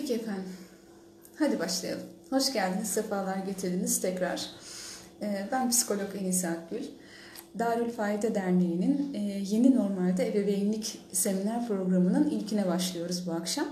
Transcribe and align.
Peki 0.00 0.14
efendim. 0.14 0.52
Hadi 1.38 1.58
başlayalım. 1.58 2.02
Hoş 2.30 2.52
geldiniz, 2.52 2.88
sefalar 2.88 3.36
getirdiniz 3.36 4.00
tekrar. 4.00 4.46
Ee, 5.22 5.48
Ben 5.52 5.70
psikolog 5.70 6.16
Enis 6.20 6.44
Akgül. 6.44 6.82
Darül 7.58 7.90
Faide 7.90 8.34
Derneği'nin 8.34 9.14
e, 9.14 9.18
yeni 9.48 9.76
normalde 9.76 10.28
ebeveynlik 10.28 11.00
seminer 11.12 11.68
programının 11.68 12.30
ilkine 12.30 12.66
başlıyoruz 12.66 13.26
bu 13.26 13.32
akşam. 13.32 13.66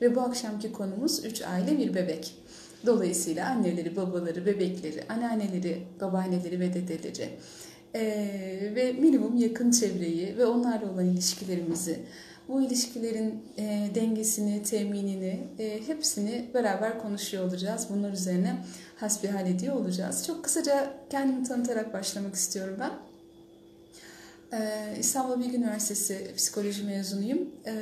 Ve 0.00 0.14
bu 0.14 0.20
akşamki 0.20 0.72
konumuz 0.72 1.24
3 1.24 1.42
aile 1.42 1.78
bir 1.78 1.94
bebek. 1.94 2.34
Dolayısıyla 2.86 3.48
anneleri, 3.48 3.96
babaları, 3.96 4.46
bebekleri, 4.46 5.04
anneanneleri, 5.08 5.82
babaanneleri 6.00 6.60
ve 6.60 6.74
dedeleri 6.74 7.28
e, 7.94 8.02
ve 8.74 8.92
minimum 8.92 9.36
yakın 9.36 9.70
çevreyi 9.70 10.36
ve 10.38 10.46
onlarla 10.46 10.92
olan 10.92 11.06
ilişkilerimizi, 11.06 11.98
bu 12.48 12.62
ilişkilerin 12.62 13.42
e, 13.58 13.90
dengesini, 13.94 14.62
teminini, 14.62 15.40
e, 15.58 15.86
hepsini 15.86 16.50
beraber 16.54 16.98
konuşuyor 16.98 17.44
olacağız. 17.44 17.86
Bunlar 17.90 18.12
üzerine 18.12 18.56
hasbihal 18.96 19.50
ediyor 19.50 19.76
olacağız. 19.76 20.26
Çok 20.26 20.44
kısaca 20.44 20.94
kendimi 21.10 21.44
tanıtarak 21.44 21.92
başlamak 21.92 22.34
istiyorum 22.34 22.76
ben. 22.80 22.92
E, 24.58 24.86
İstanbul 24.98 25.44
Bilgi 25.44 25.56
Üniversitesi 25.56 26.32
psikoloji 26.36 26.82
mezunuyum. 26.82 27.48
E, 27.66 27.72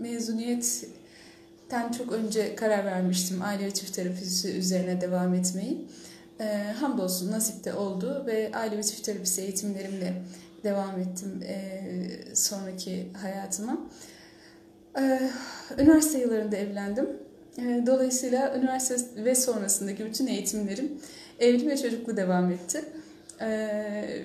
mezuniyetten 0.00 1.92
çok 1.98 2.12
önce 2.12 2.54
karar 2.54 2.84
vermiştim 2.84 3.42
aile 3.42 3.66
ve 3.66 3.74
çift 3.74 3.94
terapisi 3.94 4.48
üzerine 4.52 5.00
devam 5.00 5.34
etmeyi. 5.34 5.86
E, 6.40 6.74
hamdolsun 6.80 7.32
nasip 7.32 7.64
de 7.64 7.74
oldu 7.74 8.24
ve 8.26 8.50
aile 8.54 8.78
ve 8.78 8.82
çift 8.82 9.04
terapisi 9.04 9.42
eğitimlerimle 9.42 10.22
devam 10.64 11.00
ettim 11.00 11.42
e, 11.42 11.80
sonraki 12.34 13.08
hayatıma. 13.22 13.90
E, 14.98 15.30
üniversite 15.78 16.18
yıllarında 16.18 16.56
evlendim. 16.56 17.08
E, 17.58 17.82
dolayısıyla 17.86 18.56
üniversite 18.58 19.24
ve 19.24 19.34
sonrasındaki 19.34 20.04
bütün 20.04 20.26
eğitimlerim 20.26 20.92
evli 21.38 21.70
ve 21.70 21.76
çocuklu 21.76 22.16
devam 22.16 22.50
etti. 22.52 22.84
E, 23.40 24.24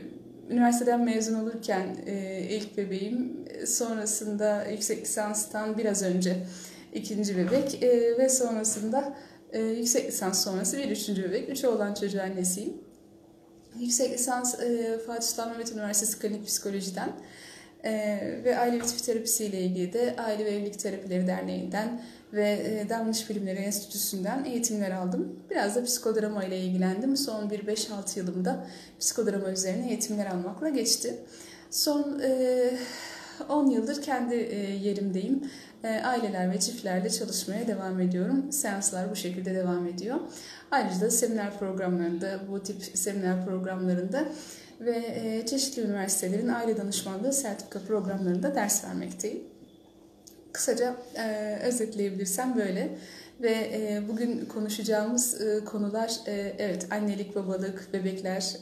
üniversiteden 0.49 1.01
mezun 1.01 1.33
olurken 1.33 1.97
e, 2.05 2.39
ilk 2.49 2.77
bebeğim, 2.77 3.45
sonrasında 3.65 4.65
yüksek 4.65 5.01
lisanstan 5.01 5.77
biraz 5.77 6.03
önce 6.03 6.35
ikinci 6.93 7.37
bebek 7.37 7.83
e, 7.83 8.17
ve 8.17 8.29
sonrasında 8.29 9.15
e, 9.51 9.61
yüksek 9.61 10.07
lisans 10.07 10.43
sonrası 10.43 10.77
bir 10.77 10.91
üçüncü 10.91 11.23
bebek. 11.23 11.49
Üç 11.49 11.63
oğlan 11.65 11.93
çocuğu 11.93 12.21
annesiyim. 12.21 12.73
Yüksek 13.79 14.13
lisans 14.13 14.59
e, 14.59 14.99
Fatih 15.07 15.27
Sultan 15.27 15.49
Mehmet 15.49 15.71
Üniversitesi 15.71 16.19
Klinik 16.19 16.47
Psikoloji'den 16.47 17.09
e, 17.83 17.91
ve 18.43 18.59
aile 18.59 18.79
çift 18.79 19.05
terapisi 19.05 19.45
ile 19.45 19.61
ilgili 19.61 19.93
de 19.93 20.15
Aile 20.17 20.45
ve 20.45 20.49
Evlilik 20.49 20.79
Terapileri 20.79 21.27
Derneği'nden 21.27 22.01
ve 22.33 22.49
e, 22.49 22.89
Davranış 22.89 23.29
Bilimleri 23.29 23.57
Enstitüsü'nden 23.57 24.45
eğitimler 24.45 24.91
aldım. 24.91 25.39
Biraz 25.49 25.75
da 25.75 25.83
psikodrama 25.83 26.43
ile 26.43 26.59
ilgilendim. 26.59 27.17
Son 27.17 27.49
bir 27.49 27.59
5-6 27.59 28.19
yılımda 28.19 28.67
psikodrama 28.99 29.49
üzerine 29.49 29.89
eğitimler 29.89 30.25
almakla 30.25 30.69
geçti. 30.69 31.17
Son 31.69 32.19
e, 32.23 32.71
10 33.49 33.67
yıldır 33.67 34.01
kendi 34.01 34.35
e, 34.35 34.57
yerimdeyim. 34.59 35.51
E, 35.83 35.87
aileler 35.87 36.51
ve 36.51 36.59
çiftlerle 36.59 37.09
çalışmaya 37.09 37.67
devam 37.67 37.99
ediyorum. 37.99 38.51
Seanslar 38.51 39.11
bu 39.11 39.15
şekilde 39.15 39.55
devam 39.55 39.87
ediyor. 39.87 40.19
Ayrıca 40.71 41.01
da 41.01 41.11
seminer 41.11 41.59
programlarında, 41.59 42.39
bu 42.51 42.63
tip 42.63 42.83
seminer 42.93 43.45
programlarında 43.45 44.25
ve 44.79 44.97
e, 44.97 45.45
çeşitli 45.45 45.81
üniversitelerin 45.81 46.47
aile 46.47 46.77
danışmanlığı 46.77 47.33
sertifika 47.33 47.79
programlarında 47.79 48.55
ders 48.55 48.85
vermekteyim. 48.85 49.43
Kısaca 50.51 50.95
özetleyebilirsem 51.63 52.55
böyle 52.55 52.97
ve 53.41 54.01
bugün 54.09 54.45
konuşacağımız 54.45 55.41
konular 55.65 56.19
evet 56.57 56.87
annelik, 56.91 57.35
babalık, 57.35 57.93
bebekler, 57.93 58.57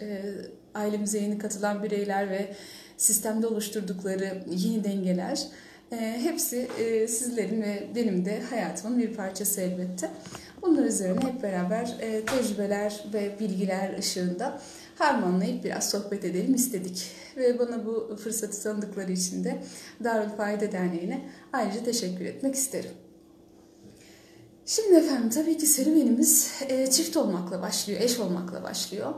ailemize 0.75 1.19
yeni 1.19 1.37
katılan 1.37 1.83
bireyler 1.83 2.29
ve 2.29 2.55
sistemde 3.03 3.47
oluşturdukları 3.47 4.43
yeni 4.49 4.83
dengeler 4.83 5.47
e, 5.91 5.95
hepsi 6.21 6.67
e, 6.79 7.07
sizlerin 7.07 7.61
ve 7.61 7.87
benim 7.95 8.25
de 8.25 8.41
hayatımın 8.49 8.99
bir 8.99 9.13
parçası 9.13 9.61
elbette. 9.61 10.11
Bunlar 10.61 10.85
üzerine 10.85 11.19
hep 11.19 11.43
beraber 11.43 11.97
e, 12.01 12.25
tecrübeler 12.25 13.03
ve 13.13 13.39
bilgiler 13.39 13.97
ışığında 13.97 14.61
harmanlayıp 14.95 15.63
biraz 15.63 15.89
sohbet 15.89 16.25
edelim 16.25 16.55
istedik. 16.55 17.11
Ve 17.37 17.59
bana 17.59 17.85
bu 17.85 18.17
fırsatı 18.23 18.63
tanıdıkları 18.63 19.11
için 19.11 19.43
de 19.43 19.63
Darülfayda 20.03 20.71
Derneği'ne 20.71 21.29
ayrıca 21.53 21.83
teşekkür 21.83 22.25
etmek 22.25 22.55
isterim. 22.55 22.91
Şimdi 24.65 24.95
efendim 24.95 25.29
tabii 25.29 25.57
ki 25.57 25.65
serüvenimiz 25.65 26.51
e, 26.69 26.91
çift 26.91 27.17
olmakla 27.17 27.61
başlıyor, 27.61 28.01
eş 28.01 28.19
olmakla 28.19 28.63
başlıyor. 28.63 29.13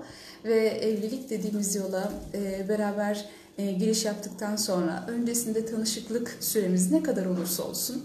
Ve 0.46 0.68
evlilik 0.68 1.30
dediğimiz 1.30 1.76
yola 1.76 2.14
e, 2.34 2.70
beraber 2.70 3.26
e, 3.58 3.72
giriş 3.72 4.06
yaptıktan 4.06 4.56
sonra 4.56 5.06
öncesinde 5.08 5.66
tanışıklık 5.66 6.38
süremiz 6.40 6.92
ne 6.92 7.04
kadar 7.04 7.26
olursa 7.26 7.64
olsun 7.64 8.04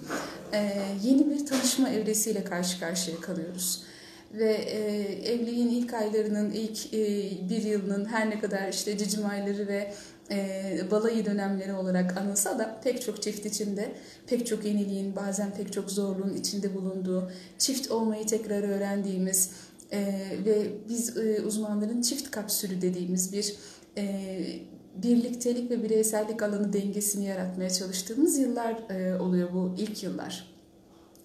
e, 0.53 0.83
yeni 1.03 1.31
bir 1.31 1.47
tanışma 1.47 1.89
evresiyle 1.89 2.45
karşı 2.45 2.81
karşıya 2.81 3.21
kalıyoruz. 3.21 3.83
Ve 4.35 4.53
e, 4.53 4.81
evliliğin 5.33 5.69
ilk 5.69 5.95
aylarının, 5.95 6.51
ilk 6.51 6.95
e, 6.95 6.99
bir 7.49 7.63
yılının 7.63 8.05
her 8.05 8.31
ne 8.31 8.41
kadar 8.41 8.69
işte 8.69 8.99
cicim 8.99 9.27
ayları 9.27 9.69
ve 9.69 9.95
e, 10.31 10.91
balayı 10.91 11.27
dönemleri 11.27 11.75
olarak 11.75 12.17
anılsa 12.17 12.59
da 12.59 12.81
pek 12.85 13.03
çok 13.03 13.23
çift 13.23 13.47
içinde 13.47 13.93
pek 14.27 14.47
çok 14.47 14.65
yeniliğin 14.65 15.17
bazen 15.17 15.55
pek 15.55 15.73
çok 15.73 15.91
zorluğun 15.91 16.35
içinde 16.35 16.75
bulunduğu, 16.75 17.31
çift 17.59 17.91
olmayı 17.91 18.27
tekrar 18.27 18.63
öğrendiğimiz 18.63 19.51
e, 19.93 20.01
ve 20.45 20.67
biz 20.89 21.17
e, 21.17 21.43
uzmanların 21.43 22.03
çift 22.03 22.31
kapsülü 22.31 22.83
dediğimiz 22.83 23.33
bir 23.33 23.55
e, 23.99 24.37
birliktelik 25.03 25.71
ve 25.71 25.83
bireysellik 25.83 26.43
alanı 26.43 26.73
dengesini 26.73 27.25
yaratmaya 27.25 27.71
çalıştığımız 27.71 28.39
yıllar 28.39 28.91
e, 28.91 29.21
oluyor 29.21 29.53
bu 29.53 29.75
ilk 29.79 30.03
yıllar. 30.03 30.51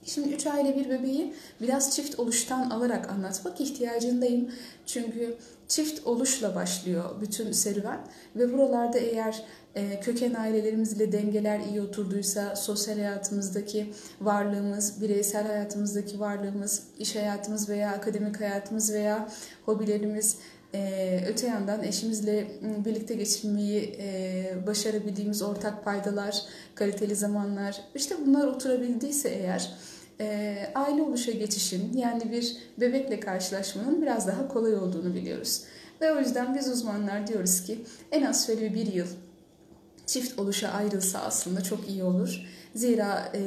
Şimdi 0.06 0.30
üç 0.30 0.48
aile 0.48 0.76
bir 0.76 0.90
bebeği 0.90 1.34
biraz 1.62 1.96
çift 1.96 2.20
oluştan 2.20 2.70
alarak 2.70 3.10
anlatmak 3.10 3.62
ihtiyacındayım. 3.62 4.52
Çünkü 4.86 5.38
çift 5.68 6.08
oluşla 6.08 6.56
başlıyor 6.56 7.22
bütün 7.22 7.52
serüven 7.52 8.00
ve 8.36 8.54
buralarda 8.54 8.98
eğer 8.98 9.46
e, 9.76 10.00
köken 10.00 10.34
ailelerimizle 10.34 11.12
dengeler 11.12 11.60
iyi 11.60 11.82
oturduysa 11.82 12.56
sosyal 12.56 12.96
hayatımızdaki 12.96 13.94
varlığımız, 14.22 15.02
bireysel 15.02 15.48
hayatımızdaki 15.48 16.20
varlığımız, 16.20 16.84
iş 17.00 17.16
hayatımız 17.16 17.70
veya 17.70 17.92
akademik 17.92 18.42
hayatımız 18.42 18.94
veya 18.94 19.30
hobilerimiz 19.66 20.38
ee, 20.76 21.24
öte 21.30 21.48
yandan 21.48 21.84
eşimizle 21.84 22.48
birlikte 22.86 23.16
geçirmeyi 23.16 23.96
e, 24.00 24.68
başarabildiğimiz 24.68 25.42
ortak 25.42 25.86
paydalar, 25.86 26.42
kaliteli 26.76 27.16
zamanlar, 27.16 27.82
işte 27.96 28.16
bunlar 28.26 28.48
oturabildiyse 28.48 29.30
eğer 29.30 29.72
e, 30.20 30.58
aile 30.76 31.02
oluşa 31.02 31.32
geçişin 31.32 31.98
yani 31.98 32.32
bir 32.32 32.58
bebekle 32.78 33.20
karşılaşmanın 33.20 34.02
biraz 34.02 34.28
daha 34.28 34.48
kolay 34.48 34.76
olduğunu 34.76 35.14
biliyoruz. 35.14 35.64
Ve 36.02 36.14
o 36.14 36.20
yüzden 36.20 36.56
biz 36.56 36.68
uzmanlar 36.68 37.28
diyoruz 37.28 37.64
ki 37.64 37.80
en 38.12 38.24
az 38.24 38.48
şöyle 38.48 38.74
bir 38.74 38.94
yıl 38.94 39.08
çift 40.06 40.40
oluşa 40.40 40.70
ayrılsa 40.70 41.20
aslında 41.20 41.62
çok 41.62 41.90
iyi 41.90 42.04
olur. 42.04 42.42
Zira 42.76 43.32
e, 43.34 43.40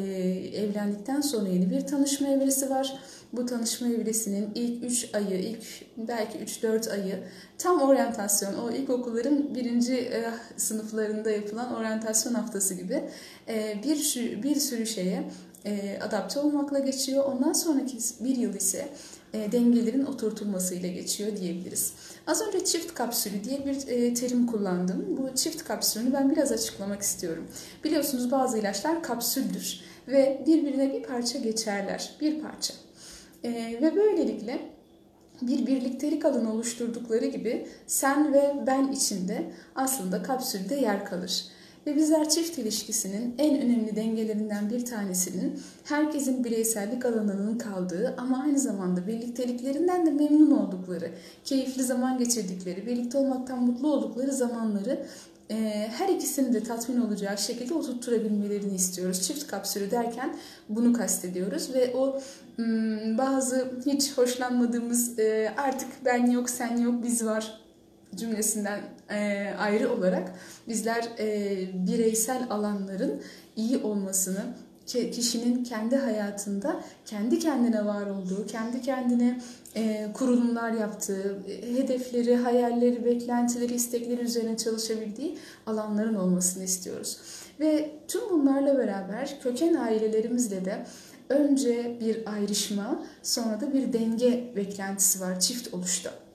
evlendikten 0.55 1.21
sonra 1.21 1.49
yeni 1.49 1.71
bir 1.71 1.81
tanışma 1.81 2.29
evresi 2.29 2.71
var. 2.71 2.99
Bu 3.33 3.47
tanışma 3.47 3.89
evresinin 3.89 4.51
ilk 4.55 4.85
3 4.85 5.15
ayı, 5.15 5.39
ilk 5.39 5.63
belki 5.97 6.39
3-4 6.39 6.93
ayı 6.93 7.19
tam 7.59 7.81
oryantasyon, 7.81 8.55
o 8.55 8.71
ilkokulların 8.71 9.55
birinci 9.55 9.95
e, 9.95 10.25
sınıflarında 10.57 11.31
yapılan 11.31 11.75
oryantasyon 11.75 12.35
haftası 12.35 12.75
gibi 12.75 13.05
e, 13.49 13.83
bir, 13.85 14.43
bir 14.43 14.57
sürü 14.57 14.87
şeye 14.87 15.31
e, 15.65 15.99
adapte 16.03 16.41
olmakla 16.41 16.79
geçiyor. 16.79 17.25
Ondan 17.25 17.53
sonraki 17.53 17.99
bir 18.21 18.37
yıl 18.37 18.55
ise 18.55 18.89
e, 19.35 19.53
dengelerin 19.53 20.05
oturtulmasıyla 20.05 20.89
geçiyor 20.89 21.37
diyebiliriz. 21.37 21.93
Az 22.27 22.43
önce 22.43 22.65
çift 22.65 22.95
kapsülü 22.95 23.45
diye 23.45 23.67
bir 23.67 23.89
e, 23.89 24.15
terim 24.15 24.47
kullandım. 24.47 25.17
Bu 25.17 25.35
çift 25.35 25.65
kapsülünü 25.65 26.13
ben 26.13 26.31
biraz 26.31 26.53
açıklamak 26.53 27.03
istiyorum. 27.03 27.47
Biliyorsunuz 27.85 28.31
bazı 28.31 28.59
ilaçlar 28.59 29.03
kapsüldür 29.03 29.81
ve 30.09 30.43
birbirine 30.47 30.93
bir 30.93 31.03
parça 31.03 31.39
geçerler. 31.39 32.17
Bir 32.21 32.41
parça. 32.41 32.75
E, 33.45 33.51
ve 33.83 33.97
böylelikle 33.97 34.59
bir 35.43 35.67
birliktelik 35.67 36.25
alanı 36.25 36.53
oluşturdukları 36.53 37.27
gibi 37.27 37.67
sen 37.87 38.33
ve 38.33 38.55
ben 38.67 38.93
içinde 38.93 39.53
aslında 39.75 40.23
kapsülde 40.23 40.75
yer 40.75 41.05
kalır. 41.05 41.45
Ve 41.89 41.97
bizler 41.97 42.29
çift 42.29 42.59
ilişkisinin 42.59 43.35
en 43.39 43.61
önemli 43.61 43.97
dengelerinden 43.97 44.71
bir 44.71 44.85
tanesinin 44.85 45.61
herkesin 45.85 46.45
bireysellik 46.45 47.05
alanının 47.05 47.59
kaldığı 47.59 48.15
ama 48.19 48.43
aynı 48.43 48.59
zamanda 48.59 49.07
birlikteliklerinden 49.07 50.07
de 50.07 50.11
memnun 50.11 50.51
oldukları, 50.51 51.11
keyifli 51.45 51.83
zaman 51.83 52.19
geçirdikleri, 52.19 52.87
birlikte 52.87 53.19
olmaktan 53.19 53.63
mutlu 53.63 53.93
oldukları 53.93 54.33
zamanları 54.33 55.07
e, 55.51 55.89
her 55.99 56.09
ikisinin 56.09 56.55
de 56.55 56.63
tatmin 56.63 57.01
olacağı 57.01 57.39
şekilde 57.39 57.75
oturtturabilmelerini 57.75 58.75
istiyoruz. 58.75 59.23
Çift 59.23 59.47
kapsülü 59.47 59.91
derken 59.91 60.37
bunu 60.69 60.93
kastediyoruz 60.93 61.75
ve 61.75 61.95
o 61.97 62.21
hmm, 62.57 63.19
bazı 63.19 63.73
hiç 63.87 64.19
hoşlanmadığımız 64.19 65.19
e, 65.19 65.55
artık 65.57 65.89
ben 66.05 66.31
yok 66.31 66.51
sen 66.51 66.77
yok 66.77 66.95
biz 67.03 67.25
var 67.25 67.61
cümlesinden 68.17 68.81
e, 69.11 69.51
ayrı 69.59 69.93
olarak 69.93 70.33
bizler 70.69 71.09
e, 71.19 71.57
bireysel 71.87 72.47
alanların 72.51 73.23
iyi 73.57 73.79
olmasını, 73.79 74.45
kişinin 74.87 75.65
kendi 75.65 75.97
hayatında 75.97 76.81
kendi 77.07 77.39
kendine 77.39 77.87
var 77.87 78.07
olduğu, 78.07 78.47
kendi 78.47 78.83
kendine 78.83 79.41
e, 79.75 80.07
kurulumlar 80.15 80.73
yaptığı, 80.73 81.39
hedefleri, 81.77 82.37
hayalleri, 82.37 83.05
beklentileri, 83.05 83.75
istekleri 83.75 84.21
üzerine 84.21 84.57
çalışabildiği 84.57 85.39
alanların 85.67 86.15
olmasını 86.15 86.65
istiyoruz. 86.65 87.19
Ve 87.61 87.91
tüm 88.09 88.31
bunlarla 88.31 88.79
beraber 88.79 89.41
köken 89.43 89.75
ailelerimizle 89.75 90.65
de 90.65 90.87
önce 91.29 91.97
bir 92.01 92.33
ayrışma, 92.33 93.03
sonra 93.23 93.61
da 93.61 93.73
bir 93.73 93.93
denge 93.93 94.53
beklentisi 94.57 95.21
var 95.21 95.41
çift 95.41 95.75
oluşta. 95.75 96.28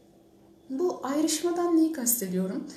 Bu 0.70 1.00
ayrışmadan 1.04 1.78
neyi 1.78 1.94
kastediyorum? 1.94 2.68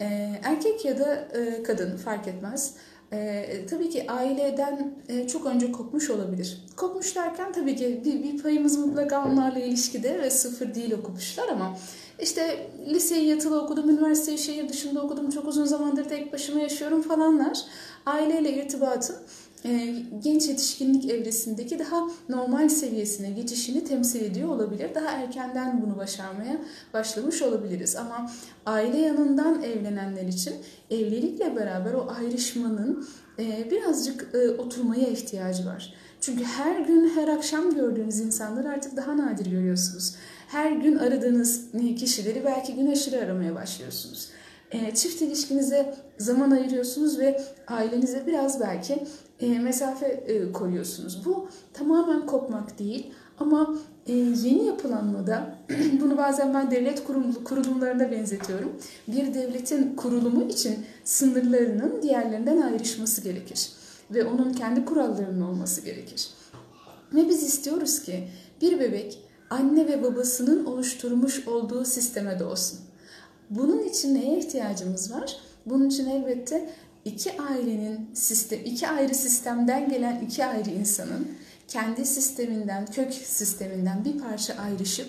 Ee, 0.00 0.40
erkek 0.44 0.84
ya 0.84 0.98
da 0.98 1.14
e, 1.14 1.62
kadın 1.62 1.96
fark 1.96 2.28
etmez. 2.28 2.74
Ee, 3.12 3.66
tabii 3.70 3.90
ki 3.90 4.10
aileden 4.10 4.94
e, 5.08 5.28
çok 5.28 5.46
önce 5.46 5.72
kopmuş 5.72 6.10
olabilir. 6.10 6.64
Kopmuş 6.76 7.16
derken 7.16 7.52
tabii 7.52 7.76
ki 7.76 8.02
bir, 8.04 8.22
bir 8.22 8.42
payımız 8.42 8.78
mutlaka 8.78 9.24
onlarla 9.24 9.58
ilişkide 9.58 10.22
ve 10.22 10.30
sıfır 10.30 10.74
değil 10.74 10.92
o 10.92 11.02
kopuşlar 11.02 11.48
ama 11.48 11.78
işte 12.18 12.70
liseyi 12.86 13.28
yatılı 13.28 13.62
okudum, 13.62 13.90
üniversiteyi 13.90 14.38
şehir 14.38 14.68
dışında 14.68 15.02
okudum, 15.02 15.30
çok 15.30 15.48
uzun 15.48 15.64
zamandır 15.64 16.04
tek 16.04 16.32
başıma 16.32 16.60
yaşıyorum 16.60 17.02
falanlar. 17.02 17.58
Aileyle 18.06 18.52
irtibatın 18.52 19.16
genç 20.22 20.48
yetişkinlik 20.48 21.10
evresindeki 21.10 21.78
daha 21.78 22.08
normal 22.28 22.68
seviyesine 22.68 23.30
geçişini 23.30 23.84
temsil 23.84 24.24
ediyor 24.24 24.48
olabilir. 24.48 24.94
Daha 24.94 25.10
erkenden 25.10 25.82
bunu 25.82 25.96
başarmaya 25.96 26.60
başlamış 26.94 27.42
olabiliriz. 27.42 27.96
Ama 27.96 28.30
aile 28.66 28.98
yanından 28.98 29.62
evlenenler 29.62 30.26
için 30.26 30.54
evlilikle 30.90 31.56
beraber 31.56 31.94
o 31.94 32.10
ayrışmanın 32.18 33.08
e, 33.38 33.70
birazcık 33.70 34.34
e, 34.34 34.50
oturmaya 34.50 35.08
ihtiyacı 35.08 35.66
var. 35.66 35.94
Çünkü 36.20 36.44
her 36.44 36.80
gün, 36.80 37.08
her 37.14 37.28
akşam 37.28 37.74
gördüğünüz 37.74 38.20
insanları 38.20 38.68
artık 38.68 38.96
daha 38.96 39.16
nadir 39.16 39.46
görüyorsunuz. 39.46 40.14
Her 40.48 40.72
gün 40.72 40.96
aradığınız 40.96 41.64
kişileri 41.98 42.44
belki 42.44 42.74
gün 42.74 42.92
aşırı 42.92 43.18
aramaya 43.18 43.54
başlıyorsunuz. 43.54 44.28
Çift 44.94 45.22
ilişkinize 45.22 45.94
zaman 46.18 46.50
ayırıyorsunuz 46.50 47.18
ve 47.18 47.42
ailenize 47.68 48.26
biraz 48.26 48.60
belki 48.60 49.04
e, 49.40 49.58
mesafe 49.58 50.06
e, 50.06 50.52
koyuyorsunuz. 50.52 51.24
Bu 51.24 51.48
tamamen 51.72 52.26
kopmak 52.26 52.78
değil 52.78 53.12
ama 53.38 53.74
e, 54.06 54.12
yeni 54.12 54.66
yapılanmada 54.66 55.58
bunu 56.00 56.16
bazen 56.16 56.54
ben 56.54 56.70
devlet 56.70 57.04
kurum, 57.04 57.44
kurulumlarına 57.44 58.10
benzetiyorum. 58.10 58.72
Bir 59.08 59.34
devletin 59.34 59.96
kurulumu 59.96 60.44
için 60.44 60.86
sınırlarının 61.04 62.02
diğerlerinden 62.02 62.60
ayrışması 62.60 63.20
gerekir 63.20 63.70
ve 64.10 64.24
onun 64.24 64.52
kendi 64.52 64.84
kurallarının 64.84 65.40
olması 65.40 65.80
gerekir. 65.80 66.30
Ve 67.14 67.28
biz 67.28 67.42
istiyoruz 67.42 68.02
ki 68.02 68.28
bir 68.62 68.80
bebek 68.80 69.18
anne 69.50 69.86
ve 69.86 70.02
babasının 70.02 70.64
oluşturmuş 70.64 71.48
olduğu 71.48 71.84
sisteme 71.84 72.38
doğsun. 72.38 72.78
Bunun 73.50 73.82
için 73.82 74.14
neye 74.14 74.38
ihtiyacımız 74.38 75.12
var? 75.12 75.36
Bunun 75.66 75.88
için 75.88 76.08
elbette 76.10 76.70
iki 77.08 77.42
ailenin 77.42 78.10
sistem, 78.14 78.60
iki 78.64 78.88
ayrı 78.88 79.14
sistemden 79.14 79.88
gelen 79.88 80.20
iki 80.20 80.44
ayrı 80.44 80.70
insanın 80.70 81.28
kendi 81.68 82.04
sisteminden, 82.04 82.86
kök 82.86 83.14
sisteminden 83.14 84.04
bir 84.04 84.18
parça 84.18 84.54
ayrışıp 84.54 85.08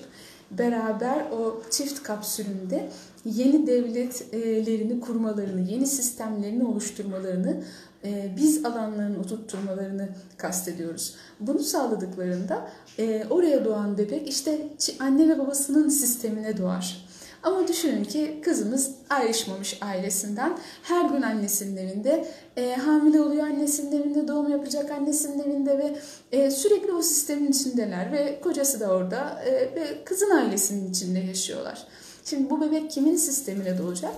beraber 0.51 1.31
o 1.31 1.62
çift 1.72 2.04
kapsülünde 2.04 2.90
yeni 3.25 3.68
devletlerini 3.68 5.00
kurmalarını, 5.00 5.62
yeni 5.62 5.88
sistemlerini 5.88 6.63
oluşturmalarını, 6.66 7.63
e, 8.04 8.34
biz 8.38 8.66
alanlarını 8.66 9.19
oturtturmalarını 9.19 10.10
kastediyoruz. 10.38 11.16
Bunu 11.40 11.60
sağladıklarında 11.60 12.69
e, 13.00 13.25
oraya 13.30 13.66
doğan 13.66 13.98
bebek 13.98 14.30
işte 14.30 14.68
anne 15.00 15.30
ve 15.30 15.40
babasının 15.40 15.90
sistemine 15.90 16.57
doğar. 16.57 17.08
Ama 17.44 17.68
düşünün 17.68 18.03
ki 18.03 18.41
kızımız 18.44 18.91
ayrışmamış 19.09 19.77
ailesinden. 19.81 20.57
Her 20.83 21.09
gün 21.09 21.21
annesinin 21.21 21.77
evinde 21.77 22.27
e, 22.57 22.75
hamile 22.75 23.21
oluyor 23.21 23.47
annesinin 23.47 24.01
evinde, 24.01 24.27
doğum 24.27 24.51
yapacak 24.51 24.91
annesinin 24.91 25.44
evinde 25.44 25.77
ve 25.77 25.95
e, 26.31 26.51
sürekli 26.51 26.91
o 26.91 27.01
sistemin 27.01 27.51
içindeler 27.51 28.12
ve 28.12 28.39
kocası 28.41 28.80
da 28.80 28.88
orada 28.88 29.44
e, 29.45 29.51
ve 29.51 30.03
kızın 30.06 30.30
ailesinin 30.30 30.91
içinde 30.91 31.19
yaşıyorlar. 31.19 31.88
Şimdi 32.25 32.50
bu 32.50 32.62
bebek 32.62 32.91
kimin 32.91 33.15
sistemine 33.15 33.77
doğacak? 33.77 34.15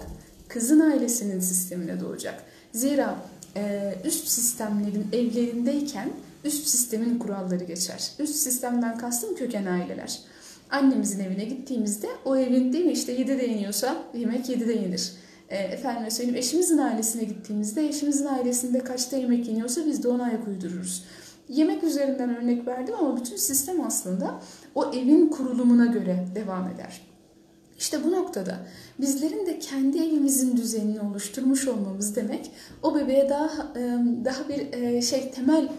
Kızın 0.47 0.79
ailesinin 0.79 1.39
sistemine 1.39 1.99
doğacak. 1.99 2.43
Zira 2.73 3.15
e, 3.55 3.95
üst 4.05 4.27
sistemlerin 4.27 5.07
evlerindeyken 5.13 6.09
üst 6.43 6.67
sistemin 6.67 7.19
kuralları 7.19 7.63
geçer. 7.63 8.11
Üst 8.19 8.35
sistemden 8.35 8.97
kastım 8.97 9.35
köken 9.35 9.65
aileler 9.65 10.19
annemizin 10.71 11.19
evine 11.19 11.45
gittiğimizde 11.45 12.07
o 12.25 12.37
evin 12.37 12.73
değil 12.73 12.85
mi 12.85 12.91
işte 12.91 13.15
7'de 13.15 13.45
yeniyorsa 13.45 14.03
yemek 14.13 14.49
7'de 14.49 14.73
yenir. 14.73 15.11
E, 15.49 15.57
efendim 15.57 16.11
söyleyeyim 16.11 16.39
eşimizin 16.39 16.77
ailesine 16.77 17.23
gittiğimizde 17.23 17.87
eşimizin 17.87 18.25
ailesinde 18.25 18.79
kaçta 18.79 19.17
yemek 19.17 19.47
yeniyorsa 19.47 19.85
biz 19.85 20.03
de 20.03 20.07
ona 20.07 20.23
ayak 20.23 20.47
uydururuz. 20.47 21.03
Yemek 21.49 21.83
üzerinden 21.83 22.37
örnek 22.37 22.67
verdim 22.67 22.95
ama 22.99 23.17
bütün 23.17 23.35
sistem 23.35 23.81
aslında 23.81 24.41
o 24.75 24.93
evin 24.93 25.27
kurulumuna 25.27 25.85
göre 25.85 26.25
devam 26.35 26.67
eder. 26.67 27.01
İşte 27.77 28.03
bu 28.03 28.11
noktada 28.11 28.57
bizlerin 28.99 29.45
de 29.45 29.59
kendi 29.59 29.97
evimizin 29.97 30.57
düzenini 30.57 31.01
oluşturmuş 31.01 31.67
olmamız 31.67 32.15
demek 32.15 32.51
o 32.83 32.95
bebeğe 32.95 33.29
daha 33.29 33.73
daha 34.25 34.49
bir 34.49 35.01
şey 35.01 35.31
temel 35.31 35.69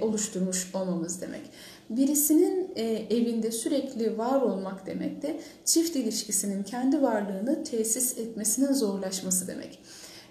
oluşturmuş 0.00 0.74
olmamız 0.74 1.20
demek 1.20 1.50
birisinin 1.96 2.70
e, 2.76 2.82
evinde 3.10 3.52
sürekli 3.52 4.18
var 4.18 4.42
olmak 4.42 4.86
demek 4.86 5.22
de 5.22 5.40
çift 5.64 5.96
ilişkisinin 5.96 6.62
kendi 6.62 7.02
varlığını 7.02 7.64
tesis 7.64 8.18
etmesinin 8.18 8.72
zorlaşması 8.72 9.46
demek. 9.48 9.78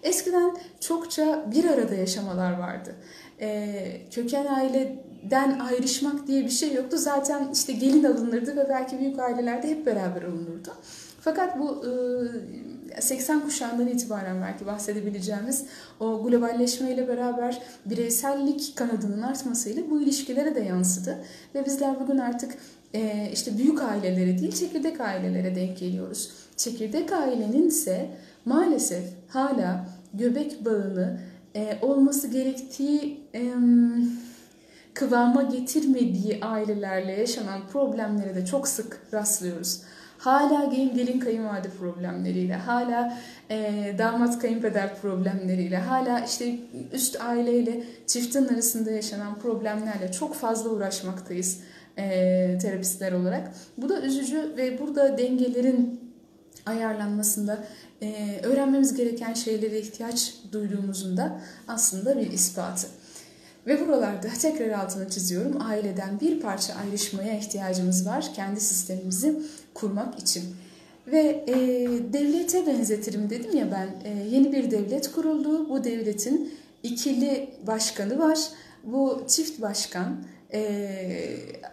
Eskiden 0.03 0.57
çokça 0.79 1.45
bir 1.55 1.65
arada 1.65 1.95
yaşamalar 1.95 2.59
vardı. 2.59 2.95
E, 3.41 4.01
köken 4.11 4.45
aileden 4.45 5.59
ayrışmak 5.59 6.27
diye 6.27 6.43
bir 6.43 6.49
şey 6.49 6.73
yoktu. 6.73 6.97
Zaten 6.97 7.49
işte 7.53 7.73
gelin 7.73 8.03
alınırdı 8.03 8.55
ve 8.55 8.69
belki 8.69 8.99
büyük 8.99 9.19
ailelerde 9.19 9.69
hep 9.69 9.85
beraber 9.85 10.21
olunurdu. 10.23 10.69
Fakat 11.21 11.59
bu 11.59 11.85
e, 11.85 11.91
80 12.99 13.39
kuşağından 13.39 13.87
itibaren 13.87 14.41
belki 14.41 14.65
bahsedebileceğimiz 14.65 15.65
o 15.99 16.23
globalleşmeyle 16.23 17.07
beraber 17.07 17.61
bireysellik 17.85 18.73
kanadının 18.75 19.21
artmasıyla 19.21 19.89
bu 19.89 20.01
ilişkilere 20.01 20.55
de 20.55 20.59
yansıdı. 20.59 21.17
Ve 21.55 21.65
bizler 21.65 21.99
bugün 21.99 22.17
artık 22.17 22.57
e, 22.93 23.29
işte 23.33 23.57
büyük 23.57 23.81
ailelere 23.81 24.39
değil 24.39 24.51
çekirdek 24.51 25.01
ailelere 25.01 25.55
denk 25.55 25.77
geliyoruz. 25.77 26.31
Çekirdek 26.57 27.11
ailenin 27.11 27.67
ise 27.67 28.09
maalesef 28.45 29.03
hala 29.27 29.85
göbek 30.13 30.65
bağını 30.65 31.19
e, 31.55 31.77
olması 31.81 32.27
gerektiği 32.27 33.21
kıvama 34.93 35.43
getirmediği 35.43 36.39
ailelerle 36.41 37.11
yaşanan 37.11 37.61
problemlere 37.67 38.35
de 38.35 38.45
çok 38.45 38.67
sık 38.67 39.01
rastlıyoruz. 39.13 39.81
Hala 40.21 40.65
gelin, 40.65 40.95
gelin 40.95 41.19
kayınvalide 41.19 41.69
problemleriyle, 41.69 42.55
hala 42.55 43.17
e, 43.49 43.95
damat 43.97 44.39
kayınpeder 44.39 45.01
problemleriyle, 45.01 45.77
hala 45.77 46.19
işte 46.19 46.55
üst 46.93 47.21
aileyle 47.21 47.83
çiftin 48.07 48.47
arasında 48.47 48.91
yaşanan 48.91 49.39
problemlerle 49.39 50.11
çok 50.11 50.35
fazla 50.35 50.69
uğraşmaktayız 50.69 51.59
e, 51.97 52.07
terapistler 52.61 53.11
olarak. 53.11 53.51
Bu 53.77 53.89
da 53.89 54.01
üzücü 54.01 54.53
ve 54.57 54.79
burada 54.79 55.17
dengelerin 55.17 55.99
ayarlanmasında 56.65 57.63
e, 58.01 58.39
öğrenmemiz 58.43 58.93
gereken 58.93 59.33
şeylere 59.33 59.79
ihtiyaç 59.79 60.35
duyduğumuzun 60.51 61.17
da 61.17 61.41
aslında 61.67 62.19
bir 62.19 62.31
ispatı. 62.31 62.87
Ve 63.67 63.87
buralarda 63.87 64.27
tekrar 64.41 64.69
altını 64.69 65.09
çiziyorum. 65.09 65.61
Aileden 65.61 66.19
bir 66.19 66.39
parça 66.39 66.73
ayrışmaya 66.73 67.37
ihtiyacımız 67.37 68.07
var 68.07 68.31
kendi 68.35 68.61
sistemimizi 68.61 69.41
kurmak 69.73 70.19
için. 70.19 70.43
Ve 71.07 71.43
e, 71.47 71.53
devlete 72.13 72.67
benzetirim 72.67 73.29
dedim 73.29 73.57
ya 73.57 73.71
ben. 73.71 74.09
E, 74.09 74.27
yeni 74.29 74.51
bir 74.51 74.71
devlet 74.71 75.11
kuruldu. 75.11 75.69
Bu 75.69 75.83
devletin 75.83 76.53
ikili 76.83 77.49
başkanı 77.67 78.19
var. 78.19 78.39
Bu 78.83 79.23
çift 79.27 79.61
başkan 79.61 80.23
e, 80.53 80.61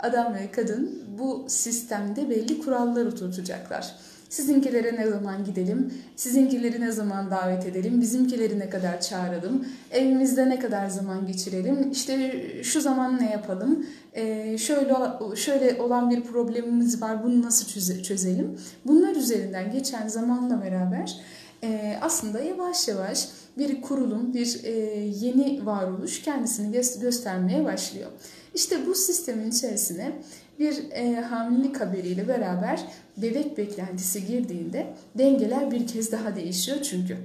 adam 0.00 0.34
ve 0.34 0.50
kadın 0.50 1.02
bu 1.18 1.44
sistemde 1.48 2.30
belli 2.30 2.60
kurallar 2.60 3.06
oturtacaklar. 3.06 3.94
Sizinkilere 4.28 4.96
ne 4.96 5.10
zaman 5.10 5.44
gidelim, 5.44 5.94
sizinkileri 6.16 6.80
ne 6.80 6.92
zaman 6.92 7.30
davet 7.30 7.66
edelim, 7.66 8.00
bizimkileri 8.00 8.58
ne 8.58 8.70
kadar 8.70 9.00
çağıralım, 9.00 9.66
evimizde 9.90 10.48
ne 10.48 10.58
kadar 10.58 10.88
zaman 10.88 11.26
geçirelim, 11.26 11.90
işte 11.90 12.44
şu 12.62 12.80
zaman 12.80 13.18
ne 13.20 13.30
yapalım, 13.30 13.86
ee, 14.14 14.58
şöyle 14.58 14.94
şöyle 15.36 15.82
olan 15.82 16.10
bir 16.10 16.20
problemimiz 16.20 17.02
var, 17.02 17.24
bunu 17.24 17.42
nasıl 17.42 17.66
çözelim. 18.02 18.58
Bunlar 18.86 19.16
üzerinden 19.16 19.72
geçen 19.72 20.08
zamanla 20.08 20.62
beraber 20.62 21.20
e, 21.62 21.98
aslında 22.00 22.40
yavaş 22.40 22.88
yavaş 22.88 23.28
bir 23.58 23.82
kurulum, 23.82 24.34
bir 24.34 24.64
e, 24.64 24.70
yeni 24.98 25.66
varoluş 25.66 26.22
kendisini 26.22 26.72
göstermeye 27.00 27.64
başlıyor. 27.64 28.10
İşte 28.54 28.86
bu 28.86 28.94
sistemin 28.94 29.50
içerisine 29.50 30.12
bir 30.58 30.90
e, 30.90 31.14
hamilelik 31.14 31.80
haberiyle 31.80 32.28
beraber 32.28 32.84
bebek 33.16 33.58
beklentisi 33.58 34.26
girdiğinde 34.26 34.94
dengeler 35.18 35.70
bir 35.70 35.86
kez 35.86 36.12
daha 36.12 36.36
değişiyor 36.36 36.78
çünkü. 36.82 37.16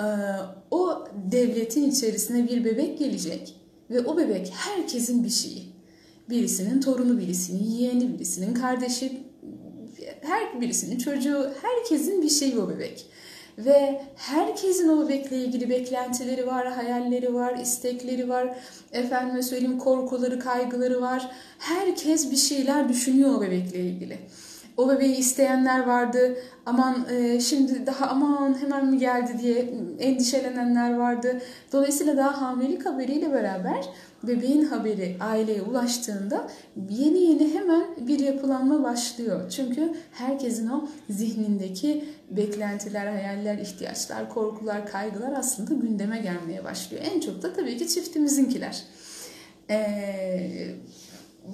E, 0.00 0.06
o 0.70 1.04
devletin 1.32 1.90
içerisine 1.90 2.48
bir 2.48 2.64
bebek 2.64 2.98
gelecek 2.98 3.56
ve 3.90 4.00
o 4.00 4.16
bebek 4.16 4.52
herkesin 4.54 5.24
bir 5.24 5.30
şeyi. 5.30 5.72
Birisinin 6.30 6.80
torunu, 6.80 7.18
birisinin 7.18 7.64
yeğeni, 7.64 8.14
birisinin 8.14 8.54
kardeşi, 8.54 9.22
her 10.20 10.60
birisinin 10.60 10.98
çocuğu, 10.98 11.52
herkesin 11.62 12.22
bir 12.22 12.28
şeyi 12.28 12.58
o 12.58 12.68
bebek. 12.68 13.06
Ve 13.58 14.00
herkesin 14.16 14.88
o 14.88 15.04
bebekle 15.04 15.36
ilgili 15.36 15.70
beklentileri 15.70 16.46
var, 16.46 16.72
hayalleri 16.72 17.34
var, 17.34 17.58
istekleri 17.58 18.28
var. 18.28 18.58
Efendime 18.92 19.42
söyleyeyim 19.42 19.78
korkuları, 19.78 20.38
kaygıları 20.38 21.00
var. 21.00 21.30
Herkes 21.58 22.30
bir 22.30 22.36
şeyler 22.36 22.88
düşünüyor 22.88 23.34
o 23.34 23.40
bebekle 23.40 23.80
ilgili. 23.80 24.18
O 24.76 24.88
bebeği 24.88 25.16
isteyenler 25.16 25.86
vardı. 25.86 26.36
Aman 26.66 27.06
e, 27.10 27.40
şimdi 27.40 27.86
daha 27.86 28.06
aman 28.06 28.60
hemen 28.60 28.86
mi 28.86 28.98
geldi 28.98 29.32
diye 29.42 29.74
endişelenenler 29.98 30.96
vardı. 30.96 31.40
Dolayısıyla 31.72 32.16
daha 32.16 32.40
hamilelik 32.40 32.86
haberiyle 32.86 33.32
beraber 33.32 33.84
bebeğin 34.22 34.64
haberi 34.64 35.16
aileye 35.20 35.62
ulaştığında 35.62 36.48
yeni 36.90 37.18
yeni 37.18 37.54
hemen 37.54 37.84
bir 38.00 38.18
yapılanma 38.18 38.82
başlıyor. 38.82 39.50
Çünkü 39.50 39.92
herkesin 40.12 40.68
o 40.68 40.88
zihnindeki 41.10 42.04
beklentiler, 42.36 43.06
hayaller, 43.06 43.58
ihtiyaçlar, 43.58 44.28
korkular, 44.28 44.86
kaygılar 44.86 45.32
aslında 45.32 45.74
gündeme 45.74 46.18
gelmeye 46.18 46.64
başlıyor. 46.64 47.02
En 47.14 47.20
çok 47.20 47.42
da 47.42 47.52
tabii 47.52 47.76
ki 47.76 47.88
çiftimizinkiler. 47.88 48.82
Ee, 49.70 50.74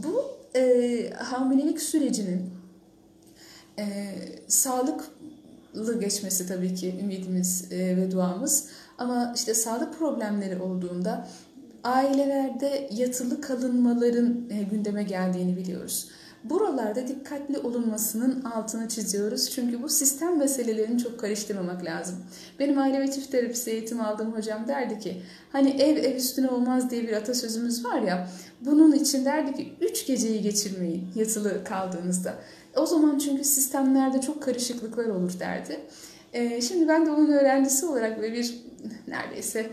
bu 0.05 0.25
e, 0.57 1.11
hamilelik 1.17 1.83
sürecinin 1.83 2.51
e, 3.79 4.15
sağlıklı 4.49 6.01
geçmesi 6.01 6.49
tabii 6.49 6.75
ki 6.75 6.99
ümidimiz 7.03 7.73
e, 7.73 7.97
ve 7.97 8.11
duamız. 8.11 8.69
Ama 8.99 9.33
işte 9.37 9.55
sağlık 9.55 9.99
problemleri 9.99 10.63
olduğunda 10.63 11.29
ailelerde 11.85 12.89
yatılı 12.93 13.41
kalınmaların 13.41 14.51
e, 14.51 14.63
gündeme 14.63 15.03
geldiğini 15.03 15.57
biliyoruz. 15.57 16.09
Buralarda 16.45 17.09
dikkatli 17.09 17.59
olunmasının 17.59 18.43
altını 18.43 18.89
çiziyoruz. 18.89 19.51
Çünkü 19.51 19.83
bu 19.83 19.89
sistem 19.89 20.39
meselelerini 20.39 20.99
çok 20.99 21.21
karıştırmamak 21.21 21.85
lazım. 21.85 22.17
Benim 22.59 22.79
aile 22.79 23.01
ve 23.01 23.11
çift 23.11 23.31
terapisi 23.31 23.71
eğitimi 23.71 24.03
aldığım 24.03 24.33
hocam 24.33 24.69
derdi 24.69 24.99
ki 24.99 25.23
hani 25.53 25.71
ev 25.71 25.97
ev 25.97 26.17
üstüne 26.17 26.49
olmaz 26.49 26.91
diye 26.91 27.03
bir 27.03 27.13
atasözümüz 27.13 27.85
var 27.85 28.03
ya 28.03 28.29
bunun 28.61 28.93
için 28.93 29.25
derdi 29.25 29.55
ki 29.55 29.73
üç 29.81 30.07
geceyi 30.07 30.43
geçirmeyin 30.43 31.09
yatılı 31.15 31.65
kaldığınızda. 31.65 32.35
O 32.77 32.87
zaman 32.87 33.19
çünkü 33.19 33.45
sistemlerde 33.45 34.21
çok 34.21 34.43
karışıklıklar 34.43 35.07
olur 35.07 35.41
derdi. 35.41 35.81
E, 36.33 36.61
şimdi 36.61 36.89
ben 36.89 37.07
de 37.07 37.11
onun 37.11 37.33
öğrencisi 37.33 37.87
olarak 37.87 38.21
ve 38.21 38.33
bir 38.33 38.55
neredeyse 39.09 39.71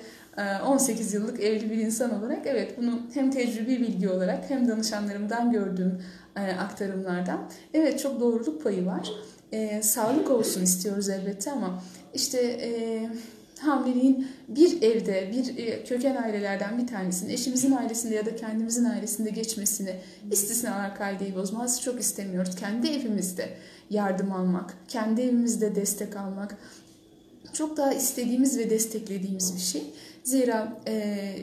18 0.67 1.13
e, 1.13 1.17
yıllık 1.17 1.39
evli 1.39 1.69
bir 1.69 1.77
insan 1.77 2.19
olarak 2.19 2.39
evet 2.45 2.77
bunu 2.77 3.00
hem 3.13 3.31
tecrübi 3.31 3.79
bilgi 3.79 4.10
olarak 4.10 4.50
hem 4.50 4.67
danışanlarımdan 4.67 5.51
gördüğüm 5.51 6.01
aktarımlardan 6.36 7.50
evet 7.74 8.00
çok 8.00 8.20
doğruluk 8.20 8.63
payı 8.63 8.86
var. 8.86 9.12
E, 9.51 9.82
sağlık 9.82 10.32
olsun 10.32 10.63
istiyoruz 10.63 11.10
elbette 11.10 11.51
ama 11.51 11.84
işte 12.13 12.39
e, 12.42 13.10
hamileliğin 13.60 14.27
bir 14.48 14.82
evde, 14.82 15.32
bir 15.32 15.58
e, 15.58 15.84
köken 15.84 16.15
ailelerden 16.15 16.77
bir 16.77 16.88
tanesinin 16.88 17.34
eşimizin 17.34 17.72
ailesinde 17.72 18.15
ya 18.15 18.25
da 18.25 18.36
kendimizin 18.36 18.86
ailesinde 18.86 19.30
geçmesini 19.30 19.96
istisnalar 20.32 20.96
kaideyi 20.96 21.36
bozmaz 21.36 21.82
çok 21.82 22.00
istemiyoruz. 22.00 22.56
Kendi 22.56 22.88
evimizde 22.88 23.50
yardım 23.89 24.32
almak, 24.32 24.74
kendi 24.88 25.22
evimizde 25.22 25.75
destek 25.75 26.15
almak 26.15 26.58
çok 27.54 27.77
daha 27.77 27.94
istediğimiz 27.94 28.58
ve 28.58 28.70
desteklediğimiz 28.70 29.56
bir 29.56 29.62
şey. 29.62 29.84
Zira 30.24 30.77
e, 30.88 31.36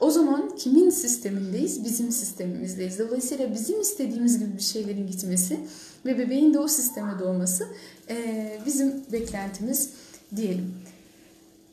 o 0.00 0.10
zaman 0.10 0.56
kimin 0.56 0.90
sistemindeyiz? 0.90 1.84
Bizim 1.84 2.12
sistemimizdeyiz. 2.12 2.98
Dolayısıyla 2.98 3.52
bizim 3.54 3.80
istediğimiz 3.80 4.38
gibi 4.38 4.56
bir 4.56 4.62
şeylerin 4.62 5.06
gitmesi 5.06 5.60
ve 6.06 6.18
bebeğin 6.18 6.54
de 6.54 6.58
o 6.58 6.68
sisteme 6.68 7.18
doğması 7.18 7.66
e, 8.08 8.58
bizim 8.66 8.94
beklentimiz 9.12 9.90
diyelim. 10.36 10.74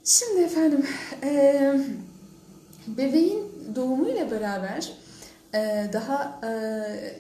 Şimdi 0.04 0.42
efendim 0.42 0.86
e, 1.24 1.74
bebeğin 2.88 3.44
doğumuyla 3.76 4.32
beraber 4.32 4.94
e, 5.54 5.90
daha 5.94 6.42
e, 6.44 6.52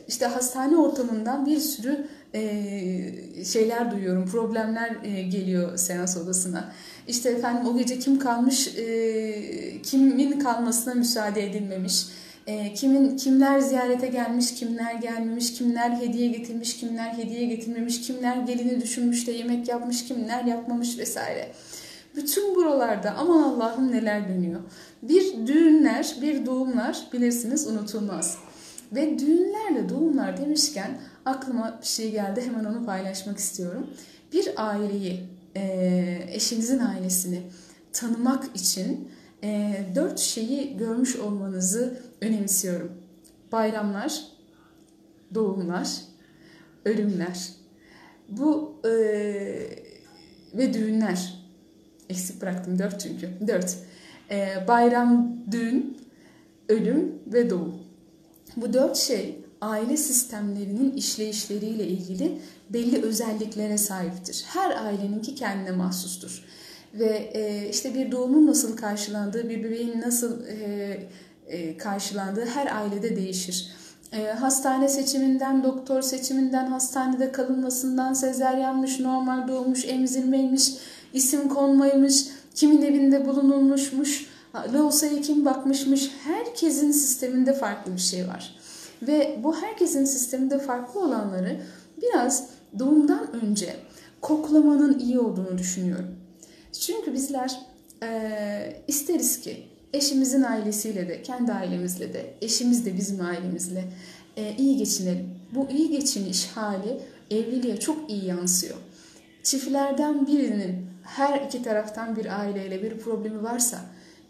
işte 0.07 0.25
hastane 0.25 0.77
ortamından 0.77 1.45
bir 1.45 1.59
sürü 1.59 2.07
e, 2.33 3.45
şeyler 3.45 3.91
duyuyorum, 3.91 4.25
problemler 4.25 4.95
e, 5.03 5.21
geliyor 5.21 5.77
seans 5.77 6.17
odasına. 6.17 6.71
İşte 7.07 7.29
efendim 7.29 7.67
o 7.67 7.77
gece 7.77 7.99
kim 7.99 8.19
kalmış, 8.19 8.67
e, 8.67 9.81
kimin 9.81 10.39
kalmasına 10.39 10.93
müsaade 10.93 11.43
edilmemiş. 11.43 12.05
E, 12.47 12.73
kimin 12.73 13.17
kimler 13.17 13.59
ziyarete 13.59 14.07
gelmiş, 14.07 14.53
kimler 14.53 14.93
gelmemiş, 14.93 15.53
kimler 15.53 15.91
hediye 15.91 16.27
getirmiş, 16.27 16.77
kimler 16.77 17.13
hediye 17.13 17.45
getirmemiş, 17.45 18.01
kimler 18.01 18.37
gelini 18.37 18.81
düşünmüş 18.81 19.27
de 19.27 19.31
yemek 19.31 19.67
yapmış, 19.67 20.05
kimler 20.05 20.43
yapmamış 20.43 20.97
vesaire. 20.97 21.51
Bütün 22.15 22.55
buralarda 22.55 23.15
aman 23.17 23.43
Allah'ım 23.43 23.91
neler 23.91 24.29
dönüyor. 24.29 24.59
Bir 25.01 25.47
düğünler, 25.47 26.15
bir 26.21 26.45
doğumlar 26.45 27.07
bilirsiniz 27.13 27.67
unutulmaz. 27.67 28.37
Ve 28.91 29.19
düğünlerle 29.19 29.89
doğumlar 29.89 30.37
demişken 30.37 30.97
aklıma 31.25 31.79
bir 31.81 31.87
şey 31.87 32.11
geldi 32.11 32.41
hemen 32.45 32.65
onu 32.65 32.85
paylaşmak 32.85 33.37
istiyorum. 33.37 33.87
Bir 34.33 34.49
aileyi, 34.57 35.23
eşinizin 36.31 36.79
ailesini 36.79 37.41
tanımak 37.93 38.55
için 38.55 39.11
dört 39.95 40.19
şeyi 40.19 40.77
görmüş 40.77 41.15
olmanızı 41.15 42.01
önemsiyorum. 42.21 42.91
Bayramlar, 43.51 44.21
doğumlar, 45.35 45.89
ölümler. 46.85 47.49
Bu 48.29 48.81
e, 48.85 48.89
ve 50.53 50.73
düğünler 50.73 51.37
Eksik 52.09 52.41
bıraktım 52.41 52.79
dört 52.79 52.99
çünkü. 52.99 53.29
Dört. 53.47 53.77
Ee, 54.31 54.63
bayram, 54.67 55.37
düğün, 55.51 55.97
ölüm 56.69 57.19
ve 57.27 57.49
doğum. 57.49 57.75
Bu 58.55 58.73
dört 58.73 58.97
şey 58.97 59.39
aile 59.61 59.97
sistemlerinin 59.97 60.91
işleyişleriyle 60.91 61.87
ilgili 61.87 62.39
belli 62.69 63.01
özelliklere 63.01 63.77
sahiptir. 63.77 64.45
Her 64.47 64.85
aileninki 64.85 65.35
kendine 65.35 65.71
mahsustur. 65.71 66.45
Ve 66.93 67.31
e, 67.33 67.69
işte 67.69 67.93
bir 67.93 68.11
doğumun 68.11 68.47
nasıl 68.47 68.77
karşılandığı, 68.77 69.49
bir 69.49 69.63
bebeğin 69.63 70.01
nasıl 70.01 70.45
e, 70.45 71.09
e, 71.47 71.77
karşılandığı 71.77 72.45
her 72.45 72.75
ailede 72.75 73.15
değişir. 73.15 73.71
E, 74.13 74.25
hastane 74.25 74.89
seçiminden, 74.89 75.63
doktor 75.63 76.01
seçiminden, 76.01 76.65
hastanede 76.65 77.31
kalınmasından, 77.31 78.13
sezeryanmış, 78.13 78.99
normal 78.99 79.47
doğmuş, 79.47 79.85
emzirmeymiş, 79.85 80.73
isim 81.13 81.49
konmaymış, 81.49 82.25
kimin 82.55 82.81
evinde 82.81 83.25
bulunulmuşmuş, 83.25 84.27
Laosa'ya 84.73 85.21
kim 85.21 85.45
bakmışmış. 85.45 86.11
Herkesin 86.23 86.91
sisteminde 86.91 87.53
farklı 87.53 87.93
bir 87.93 88.01
şey 88.01 88.27
var. 88.27 88.56
Ve 89.01 89.39
bu 89.43 89.55
herkesin 89.55 90.05
sisteminde 90.05 90.59
farklı 90.59 90.99
olanları 90.99 91.59
biraz 92.01 92.49
doğumdan 92.79 93.33
önce 93.33 93.75
koklamanın 94.21 94.99
iyi 94.99 95.19
olduğunu 95.19 95.57
düşünüyorum. 95.57 96.15
Çünkü 96.71 97.13
bizler 97.13 97.59
e, 98.03 98.83
isteriz 98.87 99.41
ki 99.41 99.63
eşimizin 99.93 100.41
ailesiyle 100.41 101.09
de, 101.09 101.21
kendi 101.21 101.53
ailemizle 101.53 102.13
de, 102.13 102.33
eşimiz 102.41 102.85
de 102.85 102.97
bizim 102.97 103.25
ailemizle 103.25 103.83
e, 104.37 104.55
iyi 104.57 104.77
geçinelim. 104.77 105.29
Bu 105.55 105.67
iyi 105.69 105.89
geçiniş 105.89 106.47
hali 106.47 106.99
evliliğe 107.31 107.79
çok 107.79 108.09
iyi 108.09 108.25
yansıyor. 108.25 108.75
Çiftlerden 109.43 110.27
birinin 110.27 110.87
her 111.03 111.41
iki 111.41 111.63
taraftan 111.63 112.15
bir 112.15 112.39
aileyle 112.39 112.83
bir 112.83 112.97
problemi 112.97 113.43
varsa 113.43 113.77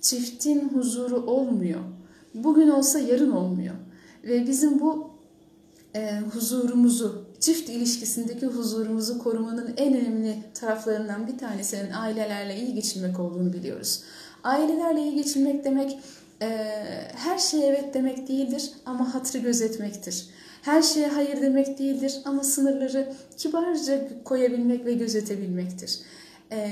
çiftin 0.01 0.69
huzuru 0.69 1.15
olmuyor. 1.15 1.79
Bugün 2.33 2.69
olsa 2.69 2.99
yarın 2.99 3.31
olmuyor. 3.31 3.75
Ve 4.27 4.47
bizim 4.47 4.79
bu 4.79 5.09
e, 5.95 6.19
huzurumuzu, 6.33 7.25
çift 7.39 7.69
ilişkisindeki 7.69 8.45
huzurumuzu 8.45 9.19
korumanın 9.19 9.73
en 9.77 9.97
önemli 9.97 10.35
taraflarından 10.53 11.27
bir 11.27 11.37
tanesinin 11.37 11.91
ailelerle 11.91 12.59
iyi 12.59 12.73
geçinmek 12.73 13.19
olduğunu 13.19 13.53
biliyoruz. 13.53 14.03
Ailelerle 14.43 15.01
iyi 15.01 15.15
geçinmek 15.15 15.65
demek 15.65 15.99
e, 16.41 16.47
her 17.15 17.37
şeye 17.37 17.65
evet 17.65 17.93
demek 17.93 18.27
değildir 18.27 18.71
ama 18.85 19.13
hatırı 19.13 19.41
gözetmektir. 19.41 20.29
Her 20.61 20.81
şeye 20.81 21.07
hayır 21.07 21.41
demek 21.41 21.79
değildir 21.79 22.21
ama 22.25 22.43
sınırları 22.43 23.13
kibarca 23.37 24.23
koyabilmek 24.23 24.85
ve 24.85 24.93
gözetebilmektir. 24.93 25.99
E, 26.51 26.69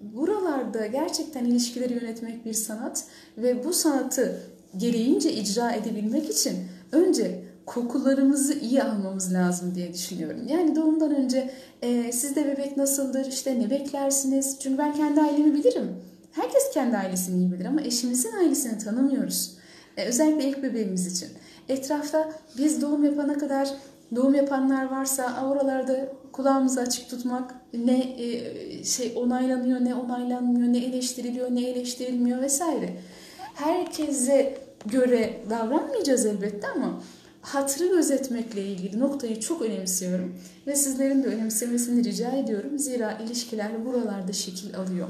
buralarda 0.00 0.86
gerçekten 0.86 1.44
ilişkileri 1.44 1.92
yönetmek 1.92 2.44
bir 2.44 2.52
sanat 2.52 3.04
ve 3.38 3.64
bu 3.64 3.72
sanatı 3.72 4.40
gereğince 4.76 5.32
icra 5.32 5.72
edebilmek 5.72 6.30
için 6.30 6.56
önce 6.92 7.42
kokularımızı 7.66 8.54
iyi 8.54 8.82
almamız 8.82 9.32
lazım 9.34 9.74
diye 9.74 9.94
düşünüyorum. 9.94 10.48
Yani 10.48 10.76
doğumdan 10.76 11.14
önce 11.14 11.50
e, 11.82 12.12
sizde 12.12 12.46
bebek 12.46 12.76
nasıldır, 12.76 13.26
işte 13.26 13.60
ne 13.60 13.70
beklersiniz? 13.70 14.58
Çünkü 14.60 14.78
ben 14.78 14.94
kendi 14.94 15.20
ailemi 15.20 15.54
bilirim. 15.54 15.96
Herkes 16.32 16.70
kendi 16.74 16.96
ailesini 16.96 17.38
iyi 17.38 17.52
bilir 17.52 17.64
ama 17.64 17.80
eşimizin 17.80 18.32
ailesini 18.32 18.78
tanımıyoruz. 18.78 19.56
E, 19.96 20.04
özellikle 20.04 20.48
ilk 20.48 20.62
bebeğimiz 20.62 21.06
için. 21.16 21.28
Etrafta 21.68 22.32
biz 22.58 22.82
doğum 22.82 23.04
yapana 23.04 23.38
kadar 23.38 23.68
doğum 24.14 24.34
yapanlar 24.34 24.90
varsa 24.90 25.46
oralarda 25.46 26.12
kulağımızı 26.32 26.80
açık 26.80 27.10
tutmak 27.10 27.54
ne 27.74 27.98
e, 27.98 28.84
şey 28.84 29.12
onaylanıyor 29.16 29.80
ne 29.80 29.94
onaylanmıyor 29.94 30.72
ne 30.72 30.78
eleştiriliyor 30.78 31.54
ne 31.54 31.64
eleştirilmiyor 31.64 32.42
vesaire. 32.42 32.96
Herkese 33.54 34.58
göre 34.86 35.40
davranmayacağız 35.50 36.26
elbette 36.26 36.68
ama 36.68 37.02
hatırı 37.42 37.88
gözetmekle 37.88 38.62
ilgili 38.62 39.00
noktayı 39.00 39.40
çok 39.40 39.62
önemsiyorum 39.62 40.34
ve 40.66 40.76
sizlerin 40.76 41.22
de 41.22 41.26
önemsemesini 41.26 42.04
rica 42.04 42.30
ediyorum. 42.30 42.78
Zira 42.78 43.18
ilişkiler 43.18 43.84
buralarda 43.86 44.32
şekil 44.32 44.76
alıyor. 44.76 45.08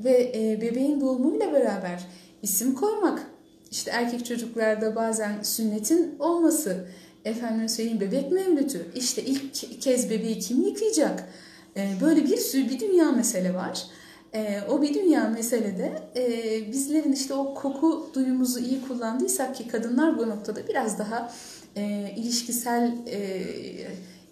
Ve 0.00 0.32
e, 0.34 0.60
bebeğin 0.60 1.00
doğumuyla 1.00 1.52
beraber 1.52 2.06
isim 2.42 2.74
koymak, 2.74 3.26
işte 3.70 3.90
erkek 3.90 4.26
çocuklarda 4.26 4.96
bazen 4.96 5.42
sünnetin 5.42 6.18
olması, 6.18 6.86
efendim 7.24 7.68
söyleyeyim 7.68 8.00
bebek 8.00 8.32
mevlütü, 8.32 8.86
işte 8.94 9.22
ilk 9.22 9.80
kez 9.80 10.10
bebeği 10.10 10.38
kim 10.38 10.62
yıkayacak, 10.62 11.28
e, 11.76 11.94
böyle 12.00 12.24
bir 12.24 12.36
sürü 12.36 12.70
bir 12.70 12.80
dünya 12.80 13.12
mesele 13.12 13.54
var. 13.54 13.86
E, 14.34 14.60
o 14.70 14.82
bir 14.82 14.94
dünya 14.94 15.28
meselede 15.28 16.02
e, 16.16 16.72
bizlerin 16.72 17.12
işte 17.12 17.34
o 17.34 17.54
koku 17.54 18.10
duyumuzu 18.14 18.60
iyi 18.60 18.88
kullandıysak 18.88 19.56
ki 19.56 19.68
kadınlar 19.68 20.18
bu 20.18 20.28
noktada 20.28 20.68
biraz 20.68 20.98
daha 20.98 21.32
e, 21.76 22.14
ilişkisel 22.16 22.96
e, 23.06 23.42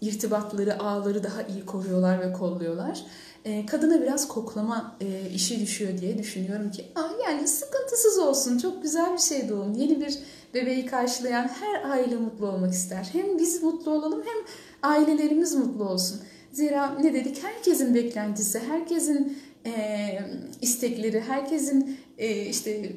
irtibatları, 0.00 0.82
ağları 0.82 1.24
daha 1.24 1.42
iyi 1.42 1.66
koruyorlar 1.66 2.20
ve 2.20 2.32
kolluyorlar. 2.32 3.04
E, 3.44 3.66
kadına 3.66 4.02
biraz 4.02 4.28
koklama 4.28 4.96
e, 5.00 5.30
işi 5.34 5.60
düşüyor 5.60 5.98
diye 6.00 6.18
düşünüyorum 6.18 6.70
ki 6.70 6.84
Aa, 6.94 7.30
yani 7.30 7.48
sıkıntısız 7.48 8.18
olsun 8.18 8.58
çok 8.58 8.82
güzel 8.82 9.12
bir 9.12 9.18
şey 9.18 9.48
doğum. 9.48 9.74
Yeni 9.74 10.00
bir 10.00 10.18
bebeği 10.54 10.86
karşılayan 10.86 11.48
her 11.48 11.90
aile 11.90 12.16
mutlu 12.16 12.46
olmak 12.46 12.72
ister. 12.72 13.08
Hem 13.12 13.38
biz 13.38 13.62
mutlu 13.62 13.90
olalım 13.90 14.22
hem 14.22 14.46
ailelerimiz 14.90 15.54
mutlu 15.54 15.88
olsun. 15.88 16.20
Zira 16.52 16.94
ne 17.02 17.14
dedik 17.14 17.44
herkesin 17.44 17.94
beklentisi, 17.94 18.58
herkesin 18.68 19.38
e, 19.66 20.20
istekleri, 20.60 21.20
herkesin 21.20 21.98
e, 22.18 22.46
işte 22.46 22.92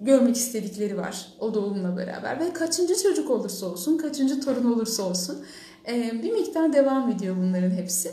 görmek 0.00 0.36
istedikleri 0.36 0.96
var 0.96 1.32
o 1.40 1.54
doğumla 1.54 1.96
beraber 1.96 2.40
ve 2.40 2.52
kaçıncı 2.52 3.02
çocuk 3.02 3.30
olursa 3.30 3.66
olsun, 3.66 3.98
kaçıncı 3.98 4.40
torun 4.40 4.72
olursa 4.72 5.02
olsun 5.02 5.44
e, 5.88 6.22
bir 6.22 6.32
miktar 6.32 6.72
devam 6.72 7.10
ediyor 7.10 7.36
bunların 7.36 7.70
hepsi. 7.70 8.12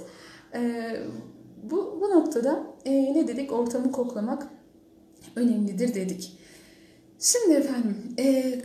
E, 0.54 0.92
bu, 1.64 1.98
bu 2.02 2.10
noktada 2.10 2.64
e, 2.86 3.14
ne 3.14 3.28
dedik? 3.28 3.54
Ortamı 3.54 3.92
koklamak 3.92 4.48
önemlidir 5.36 5.94
dedik. 5.94 6.38
Şimdi 7.20 7.54
efendim 7.54 7.98
e, 8.20 8.56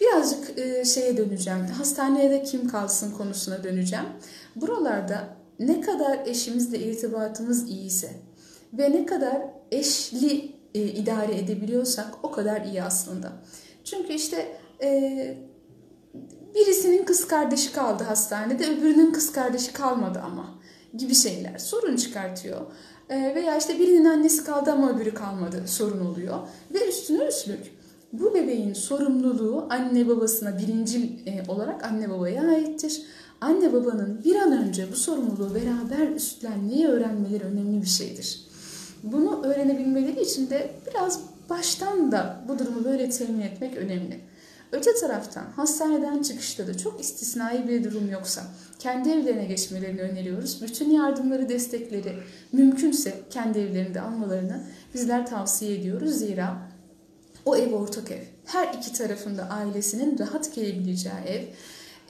birazcık 0.00 0.58
e, 0.58 0.84
şeye 0.84 1.16
döneceğim. 1.16 1.66
Hastaneye 1.66 2.30
de 2.30 2.42
kim 2.42 2.68
kalsın 2.68 3.12
konusuna 3.12 3.64
döneceğim. 3.64 4.06
Buralarda 4.56 5.36
ne 5.58 5.80
kadar 5.80 6.26
eşimizle 6.26 6.78
irtibatımız 6.78 7.68
iyiyse 7.68 8.10
ve 8.72 8.90
ne 8.90 9.06
kadar 9.06 9.42
eşli 9.70 10.54
e, 10.74 10.82
idare 10.82 11.38
edebiliyorsak 11.38 12.06
o 12.22 12.30
kadar 12.30 12.64
iyi 12.64 12.82
aslında. 12.82 13.32
Çünkü 13.84 14.12
işte 14.12 14.56
e, 14.82 15.38
birisinin 16.54 17.04
kız 17.04 17.28
kardeşi 17.28 17.72
kaldı 17.72 18.04
hastanede, 18.04 18.66
öbürünün 18.66 19.12
kız 19.12 19.32
kardeşi 19.32 19.72
kalmadı 19.72 20.20
ama 20.24 20.54
gibi 20.96 21.14
şeyler 21.14 21.58
sorun 21.58 21.96
çıkartıyor. 21.96 22.60
E, 23.08 23.34
veya 23.34 23.56
işte 23.56 23.78
birinin 23.78 24.04
annesi 24.04 24.44
kaldı 24.44 24.72
ama 24.72 24.90
öbürü 24.90 25.14
kalmadı 25.14 25.62
sorun 25.66 26.06
oluyor. 26.06 26.38
Ve 26.74 26.88
üstüne 26.88 27.24
üstlük 27.24 27.74
bu 28.12 28.34
bebeğin 28.34 28.72
sorumluluğu 28.72 29.66
anne 29.70 30.08
babasına 30.08 30.58
birinci 30.58 31.18
e, 31.26 31.50
olarak 31.50 31.84
anne 31.84 32.10
babaya 32.10 32.42
aittir. 32.42 33.02
Anne 33.44 33.72
babanın 33.72 34.24
bir 34.24 34.36
an 34.36 34.52
önce 34.52 34.92
bu 34.92 34.96
sorumluluğu 34.96 35.54
beraber 35.54 36.08
üstlenmeyi 36.08 36.86
öğrenmeleri 36.86 37.44
önemli 37.44 37.82
bir 37.82 37.86
şeydir. 37.86 38.40
Bunu 39.02 39.44
öğrenebilmeleri 39.44 40.22
için 40.22 40.50
de 40.50 40.70
biraz 40.90 41.20
baştan 41.50 42.12
da 42.12 42.44
bu 42.48 42.58
durumu 42.58 42.84
böyle 42.84 43.10
temin 43.10 43.40
etmek 43.40 43.76
önemli. 43.76 44.20
Öte 44.72 44.94
taraftan 44.94 45.44
hastaneden 45.56 46.22
çıkışta 46.22 46.66
da 46.66 46.76
çok 46.78 47.00
istisnai 47.00 47.68
bir 47.68 47.84
durum 47.84 48.10
yoksa 48.10 48.42
kendi 48.78 49.10
evlerine 49.10 49.44
geçmelerini 49.44 50.00
öneriyoruz. 50.00 50.62
Bütün 50.62 50.90
yardımları, 50.90 51.48
destekleri 51.48 52.16
mümkünse 52.52 53.14
kendi 53.30 53.58
evlerinde 53.58 54.00
almalarını 54.00 54.64
bizler 54.94 55.26
tavsiye 55.26 55.74
ediyoruz. 55.74 56.14
Zira 56.14 56.56
o 57.44 57.56
ev 57.56 57.72
ortak 57.72 58.10
ev. 58.10 58.22
Her 58.44 58.74
iki 58.74 58.92
tarafında 58.92 59.42
ailesinin 59.50 60.18
rahat 60.18 60.54
gelebileceği 60.54 61.14
ev. 61.26 61.42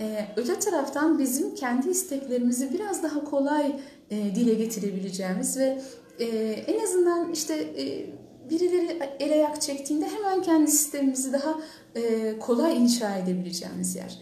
Ee, 0.01 0.27
öte 0.37 0.59
taraftan 0.59 1.19
bizim 1.19 1.55
kendi 1.55 1.91
isteklerimizi 1.91 2.73
biraz 2.73 3.03
daha 3.03 3.25
kolay 3.25 3.77
e, 4.11 4.35
dile 4.35 4.55
getirebileceğimiz 4.55 5.59
ve 5.59 5.83
e, 6.19 6.27
en 6.67 6.85
azından 6.85 7.33
işte 7.33 7.55
e, 7.55 8.07
birileri 8.51 8.99
el 9.21 9.33
ayak 9.33 9.63
çektiğinde 9.63 10.09
hemen 10.09 10.43
kendi 10.43 10.71
sistemimizi 10.71 11.33
daha 11.33 11.55
e, 11.95 12.35
kolay 12.39 12.83
inşa 12.83 13.19
edebileceğimiz 13.19 13.97
yer. 13.97 14.19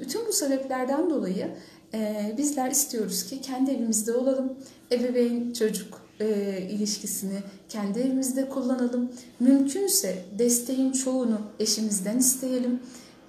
Bütün 0.00 0.26
bu 0.26 0.32
sebeplerden 0.32 1.10
dolayı 1.10 1.48
e, 1.94 2.32
bizler 2.38 2.70
istiyoruz 2.70 3.26
ki 3.26 3.40
kendi 3.40 3.70
evimizde 3.70 4.12
olalım. 4.12 4.52
Ebeveyn 4.92 5.52
çocuk 5.52 6.00
e, 6.20 6.58
ilişkisini 6.70 7.38
kendi 7.68 8.00
evimizde 8.00 8.48
kullanalım. 8.48 9.12
Mümkünse 9.40 10.24
desteğin 10.38 10.92
çoğunu 10.92 11.40
eşimizden 11.58 12.18
isteyelim. 12.18 12.80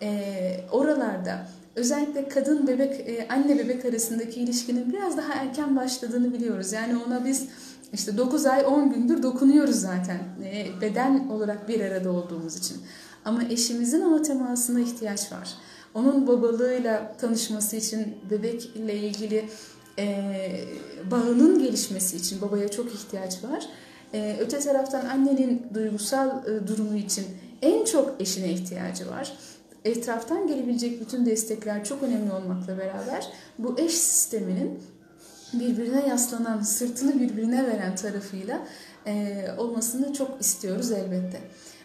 E, 0.02 0.60
oralarda 0.72 1.48
özellikle 1.76 2.30
kadın 2.30 2.68
bebek 2.68 3.00
e, 3.00 3.28
anne 3.30 3.58
bebek 3.58 3.86
arasındaki 3.86 4.40
ilişkinin 4.40 4.94
biraz 4.94 5.18
daha 5.18 5.34
erken 5.34 5.76
başladığını 5.76 6.34
biliyoruz. 6.34 6.72
Yani 6.72 6.98
ona 7.08 7.26
biz 7.26 7.48
işte 7.94 8.18
9 8.18 8.46
ay 8.46 8.66
10 8.66 8.94
gündür 8.94 9.24
dokunuyoruz 9.24 9.76
zaten 9.76 10.20
e, 10.44 10.82
beden 10.82 11.28
olarak 11.28 11.68
bir 11.68 11.82
arada 11.82 12.12
olduğumuz 12.12 12.58
için. 12.58 12.78
Ama 13.26 13.44
eşimizin 13.44 14.02
o 14.02 14.22
temasına 14.22 14.80
ihtiyaç 14.80 15.32
var. 15.32 15.50
Onun 15.94 16.28
babalığıyla 16.28 17.16
tanışması 17.18 17.76
için 17.76 18.16
bebekle 18.30 18.98
ilgili 18.98 19.46
e, 20.00 20.66
bağının 21.12 21.60
gelişmesi 21.60 22.18
için 22.18 22.42
babaya 22.42 22.72
çok 22.72 22.94
ihtiyaç 22.94 23.44
var. 23.44 23.68
E, 24.14 24.38
öte 24.40 24.60
taraftan 24.60 25.06
annenin 25.06 25.68
duygusal 25.74 26.30
e, 26.30 26.68
durumu 26.68 26.98
için 26.98 27.26
en 27.62 27.86
çok 27.86 28.16
eşine 28.20 28.50
ihtiyacı 28.50 29.10
var. 29.10 29.34
Etraftan 29.86 30.48
gelebilecek 30.48 31.02
bütün 31.02 31.26
destekler 31.26 31.84
çok 31.84 32.04
önemli 32.04 32.32
olmakla 32.32 32.78
beraber 32.78 33.28
bu 33.60 33.80
eş 33.80 33.94
sisteminin 33.94 34.80
birbirine 35.54 36.08
yaslanan, 36.08 36.62
sırtını 36.62 37.20
birbirine 37.20 37.68
veren 37.68 37.96
tarafıyla 37.96 38.68
e, 39.08 39.46
olmasını 39.58 40.14
çok 40.14 40.42
istiyoruz 40.42 40.92
elbette. 40.92 41.40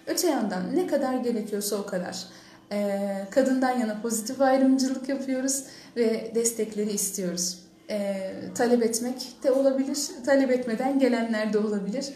Öte 0.06 0.26
yandan 0.26 0.76
ne 0.76 0.86
kadar 0.86 1.14
gerekiyorsa 1.14 1.76
o 1.76 1.86
kadar. 1.86 2.24
E, 2.72 3.00
kadından 3.30 3.78
yana 3.78 4.02
pozitif 4.02 4.40
ayrımcılık 4.40 5.08
yapıyoruz 5.08 5.64
ve 5.96 6.30
destekleri 6.34 6.92
istiyoruz. 6.92 7.58
E, 7.90 8.32
talep 8.54 8.82
etmek 8.82 9.36
de 9.42 9.52
olabilir, 9.52 9.98
talep 10.26 10.50
etmeden 10.50 10.98
gelenler 10.98 11.52
de 11.52 11.58
olabilir. 11.58 12.06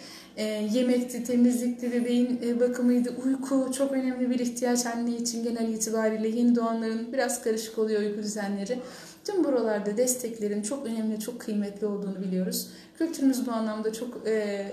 E, 0.41 0.45
yemekti, 0.73 1.25
temizlikti, 1.25 1.93
bebeğin 1.93 2.41
e, 2.45 2.61
bakımıydı, 2.61 3.15
uyku 3.25 3.71
çok 3.73 3.93
önemli 3.93 4.31
bir 4.31 4.39
ihtiyaç 4.39 4.87
anne 4.87 5.17
için 5.17 5.45
genel 5.45 5.69
itibariyle. 5.69 6.29
Yeni 6.29 6.57
doğanların 6.57 7.13
biraz 7.13 7.43
karışık 7.43 7.79
oluyor 7.79 8.01
uyku 8.01 8.23
düzenleri. 8.23 8.79
Tüm 9.25 9.45
buralarda 9.45 9.97
desteklerin 9.97 10.63
çok 10.63 10.87
önemli, 10.87 11.21
çok 11.21 11.41
kıymetli 11.41 11.87
olduğunu 11.87 12.23
biliyoruz. 12.23 12.69
Kültürümüz 12.99 13.47
bu 13.47 13.53
anlamda 13.53 13.93
çok 13.93 14.29
e, 14.29 14.67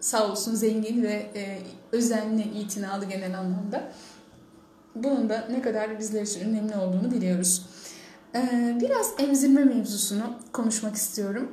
sağ 0.00 0.32
olsun 0.32 0.54
zengin 0.54 1.02
ve 1.02 1.26
e, 1.34 1.58
özenli, 1.92 2.42
itinalı 2.42 3.04
genel 3.04 3.38
anlamda. 3.38 3.92
Bunun 4.94 5.28
da 5.28 5.48
ne 5.50 5.62
kadar 5.62 5.98
bizler 5.98 6.22
için 6.22 6.40
önemli 6.50 6.76
olduğunu 6.76 7.10
biliyoruz. 7.10 7.66
Ee, 8.34 8.78
biraz 8.80 9.12
emzirme 9.18 9.64
mevzusunu 9.64 10.34
konuşmak 10.52 10.94
istiyorum. 10.94 11.50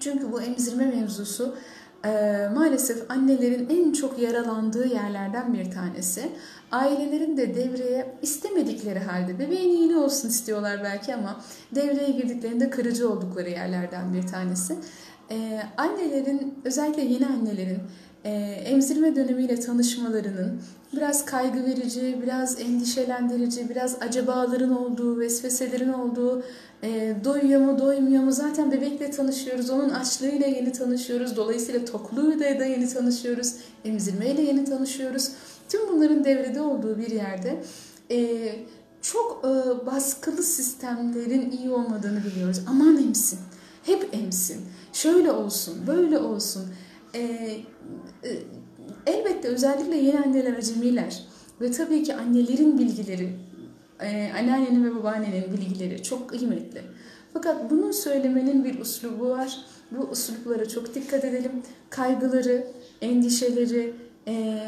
Çünkü 0.00 0.32
bu 0.32 0.42
emzirme 0.42 0.86
mevzusu 0.86 1.56
e, 2.04 2.48
maalesef 2.54 3.10
annelerin 3.10 3.68
en 3.70 3.92
çok 3.92 4.18
yaralandığı 4.18 4.86
yerlerden 4.86 5.54
bir 5.54 5.70
tanesi. 5.70 6.32
Ailelerin 6.72 7.36
de 7.36 7.54
devreye 7.54 8.14
istemedikleri 8.22 8.98
halde 8.98 9.38
bebeğin 9.38 9.70
iyiliği 9.70 9.96
olsun 9.96 10.28
istiyorlar 10.28 10.80
belki 10.84 11.14
ama 11.14 11.40
devreye 11.74 12.10
girdiklerinde 12.10 12.70
kırıcı 12.70 13.10
oldukları 13.10 13.50
yerlerden 13.50 14.14
bir 14.14 14.26
tanesi. 14.26 14.76
Ee, 15.30 15.62
annelerin 15.76 16.58
özellikle 16.64 17.02
yeni 17.02 17.26
annelerin 17.26 17.78
e, 18.24 18.30
emzirme 18.64 19.16
dönemiyle 19.16 19.60
tanışmalarının 19.60 20.60
biraz 20.96 21.24
kaygı 21.24 21.64
verici, 21.64 22.18
biraz 22.22 22.60
endişelendirici, 22.60 23.68
biraz 23.68 23.96
acabaların 24.02 24.76
olduğu, 24.76 25.20
vesveselerin 25.20 25.92
olduğu, 25.92 26.42
e, 26.82 27.14
doyuyor 27.24 27.60
mu 27.60 27.78
doymuyor 27.78 28.22
mu 28.22 28.32
zaten 28.32 28.72
bebekle 28.72 29.10
tanışıyoruz, 29.10 29.70
onun 29.70 29.90
açlığıyla 29.90 30.46
yeni 30.46 30.72
tanışıyoruz, 30.72 31.36
dolayısıyla 31.36 31.84
tokluğuyla 31.84 32.60
da 32.60 32.64
yeni 32.64 32.88
tanışıyoruz, 32.88 33.54
emzirmeyle 33.84 34.42
yeni 34.42 34.64
tanışıyoruz. 34.64 35.28
Tüm 35.68 35.88
bunların 35.88 36.24
devrede 36.24 36.60
olduğu 36.60 36.98
bir 36.98 37.10
yerde 37.10 37.62
e, 38.10 38.52
çok 39.02 39.44
e, 39.44 39.86
baskılı 39.86 40.42
sistemlerin 40.42 41.50
iyi 41.50 41.70
olmadığını 41.70 42.24
biliyoruz. 42.24 42.60
Aman 42.68 42.96
emsin, 42.96 43.38
hep 43.84 44.08
emsin, 44.12 44.60
şöyle 44.92 45.32
olsun, 45.32 45.74
böyle 45.86 46.18
olsun. 46.18 46.62
E, 47.14 47.18
e, 48.24 48.30
elbette 49.06 49.48
özellikle 49.48 49.96
yeni 49.96 50.20
anneler 50.20 50.56
acemiler 50.56 51.24
ve 51.60 51.70
tabii 51.70 52.02
ki 52.02 52.14
annelerin 52.14 52.78
bilgileri, 52.78 53.32
e, 54.00 54.32
anneannenin 54.38 54.84
ve 54.84 54.94
babaannenin 54.94 55.52
bilgileri 55.52 56.02
çok 56.02 56.30
kıymetli. 56.30 56.82
Fakat 57.32 57.70
bunun 57.70 57.92
söylemenin 57.92 58.64
bir 58.64 58.80
uslubu 58.80 59.30
var. 59.30 59.58
Bu 59.90 60.02
usluplara 60.02 60.68
çok 60.68 60.94
dikkat 60.94 61.24
edelim. 61.24 61.52
Kaygıları, 61.90 62.66
endişeleri, 63.00 63.94
e, 64.28 64.62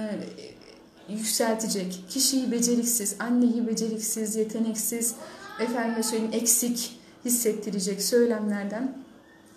yükseltecek, 1.08 2.04
kişiyi 2.08 2.52
beceriksiz, 2.52 3.16
anneyi 3.18 3.66
beceriksiz, 3.66 4.36
yeteneksiz, 4.36 5.14
efendim 5.60 6.02
söyleyeyim 6.02 6.32
eksik 6.34 6.98
hissettirecek 7.24 8.02
söylemlerden 8.02 8.98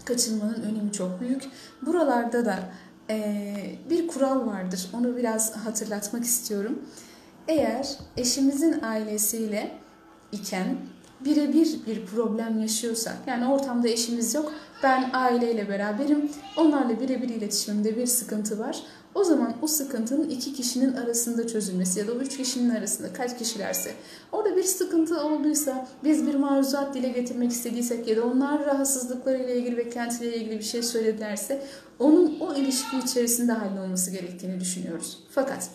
kaçınmanın 0.06 0.62
önemi 0.62 0.92
çok 0.92 1.22
büyük. 1.22 1.44
Buralarda 1.82 2.46
da 2.46 2.60
e, 3.10 3.56
bir 3.90 4.08
kural 4.08 4.48
vardır. 4.48 4.90
Onu 4.94 5.18
biraz 5.18 5.56
hatırlatmak 5.58 6.24
istiyorum. 6.24 6.80
Eğer 7.48 7.98
eşimizin 8.18 8.82
ailesiyle 8.82 9.72
iken 10.32 10.78
birebir 11.26 11.80
bir 11.88 12.06
problem 12.06 12.62
yaşıyorsak, 12.62 13.18
yani 13.28 13.48
ortamda 13.48 13.88
eşimiz 13.88 14.34
yok, 14.34 14.54
ben 14.84 15.10
aileyle 15.14 15.70
beraberim, 15.70 16.32
onlarla 16.58 17.00
birebir 17.00 17.30
iletişimimde 17.30 17.98
bir 17.98 18.08
sıkıntı 18.08 18.60
var. 18.60 18.84
O 19.16 19.24
zaman 19.24 19.54
o 19.62 19.68
sıkıntının 19.68 20.30
iki 20.30 20.54
kişinin 20.54 20.94
arasında 20.94 21.48
çözülmesi 21.48 22.00
ya 22.00 22.08
da 22.08 22.12
üç 22.12 22.38
kişinin 22.38 22.70
arasında 22.70 23.14
kaç 23.14 23.38
kişilerse 23.38 23.92
orada 24.32 24.56
bir 24.56 24.64
sıkıntı 24.64 25.22
olduysa 25.22 25.88
biz 26.04 26.28
bir 26.28 26.36
maruzat 26.36 26.94
dile 26.94 27.10
getirmek 27.10 27.52
istediysek 27.52 28.08
ya 28.08 28.18
da 28.18 28.24
onlar 28.26 28.66
rahatsızlıklarıyla 28.66 29.54
ilgili 29.54 29.78
beklentileriyle 29.78 30.38
ilgili 30.38 30.60
bir 30.60 30.64
şey 30.64 30.84
söyledilerse 30.84 31.62
onun 32.00 32.40
o 32.40 32.56
ilişki 32.56 32.98
içerisinde 32.98 33.52
hallolması 33.52 34.12
gerektiğini 34.12 34.60
düşünüyoruz. 34.60 35.24
Fakat 35.32 35.70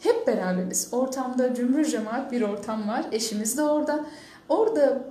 hep 0.00 0.26
beraberiz. 0.26 0.88
Ortamda 0.92 1.54
cümbür 1.54 1.84
cemaat 1.84 2.32
bir 2.32 2.42
ortam 2.42 2.88
var. 2.88 3.06
Eşimiz 3.12 3.58
de 3.58 3.62
orada. 3.62 4.06
Orada 4.48 5.04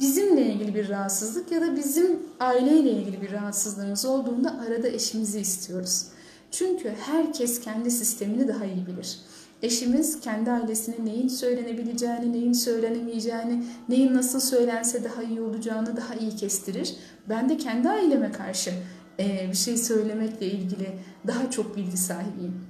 bizimle 0.00 0.42
ilgili 0.42 0.74
bir 0.74 0.88
rahatsızlık 0.88 1.52
ya 1.52 1.60
da 1.60 1.76
bizim 1.76 2.18
aileyle 2.40 2.90
ilgili 2.90 3.22
bir 3.22 3.32
rahatsızlığımız 3.32 4.04
olduğunda 4.04 4.60
arada 4.68 4.88
eşimizi 4.88 5.40
istiyoruz. 5.40 6.06
Çünkü 6.50 6.94
herkes 7.00 7.60
kendi 7.60 7.90
sistemini 7.90 8.48
daha 8.48 8.64
iyi 8.64 8.86
bilir. 8.86 9.18
Eşimiz 9.62 10.20
kendi 10.20 10.50
ailesine 10.50 11.04
neyin 11.04 11.28
söylenebileceğini, 11.28 12.32
neyin 12.32 12.52
söylenemeyeceğini, 12.52 13.64
neyin 13.88 14.14
nasıl 14.14 14.40
söylense 14.40 15.04
daha 15.04 15.22
iyi 15.22 15.40
olacağını 15.40 15.96
daha 15.96 16.14
iyi 16.14 16.36
kestirir. 16.36 16.96
Ben 17.28 17.48
de 17.48 17.56
kendi 17.56 17.88
aileme 17.88 18.32
karşı 18.32 18.72
bir 19.18 19.56
şey 19.56 19.76
söylemekle 19.76 20.46
ilgili 20.46 20.92
daha 21.26 21.50
çok 21.50 21.76
bilgi 21.76 21.96
sahibiyim. 21.96 22.60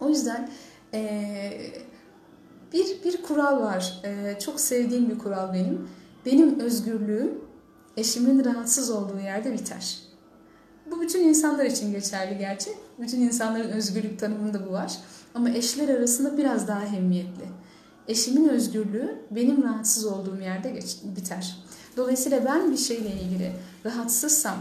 O 0.00 0.08
yüzden 0.08 0.50
bir, 2.72 3.04
bir 3.04 3.22
kural 3.22 3.60
var. 3.60 4.02
Çok 4.40 4.60
sevdiğim 4.60 5.10
bir 5.10 5.18
kural 5.18 5.52
benim. 5.52 5.88
Benim 6.26 6.60
özgürlüğüm 6.60 7.38
eşimin 7.96 8.44
rahatsız 8.44 8.90
olduğu 8.90 9.18
yerde 9.18 9.52
biter. 9.52 9.98
Bu 10.90 11.00
bütün 11.00 11.20
insanlar 11.28 11.64
için 11.64 11.92
geçerli 11.92 12.38
gerçi. 12.38 12.70
Bütün 12.98 13.20
insanların 13.20 13.70
özgürlük 13.70 14.18
tanımında 14.18 14.66
bu 14.68 14.72
var. 14.72 14.98
Ama 15.34 15.50
eşler 15.50 15.88
arasında 15.88 16.38
biraz 16.38 16.68
daha 16.68 16.86
hemmiyetli. 16.86 17.44
Eşimin 18.08 18.48
özgürlüğü 18.48 19.18
benim 19.30 19.62
rahatsız 19.62 20.06
olduğum 20.06 20.40
yerde 20.40 20.70
geç, 20.70 20.96
biter. 21.16 21.56
Dolayısıyla 21.96 22.44
ben 22.44 22.72
bir 22.72 22.76
şeyle 22.76 23.08
ilgili 23.08 23.52
rahatsızsam, 23.84 24.56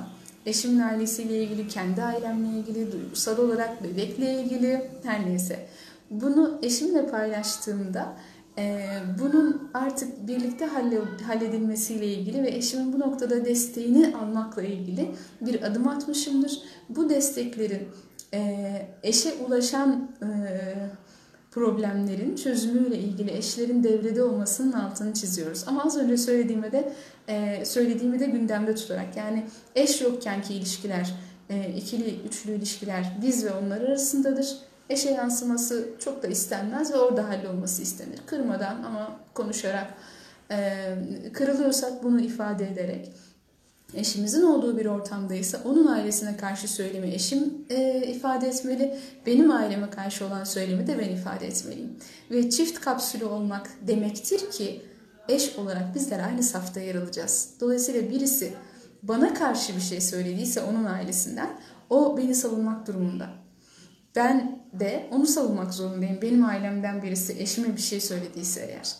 eşimin 0.46 0.80
ailesiyle 0.80 1.44
ilgili, 1.44 1.68
kendi 1.68 2.04
ailemle 2.04 2.60
ilgili, 2.60 2.92
duygusal 2.92 3.38
olarak 3.38 3.84
bebekle 3.84 4.42
ilgili 4.42 4.90
her 5.04 5.26
neyse. 5.26 5.68
Bunu 6.12 6.60
eşimle 6.62 7.08
paylaştığımda 7.08 8.14
bunun 9.20 9.72
artık 9.74 10.28
birlikte 10.28 10.66
halledilmesiyle 11.28 12.08
ilgili 12.08 12.44
ve 12.44 12.50
eşimin 12.50 12.94
bu 12.94 13.00
noktada 13.00 13.46
desteğini 13.46 14.16
almakla 14.18 14.62
ilgili 14.62 15.12
bir 15.42 15.62
adım 15.62 15.88
atmışımdır. 15.88 16.60
Bu 16.90 17.10
desteklerin 17.10 17.88
e, 18.34 18.88
eşe 19.04 19.34
ulaşan 19.34 20.12
e, 20.22 20.28
problemlerin 21.52 22.36
çözümüyle 22.36 22.98
ilgili 22.98 23.32
eşlerin 23.32 23.84
devrede 23.84 24.24
olmasının 24.24 24.72
altını 24.72 25.14
çiziyoruz. 25.14 25.64
Ama 25.68 25.84
az 25.84 25.98
önce 25.98 26.18
söylediğime 26.18 26.72
de 26.72 26.94
e, 27.28 27.66
söylediğimi 27.66 28.20
de 28.20 28.26
gündemde 28.26 28.76
tutarak 28.76 29.18
yani 29.18 29.46
eş 29.76 30.02
yokkenki 30.02 30.54
ilişkiler, 30.54 31.14
e, 31.50 31.74
ikili, 31.78 32.20
üçlü 32.28 32.52
ilişkiler 32.52 33.18
biz 33.22 33.46
ve 33.46 33.52
onlar 33.52 33.82
arasındadır 33.82 34.58
eşe 34.90 35.10
yansıması 35.10 35.90
çok 36.00 36.24
da 36.24 36.28
istenmez 36.28 36.94
ve 36.94 36.98
orada 36.98 37.30
hallolması 37.30 37.82
istenir. 37.82 38.20
Kırmadan 38.26 38.84
ama 38.84 39.20
konuşarak, 39.34 39.94
e, 40.52 40.96
kırılıyorsak 41.34 42.04
bunu 42.04 42.22
ifade 42.22 42.68
ederek. 42.68 43.12
Eşimizin 43.94 44.44
olduğu 44.44 44.78
bir 44.78 44.86
ortamdaysa 44.86 45.60
onun 45.66 45.88
ailesine 45.88 46.38
karşı 46.38 46.68
söylemi 46.68 47.08
eşim 47.08 47.54
e, 47.70 48.08
ifade 48.08 48.48
etmeli. 48.48 49.00
Benim 49.26 49.52
aileme 49.52 49.90
karşı 49.90 50.26
olan 50.26 50.44
söylemi 50.44 50.88
de 50.88 51.00
ben 51.00 51.10
ifade 51.10 51.48
etmeliyim. 51.48 51.98
Ve 52.32 52.50
çift 52.50 52.80
kapsülü 52.80 53.26
olmak 53.26 53.70
demektir 53.88 54.52
ki 54.52 54.82
eş 55.30 55.56
olarak 55.58 55.96
bizler 55.96 56.20
aynı 56.20 56.44
safta 56.44 56.80
yer 56.80 56.96
alacağız. 56.96 57.50
Dolayısıyla 57.62 58.10
birisi 58.10 58.54
bana 59.04 59.34
karşı 59.34 59.76
bir 59.76 59.82
şey 59.82 60.02
söylediyse 60.02 60.62
onun 60.62 60.84
ailesinden 60.84 61.50
o 61.90 62.18
beni 62.18 62.36
savunmak 62.36 62.88
durumunda. 62.88 63.43
Ben 64.16 64.60
de 64.74 65.10
onu 65.12 65.28
savunmak 65.28 65.74
zorundayım. 65.74 66.22
Benim 66.22 66.46
ailemden 66.46 67.02
birisi 67.02 67.34
eşime 67.40 67.76
bir 67.76 67.82
şey 67.82 68.02
söylediyse 68.02 68.62
eğer. 68.62 68.96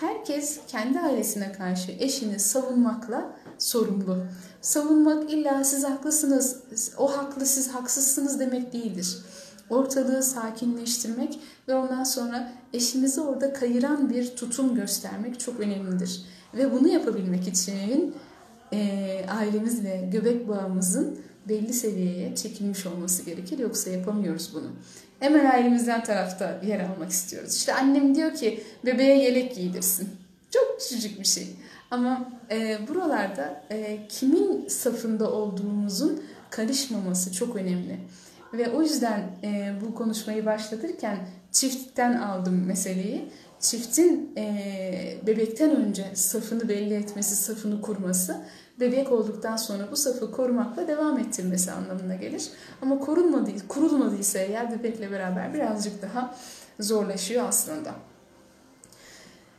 Herkes 0.00 0.60
kendi 0.68 1.00
ailesine 1.00 1.52
karşı 1.52 1.92
eşini 1.92 2.38
savunmakla 2.38 3.36
sorumlu. 3.58 4.26
Savunmak 4.60 5.30
illa 5.32 5.64
siz 5.64 5.84
haklısınız, 5.84 6.62
o 6.98 7.16
haklı 7.16 7.46
siz 7.46 7.74
haksızsınız 7.74 8.40
demek 8.40 8.72
değildir. 8.72 9.18
Ortalığı 9.70 10.22
sakinleştirmek 10.22 11.40
ve 11.68 11.74
ondan 11.74 12.04
sonra 12.04 12.52
eşimizi 12.72 13.20
orada 13.20 13.52
kayıran 13.52 14.10
bir 14.10 14.36
tutum 14.36 14.74
göstermek 14.74 15.40
çok 15.40 15.60
önemlidir. 15.60 16.24
Ve 16.54 16.72
bunu 16.72 16.88
yapabilmek 16.88 17.48
için 17.48 18.14
e, 18.72 19.24
ailemizle 19.28 20.08
göbek 20.12 20.48
bağımızın 20.48 21.18
belli 21.48 21.72
seviyeye 21.72 22.36
çekilmiş 22.36 22.86
olması 22.86 23.22
gerekir. 23.22 23.58
Yoksa 23.58 23.90
yapamıyoruz 23.90 24.50
bunu. 24.54 24.70
Hemen 25.20 25.50
ailemizden 25.50 26.04
tarafta 26.04 26.60
yer 26.66 26.80
almak 26.80 27.10
istiyoruz. 27.10 27.56
İşte 27.56 27.74
annem 27.74 28.14
diyor 28.14 28.34
ki 28.34 28.64
bebeğe 28.84 29.22
yelek 29.22 29.56
giydirsin. 29.56 30.08
Çok 30.50 30.80
küçücük 30.80 31.20
bir 31.20 31.24
şey. 31.24 31.46
Ama 31.90 32.30
e, 32.50 32.78
buralarda 32.88 33.64
e, 33.70 33.98
kimin 34.08 34.68
safında 34.68 35.32
olduğumuzun 35.32 36.24
karışmaması 36.50 37.32
çok 37.32 37.56
önemli. 37.56 37.98
Ve 38.52 38.70
o 38.70 38.82
yüzden 38.82 39.20
e, 39.42 39.72
bu 39.80 39.94
konuşmayı 39.94 40.46
başlatırken 40.46 41.28
çiftten 41.52 42.12
aldım 42.12 42.66
meseleyi. 42.66 43.28
Çiftin 43.62 44.32
e, 44.36 45.18
bebekten 45.26 45.76
önce 45.76 46.06
safını 46.14 46.68
belli 46.68 46.94
etmesi, 46.94 47.36
safını 47.36 47.80
kurması 47.80 48.40
bebek 48.80 49.12
olduktan 49.12 49.56
sonra 49.56 49.88
bu 49.90 49.96
safı 49.96 50.32
korumakla 50.32 50.88
devam 50.88 51.18
ettirmesi 51.18 51.72
anlamına 51.72 52.14
gelir. 52.14 52.48
Ama 52.82 52.98
korunmadı, 52.98 53.50
kurulmadıysa 53.68 54.38
eğer 54.38 54.70
bebekle 54.70 55.10
beraber 55.10 55.54
birazcık 55.54 56.02
daha 56.02 56.34
zorlaşıyor 56.80 57.48
aslında. 57.48 57.94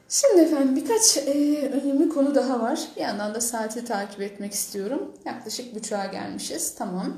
Şimdi 0.09 0.41
efendim 0.41 0.75
birkaç 0.75 1.17
e, 1.17 1.69
önemli 1.69 2.09
konu 2.09 2.35
daha 2.35 2.61
var. 2.61 2.79
Bir 2.95 3.01
yandan 3.01 3.35
da 3.35 3.41
saati 3.41 3.85
takip 3.85 4.21
etmek 4.21 4.53
istiyorum. 4.53 5.13
Yaklaşık 5.25 5.75
buçuğa 5.75 6.05
gelmişiz. 6.05 6.75
Tamam. 6.75 7.13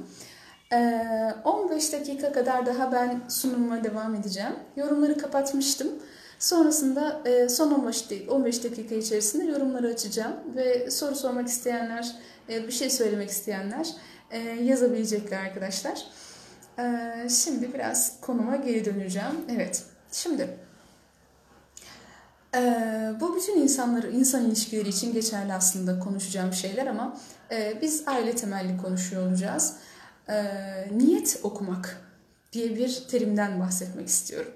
E, 0.74 0.78
15 1.44 1.94
dakika 1.94 2.32
kadar 2.32 2.66
daha 2.66 2.92
ben 2.92 3.22
sunumuma 3.30 3.84
devam 3.84 4.16
edeceğim. 4.16 4.54
Yorumları 4.76 5.18
kapatmıştım. 5.18 5.88
Sonrasında 6.40 7.22
e, 7.26 7.50
son 7.50 7.72
15, 7.72 8.06
15 8.30 8.64
dakika 8.64 8.96
içerisinde 8.96 9.44
yorumları 9.44 9.88
açacağım. 9.88 10.34
Ve 10.56 10.92
soru 10.92 11.16
sormak 11.16 11.48
isteyenler, 11.48 12.16
e, 12.50 12.68
bir 12.68 12.72
şey 12.72 12.90
söylemek 12.90 13.30
isteyenler 13.30 13.88
e, 14.32 14.40
yazabilecekler 14.40 15.40
arkadaşlar. 15.40 16.06
Şimdi 17.30 17.74
biraz 17.74 18.22
konuma 18.22 18.56
geri 18.56 18.86
döneceğim. 18.86 19.46
Evet, 19.56 19.84
şimdi... 20.12 20.58
Bu 23.22 23.36
bütün 23.36 23.62
insanları, 23.62 24.12
insan 24.12 24.46
ilişkileri 24.46 24.90
için 24.90 25.14
geçerli 25.14 25.54
aslında 25.54 26.00
konuşacağım 26.00 26.54
şeyler 26.54 26.88
ama 26.88 27.18
biz 27.82 28.04
aile 28.08 28.36
temelli 28.36 28.78
konuşuyor 28.78 29.28
olacağız. 29.28 29.74
Niyet 30.92 31.40
okumak 31.44 32.02
diye 32.54 32.76
bir 32.76 33.04
terimden 33.10 33.60
bahsetmek 33.60 34.08
istiyorum. 34.08 34.52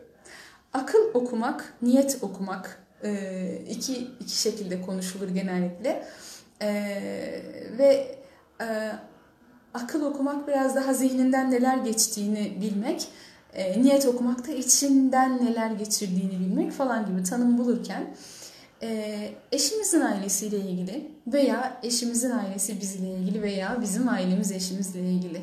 Akıl 0.73 1.13
okumak, 1.13 1.73
niyet 1.81 2.17
okumak 2.21 2.87
e, 3.03 3.61
iki, 3.69 3.97
iki 4.19 4.41
şekilde 4.41 4.81
konuşulur 4.81 5.29
genellikle. 5.29 6.03
E, 6.61 6.69
ve 7.77 8.17
e, 8.61 8.91
akıl 9.73 10.01
okumak 10.01 10.47
biraz 10.47 10.75
daha 10.75 10.93
zihninden 10.93 11.51
neler 11.51 11.77
geçtiğini 11.77 12.57
bilmek 12.61 13.07
niyet 13.77 14.05
okumakta 14.05 14.51
içinden 14.51 15.45
neler 15.45 15.71
geçirdiğini 15.71 16.39
bilmek 16.39 16.71
falan 16.71 17.05
gibi 17.05 17.23
tanım 17.23 17.57
bulurken 17.57 18.15
e, 18.81 19.31
eşimizin 19.51 20.01
ailesiyle 20.01 20.57
ilgili 20.57 21.11
veya 21.27 21.79
eşimizin 21.83 22.31
ailesi 22.31 22.81
bizle 22.81 23.07
ilgili 23.07 23.41
veya 23.41 23.77
bizim 23.81 24.09
ailemiz 24.09 24.51
eşimizle 24.51 24.99
ilgili 24.99 25.41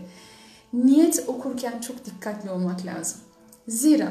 niyet 0.72 1.24
okurken 1.26 1.80
çok 1.80 2.04
dikkatli 2.04 2.50
olmak 2.50 2.86
lazım. 2.86 3.20
Zira 3.68 4.08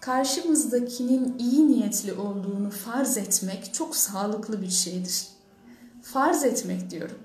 karşımızdakinin 0.00 1.38
iyi 1.38 1.68
niyetli 1.68 2.12
olduğunu 2.12 2.70
farz 2.70 3.16
etmek 3.16 3.74
çok 3.74 3.96
sağlıklı 3.96 4.62
bir 4.62 4.70
şeydir. 4.70 5.26
Farz 6.02 6.44
etmek 6.44 6.90
diyorum. 6.90 7.18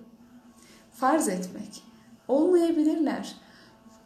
Farz 0.91 1.27
etmek. 1.27 1.83
Olmayabilirler. 2.27 3.35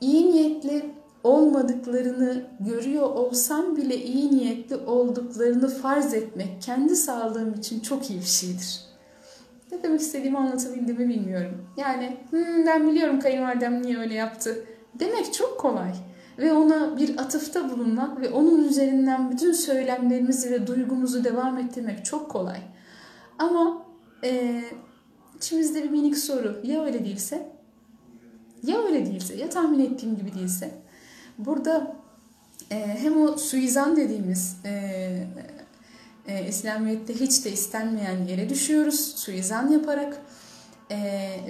İyi 0.02 0.32
niyetli 0.32 0.92
olmadıklarını 1.24 2.44
görüyor 2.60 3.04
olsam 3.04 3.78
bile 3.78 3.98
iyi 3.98 4.32
niyetli 4.32 4.76
olduklarını 4.76 5.70
farz 5.70 6.14
etmek 6.14 6.62
kendi 6.62 6.96
sağlığım 6.96 7.54
için 7.54 7.80
çok 7.80 8.10
iyi 8.10 8.20
bir 8.20 8.26
şeydir. 8.26 8.80
Ne 9.72 9.84
demek 9.84 10.02
istediğimi 10.02 10.38
anlatabildiğimi 10.38 11.10
bilmiyorum. 11.10 11.66
Yani 11.78 12.18
hmm, 12.30 12.66
ben 12.66 12.88
biliyorum 12.88 13.20
kayınvalidem 13.20 13.82
niye 13.82 13.98
öyle 13.98 14.14
yaptı 14.14 14.66
demek 15.00 15.34
çok 15.34 15.60
kolay. 15.60 15.94
Ve 16.40 16.54
ona 16.54 16.98
bir 16.98 17.18
atıfta 17.18 17.70
bulunmak 17.70 18.22
ve 18.22 18.30
onun 18.30 18.64
üzerinden 18.64 19.32
bütün 19.32 19.52
söylemlerimizi 19.52 20.52
ve 20.52 20.68
duygumuzu 20.68 21.24
devam 21.24 21.58
ettirmek 21.58 22.06
çok 22.06 22.32
kolay. 22.32 22.62
Ama 23.40 23.86
e, 24.24 24.64
içimizde 25.38 25.84
bir 25.84 25.90
minik 25.90 26.18
soru 26.18 26.62
ya 26.64 26.86
öyle 26.86 27.06
değilse? 27.06 27.52
Ya 28.64 28.82
öyle 28.84 29.06
değilse? 29.06 29.36
Ya 29.36 29.50
tahmin 29.50 29.80
ettiğim 29.80 30.18
gibi 30.18 30.34
değilse? 30.34 30.72
Burada 31.38 31.96
e, 32.72 32.76
hem 32.76 33.22
o 33.22 33.38
suizan 33.38 33.96
dediğimiz 33.96 34.58
e, 34.66 34.74
e, 36.28 36.48
İslamiyet'te 36.48 37.14
hiç 37.14 37.46
de 37.46 37.52
istenmeyen 37.52 38.26
yere 38.26 38.50
düşüyoruz 38.50 39.00
suizan 39.00 39.68
yaparak 39.68 40.22
e, 40.90 40.98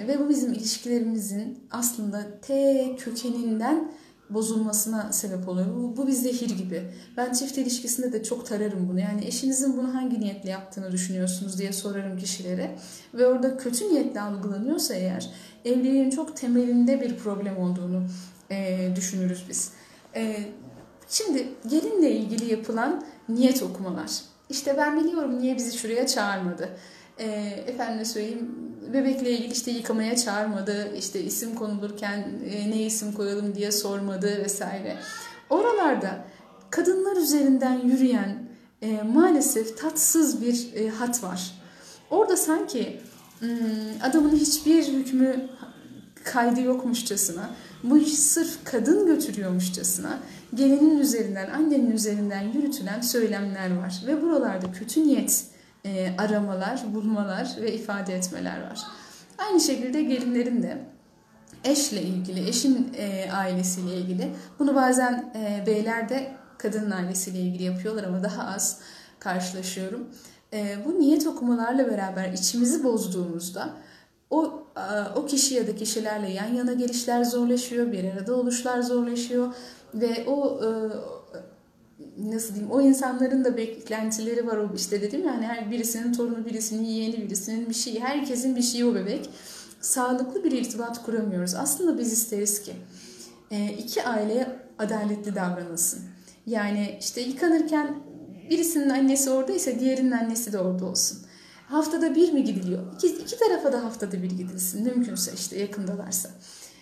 ve 0.08 0.20
bu 0.20 0.30
bizim 0.30 0.54
ilişkilerimizin 0.54 1.60
aslında 1.72 2.42
te 2.42 2.96
kökeninden 3.00 3.92
bozulmasına 4.30 5.14
sebep 5.14 5.50
oluyor. 5.50 5.68
Bu, 5.76 5.98
bu 5.98 6.08
bir 6.08 6.12
zehir 6.12 6.58
gibi. 6.58 6.84
Ben 7.18 7.34
çift 7.34 7.58
ilişkisinde 7.58 8.14
de 8.14 8.24
çok 8.24 8.46
tararım 8.46 8.90
bunu. 8.90 9.00
Yani 9.00 9.26
eşinizin 9.26 9.78
bunu 9.78 9.96
hangi 9.96 10.20
niyetle 10.20 10.50
yaptığını 10.50 10.92
düşünüyorsunuz 10.92 11.58
diye 11.60 11.74
sorarım 11.74 12.18
kişilere. 12.18 12.76
Ve 13.14 13.28
orada 13.28 13.58
kötü 13.58 13.86
niyetle 13.86 14.22
algılanıyorsa 14.22 14.94
eğer 14.94 15.30
evliliğin 15.66 16.10
çok 16.10 16.38
temelinde 16.38 17.02
bir 17.02 17.18
problem 17.18 17.58
olduğunu 17.58 18.04
e, 18.52 18.90
düşünürüz 18.96 19.46
biz. 19.50 19.72
E, 20.16 20.36
şimdi 21.10 21.48
gelinle 21.70 22.12
ilgili 22.12 22.52
yapılan 22.52 23.04
niyet 23.30 23.64
okumalar. 23.64 24.12
İşte 24.50 24.78
ben 24.78 25.00
biliyorum 25.00 25.40
niye 25.40 25.58
bizi 25.58 25.78
şuraya 25.78 26.08
çağırmadı. 26.08 26.70
E, 27.18 27.26
efendim 27.68 28.06
söyleyeyim 28.06 28.69
bebekle 28.94 29.32
ilgili 29.32 29.54
işte 29.54 29.72
yıkamaya 29.72 30.16
çağırmadı. 30.16 30.96
İşte 30.98 31.22
isim 31.24 31.56
konulurken 31.56 32.28
e, 32.50 32.70
ne 32.70 32.82
isim 32.82 33.14
koyalım 33.14 33.56
diye 33.56 33.72
sormadı 33.72 34.42
vesaire. 34.44 34.98
Oralarda 35.50 36.26
kadınlar 36.70 37.16
üzerinden 37.18 37.80
yürüyen 37.80 38.50
e, 38.82 39.02
maalesef 39.02 39.78
tatsız 39.78 40.42
bir 40.42 40.74
e, 40.76 40.90
hat 40.90 41.24
var. 41.24 41.52
Orada 42.10 42.38
sanki 42.38 43.02
hmm, 43.40 43.50
adamın 44.04 44.36
hiçbir 44.36 44.88
hükmü 44.88 45.50
kaydı 46.24 46.62
yokmuşçasına 46.62 47.50
bu 47.84 47.98
iş 47.98 48.14
sırf 48.14 48.58
kadın 48.64 49.06
götürüyormuşçasına 49.06 50.20
gelinin 50.56 51.00
üzerinden, 51.00 51.50
annenin 51.50 51.92
üzerinden 51.92 52.42
yürütülen 52.42 53.02
söylemler 53.02 53.78
var. 53.78 54.02
Ve 54.08 54.22
buralarda 54.22 54.72
kötü 54.72 55.08
niyet 55.08 55.46
e, 55.86 56.16
aramalar, 56.18 56.82
bulmalar 56.94 57.56
ve 57.62 57.74
ifade 57.74 58.16
etmeler 58.16 58.62
var. 58.62 58.80
Aynı 59.38 59.60
şekilde 59.60 60.04
gelinlerin 60.04 60.64
de 60.64 60.78
eşle 61.64 62.02
ilgili, 62.02 62.50
eşin 62.50 62.94
e, 62.98 63.32
ailesiyle 63.32 63.96
ilgili. 63.96 64.32
Bunu 64.60 64.76
bazen 64.76 65.34
e, 65.36 65.64
beyler 65.68 66.10
de 66.10 66.32
kadının 66.58 66.92
ailesiyle 66.92 67.40
ilgili 67.40 67.64
yapıyorlar 67.64 68.04
ama 68.04 68.24
daha 68.24 68.44
az 68.44 68.80
karşılaşıyorum. 69.20 70.08
E, 70.54 70.78
bu 70.86 71.00
niyet 71.00 71.28
okumalarla 71.28 71.88
beraber 71.88 72.34
içimizi 72.34 72.84
bozduğumuzda 72.84 73.70
o 74.30 74.64
o 75.16 75.26
kişi 75.26 75.56
ya 75.56 75.68
da 75.68 75.76
kişilerle 75.76 76.32
yan 76.32 76.54
yana 76.54 76.74
gelişler 76.74 77.24
zorlaşıyor, 77.24 77.92
bir 77.92 78.14
arada 78.14 78.36
oluşlar 78.36 78.82
zorlaşıyor 78.82 79.54
ve 79.94 80.26
o 80.28 80.62
nasıl 82.24 82.54
diyeyim 82.54 82.72
o 82.72 82.82
insanların 82.82 83.46
da 83.46 83.58
beklentileri 83.58 84.48
var 84.48 84.58
o 84.58 84.76
işte 84.76 85.02
dedim 85.02 85.28
yani 85.28 85.46
her 85.46 85.72
birisinin 85.72 86.14
torunu 86.14 86.46
birisinin 86.46 86.84
yeğeni 86.84 87.18
birisinin 87.18 87.70
bir 87.70 87.74
şeyi 87.74 88.00
herkesin 88.00 88.56
bir 88.56 88.62
şeyi 88.62 88.86
o 88.86 88.96
bebek 88.96 89.30
sağlıklı 89.82 90.44
bir 90.44 90.52
irtibat 90.52 91.06
kuramıyoruz 91.06 91.56
aslında 91.56 91.98
biz 91.98 92.14
isteriz 92.14 92.62
ki 92.62 92.74
iki 93.78 94.04
aile 94.04 94.60
adaletli 94.80 95.36
davranılsın 95.36 96.02
yani 96.46 96.98
işte 97.00 97.22
yıkanırken 97.22 97.96
birisinin 98.50 98.90
annesi 98.90 99.30
oradaysa 99.30 99.80
diğerinin 99.80 100.12
annesi 100.12 100.54
de 100.54 100.60
orada 100.60 100.86
olsun 100.86 101.20
Haftada 101.70 102.16
bir 102.16 102.34
mi 102.34 102.44
gidiliyor? 102.44 102.94
İki, 102.94 103.08
iki 103.08 103.40
tarafa 103.40 103.74
da 103.74 103.84
haftada 103.84 104.24
bir 104.24 104.30
gidilsin. 104.30 104.84
Mümkünse 104.84 105.32
işte 105.36 105.60
yakındalarsa. 105.60 106.30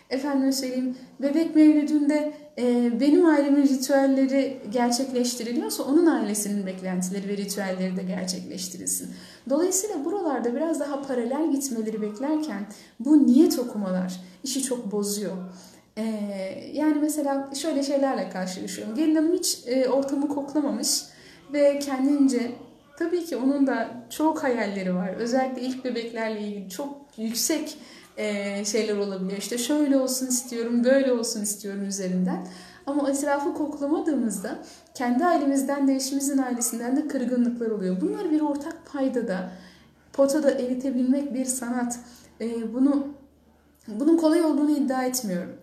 Efendim 0.09 0.53
söyleyeyim 0.53 0.95
bebek 1.21 1.55
mevlüdünde 1.55 2.33
e, 2.57 2.91
benim 2.99 3.25
ailemin 3.25 3.63
ritüelleri 3.63 4.57
gerçekleştiriliyorsa 4.69 5.83
onun 5.83 6.05
ailesinin 6.05 6.65
beklentileri 6.65 7.29
ve 7.29 7.37
ritüelleri 7.37 7.97
de 7.97 8.03
gerçekleştirilsin. 8.03 9.09
Dolayısıyla 9.49 10.05
buralarda 10.05 10.55
biraz 10.55 10.79
daha 10.79 11.01
paralel 11.01 11.51
gitmeleri 11.51 12.01
beklerken 12.01 12.67
bu 12.99 13.27
niyet 13.27 13.59
okumalar 13.59 14.21
işi 14.43 14.63
çok 14.63 14.91
bozuyor. 14.91 15.37
E, 15.97 16.03
yani 16.73 16.97
mesela 17.01 17.49
şöyle 17.55 17.83
şeylerle 17.83 18.29
karşılaşıyorum. 18.29 18.95
Gelin 18.95 19.15
hanım 19.15 19.33
hiç 19.33 19.59
e, 19.65 19.89
ortamı 19.89 20.27
koklamamış 20.27 21.03
ve 21.53 21.79
kendince 21.79 22.51
Tabii 22.97 23.25
ki 23.25 23.37
onun 23.37 23.67
da 23.67 23.89
çok 24.09 24.43
hayalleri 24.43 24.95
var. 24.95 25.09
Özellikle 25.09 25.61
ilk 25.61 25.85
bebeklerle 25.85 26.41
ilgili 26.41 26.69
çok 26.69 26.97
yüksek 27.17 27.77
şeyler 28.65 28.97
olabiliyor. 28.97 29.37
İşte 29.37 29.57
şöyle 29.57 29.97
olsun 29.97 30.27
istiyorum, 30.27 30.83
böyle 30.83 31.13
olsun 31.13 31.41
istiyorum 31.41 31.85
üzerinden. 31.85 32.47
Ama 32.85 33.09
etrafı 33.09 33.53
koklamadığımızda 33.53 34.59
kendi 34.93 35.25
ailemizden 35.25 35.87
de 35.87 35.95
eşimizin 35.95 36.37
ailesinden 36.37 36.97
de 36.97 37.07
kırgınlıklar 37.07 37.69
oluyor. 37.69 38.01
Bunları 38.01 38.31
bir 38.31 38.41
ortak 38.41 38.77
paydada, 38.93 39.51
potada 40.13 40.51
eritebilmek 40.51 41.33
bir 41.33 41.45
sanat. 41.45 41.99
Bunu 42.73 43.07
bunun 43.87 44.17
kolay 44.17 44.41
olduğunu 44.41 44.71
iddia 44.71 45.03
etmiyorum. 45.03 45.53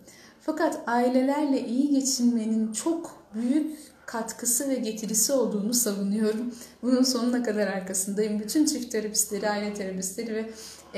Fakat 0.41 0.79
ailelerle 0.87 1.67
iyi 1.67 1.89
geçinmenin 1.89 2.73
çok 2.73 3.15
büyük 3.33 3.77
katkısı 4.05 4.69
ve 4.69 4.75
getirisi 4.75 5.33
olduğunu 5.33 5.73
savunuyorum. 5.73 6.55
Bunun 6.81 7.03
sonuna 7.03 7.43
kadar 7.43 7.67
arkasındayım. 7.67 8.39
Bütün 8.39 8.65
çift 8.65 8.91
terapistleri, 8.91 9.49
aile 9.49 9.73
terapistleri 9.73 10.35
ve 10.35 10.49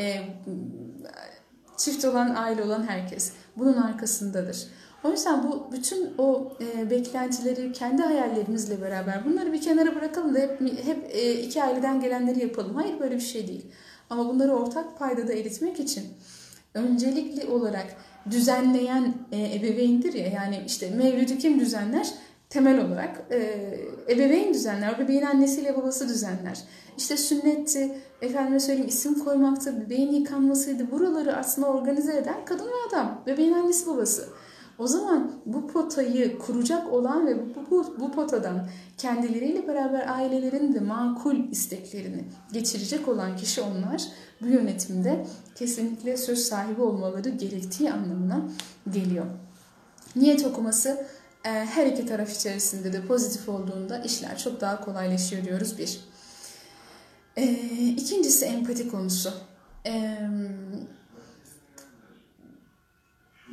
e, 0.02 0.22
çift 1.78 2.06
olan, 2.06 2.36
aile 2.36 2.64
olan 2.64 2.88
herkes 2.88 3.32
bunun 3.58 3.78
arkasındadır. 3.78 4.68
O 5.04 5.12
yüzden 5.12 5.44
bu 5.44 5.68
bütün 5.72 6.14
o 6.18 6.54
e, 6.62 6.90
beklentileri 6.90 7.72
kendi 7.72 8.02
hayallerimizle 8.02 8.82
beraber 8.82 9.26
bunları 9.26 9.54
bir 9.54 9.62
kenara 9.62 9.96
bırakalım 9.96 10.36
da 10.36 10.40
hep 10.40 10.62
hep 10.86 11.10
e, 11.10 11.34
iki 11.34 11.64
aileden 11.64 12.02
gelenleri 12.02 12.40
yapalım. 12.40 12.76
Hayır 12.76 13.00
böyle 13.00 13.16
bir 13.16 13.22
şey 13.22 13.48
değil. 13.48 13.66
Ama 14.10 14.30
bunları 14.30 14.54
ortak 14.54 15.00
paydada 15.00 15.34
eritmek 15.34 15.80
için 15.80 16.04
öncelikli 16.74 17.48
olarak 17.48 17.96
düzenleyen 18.32 19.14
e, 19.32 19.56
ebeveyndir 19.56 20.14
ya 20.14 20.28
yani 20.28 20.64
işte 20.68 20.90
mevlüdü 20.90 21.38
kim 21.38 21.60
düzenler? 21.60 22.14
Temel 22.50 22.86
olarak 22.86 23.26
e, 23.32 23.38
ebeveyn 24.10 24.54
düzenler. 24.54 25.00
Bebeğin 25.00 25.22
annesiyle 25.22 25.78
babası 25.78 26.10
düzenler. 26.10 26.64
İşte 26.98 27.18
sünnetti, 27.18 27.98
efendime 28.22 28.60
söyleyeyim 28.60 28.90
isim 28.90 29.20
koymaktı, 29.20 29.82
bebeğin 29.82 30.12
yıkanmasıydı. 30.12 30.92
Buraları 30.92 31.36
aslında 31.36 31.68
organize 31.68 32.18
eden 32.18 32.46
kadın 32.46 32.66
ve 32.66 32.88
adam. 32.90 33.24
Bebeğin 33.26 33.54
annesi 33.54 33.88
babası. 33.88 34.30
O 34.80 34.88
zaman 34.88 35.32
bu 35.46 35.68
potayı 35.68 36.40
kuracak 36.40 36.94
olan 36.94 37.28
ve 37.28 37.56
bu, 37.56 37.72
bu, 37.72 37.96
bu 38.00 38.12
potadan 38.12 38.70
kendileriyle 38.98 39.68
beraber 39.68 40.08
ailelerin 40.08 40.74
de 40.74 40.80
makul 40.80 41.50
isteklerini 41.52 42.24
geçirecek 42.54 43.08
olan 43.08 43.36
kişi 43.38 43.62
onlar. 43.62 44.04
Bu 44.42 44.48
yönetimde 44.48 45.26
kesinlikle 45.56 46.18
söz 46.18 46.40
sahibi 46.40 46.82
olmaları 46.82 47.30
gerektiği 47.30 47.92
anlamına 47.92 48.42
geliyor. 48.92 49.26
Niyet 50.16 50.46
okuması 50.46 51.06
her 51.48 51.86
iki 51.86 52.06
taraf 52.06 52.32
içerisinde 52.36 52.94
de 52.94 53.06
pozitif 53.06 53.50
olduğunda 53.50 54.00
işler 54.00 54.38
çok 54.38 54.62
daha 54.62 54.82
kolaylaşıyor 54.82 55.44
diyoruz 55.44 55.78
bir. 55.78 56.00
E, 57.36 57.44
ikincisi 57.98 58.46
empati 58.46 58.90
konusu. 58.90 59.34
E, 59.86 60.18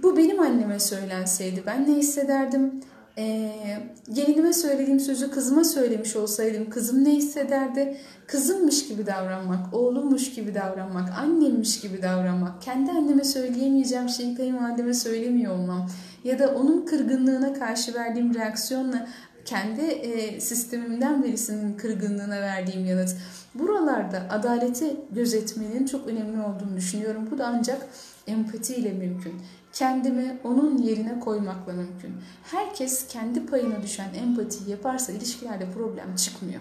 bu 0.02 0.16
benim 0.16 0.40
anneme 0.40 0.80
söylenseydi 0.80 1.62
ben 1.66 1.90
ne 1.90 1.96
hissederdim? 1.96 2.80
Ee, 3.18 3.79
gelinime 4.12 4.53
söylediğim 4.53 5.00
sözü 5.00 5.31
kızıma 5.31 5.64
söylemiş 5.64 6.16
olsaydım 6.16 6.70
kızım 6.70 7.05
ne 7.05 7.11
hissederdi? 7.11 7.96
Kızımmış 8.27 8.88
gibi 8.88 9.07
davranmak, 9.07 9.74
oğlummuş 9.74 10.35
gibi 10.35 10.55
davranmak, 10.55 11.18
annemmiş 11.18 11.81
gibi 11.81 12.03
davranmak, 12.03 12.62
kendi 12.62 12.90
anneme 12.90 13.24
söyleyemeyeceğim 13.24 14.09
şeyi 14.09 14.35
kayınvalideme 14.35 14.94
söylemiyor 14.94 15.55
olmam 15.55 15.90
ya 16.24 16.38
da 16.38 16.55
onun 16.55 16.87
kırgınlığına 16.87 17.53
karşı 17.53 17.94
verdiğim 17.94 18.35
reaksiyonla 18.35 19.09
kendi 19.44 19.81
e, 19.81 20.40
sistemimden 20.40 21.24
birisinin 21.24 21.77
kırgınlığına 21.77 22.40
verdiğim 22.40 22.87
yanıt. 22.87 23.16
Buralarda 23.55 24.27
adaleti 24.31 24.96
gözetmenin 25.11 25.87
çok 25.87 26.07
önemli 26.07 26.40
olduğunu 26.40 26.77
düşünüyorum. 26.77 27.29
Bu 27.31 27.38
da 27.38 27.46
ancak 27.46 27.87
empati 28.27 28.74
ile 28.74 28.92
mümkün 28.92 29.35
kendimi 29.74 30.38
onun 30.44 30.78
yerine 30.78 31.20
koymakla 31.20 31.72
mümkün. 31.72 32.14
Herkes 32.42 33.06
kendi 33.06 33.46
payına 33.46 33.82
düşen 33.82 34.14
empatiyi 34.14 34.70
yaparsa 34.70 35.12
ilişkilerde 35.12 35.70
problem 35.70 36.16
çıkmıyor. 36.16 36.60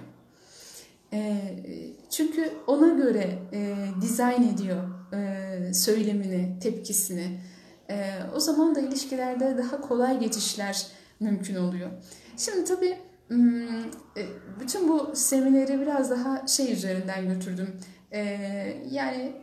E, 1.14 1.42
çünkü 2.10 2.52
ona 2.68 2.88
göre 2.88 3.40
e, 3.54 3.76
dizayn 4.02 4.44
ediyor 4.44 4.84
e, 5.14 5.74
söylemini, 5.74 6.60
tepkisini. 6.60 7.40
E, 7.90 8.12
o 8.36 8.40
zaman 8.40 8.76
da 8.76 8.80
ilişkilerde 8.80 9.58
daha 9.58 9.82
kolay 9.82 10.20
geçişler 10.20 10.88
mümkün 11.20 11.56
oluyor. 11.56 11.90
Şimdi 12.38 12.66
tabii 12.66 12.98
hmm, 13.28 13.84
bütün 14.60 14.90
bu 14.90 15.12
semineri 15.16 15.82
biraz 15.82 16.10
daha 16.10 16.48
şey 16.48 16.74
üzerinden 16.74 17.34
götürdüm. 17.34 17.80
Yani 18.92 19.34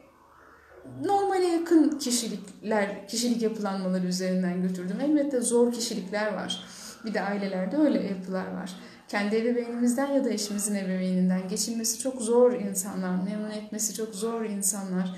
normale 1.05 1.47
yakın 1.47 1.99
kişilikler, 1.99 3.09
kişilik 3.09 3.43
yapılanmaları 3.43 4.07
üzerinden 4.07 4.63
götürdüm. 4.63 4.97
Elbette 5.01 5.41
zor 5.41 5.73
kişilikler 5.73 6.35
var. 6.35 6.65
Bir 7.05 7.15
de 7.15 7.21
ailelerde 7.23 7.77
öyle 7.77 8.03
yapılar 8.03 8.53
var. 8.55 8.73
Kendi 9.09 9.37
ebeveynimizden 9.37 10.13
ya 10.13 10.25
da 10.25 10.31
eşimizin 10.31 10.75
ebeveyninden 10.75 11.49
geçilmesi 11.49 11.99
çok 11.99 12.23
zor 12.23 12.53
insanlar, 12.53 13.23
memnun 13.25 13.51
etmesi 13.51 13.95
çok 13.95 14.15
zor 14.15 14.45
insanlar, 14.45 15.15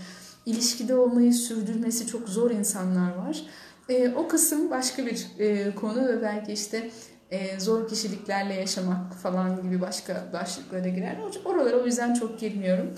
ilişkide 0.46 0.94
olmayı 0.94 1.32
sürdürmesi 1.32 2.06
çok 2.06 2.28
zor 2.28 2.50
insanlar 2.50 3.14
var. 3.14 3.42
E, 3.88 4.08
o 4.08 4.28
kısım 4.28 4.70
başka 4.70 5.06
bir 5.06 5.26
e, 5.38 5.74
konu 5.74 6.08
ve 6.08 6.22
belki 6.22 6.52
işte 6.52 6.90
e, 7.30 7.60
zor 7.60 7.88
kişiliklerle 7.88 8.54
yaşamak 8.54 9.14
falan 9.14 9.62
gibi 9.62 9.80
başka 9.80 10.26
başlıklara 10.32 10.88
girer. 10.88 11.16
Oralara 11.44 11.76
o 11.76 11.86
yüzden 11.86 12.14
çok 12.14 12.40
girmiyorum 12.40 12.94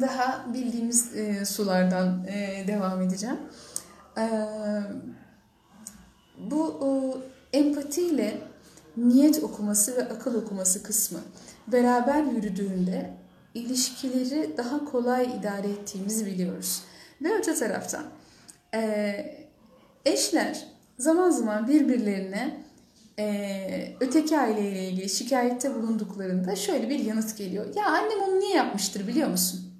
daha 0.00 0.46
bildiğimiz 0.54 1.16
e, 1.16 1.44
sulardan 1.44 2.24
e, 2.24 2.64
devam 2.66 3.02
edeceğim. 3.02 3.38
E, 4.18 4.26
bu 6.38 6.80
e, 7.52 7.58
empatiyle 7.58 8.38
niyet 8.96 9.44
okuması 9.44 9.96
ve 9.96 10.08
akıl 10.08 10.34
okuması 10.34 10.82
kısmı 10.82 11.20
beraber 11.68 12.22
yürüdüğünde 12.22 13.14
ilişkileri 13.54 14.56
daha 14.56 14.84
kolay 14.84 15.24
idare 15.40 15.68
ettiğimizi 15.68 16.26
biliyoruz. 16.26 16.82
Ve 17.22 17.34
öte 17.38 17.54
taraftan 17.54 18.04
e, 18.74 19.14
eşler 20.04 20.66
zaman 20.98 21.30
zaman 21.30 21.68
birbirlerine 21.68 22.64
e, 23.18 23.96
öteki 24.00 24.38
aileyle 24.38 24.88
ilgili 24.88 25.08
şikayette 25.08 25.74
bulunduklarında 25.74 26.56
şöyle 26.56 26.88
bir 26.88 26.98
yanıt 26.98 27.38
geliyor. 27.38 27.74
Ya 27.74 27.86
annem 27.86 28.20
onu 28.28 28.40
niye 28.40 28.56
yapmıştır 28.56 29.06
biliyor 29.06 29.28
musun? 29.28 29.73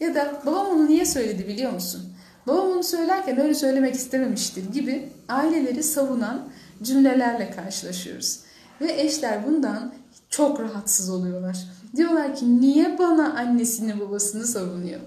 Ya 0.00 0.14
da 0.14 0.42
babam 0.46 0.66
onu 0.66 0.86
niye 0.86 1.04
söyledi 1.04 1.48
biliyor 1.48 1.72
musun? 1.72 2.02
Babam 2.46 2.68
onu 2.68 2.82
söylerken 2.82 3.40
öyle 3.40 3.54
söylemek 3.54 3.94
istememiştir 3.94 4.72
gibi 4.72 5.08
aileleri 5.28 5.82
savunan 5.82 6.48
cümlelerle 6.82 7.50
karşılaşıyoruz. 7.50 8.40
Ve 8.80 9.00
eşler 9.00 9.46
bundan 9.46 9.94
çok 10.30 10.60
rahatsız 10.60 11.10
oluyorlar. 11.10 11.56
Diyorlar 11.96 12.36
ki 12.36 12.60
niye 12.60 12.98
bana 12.98 13.34
annesini 13.34 14.00
babasını 14.00 14.46
savunuyor? 14.46 15.00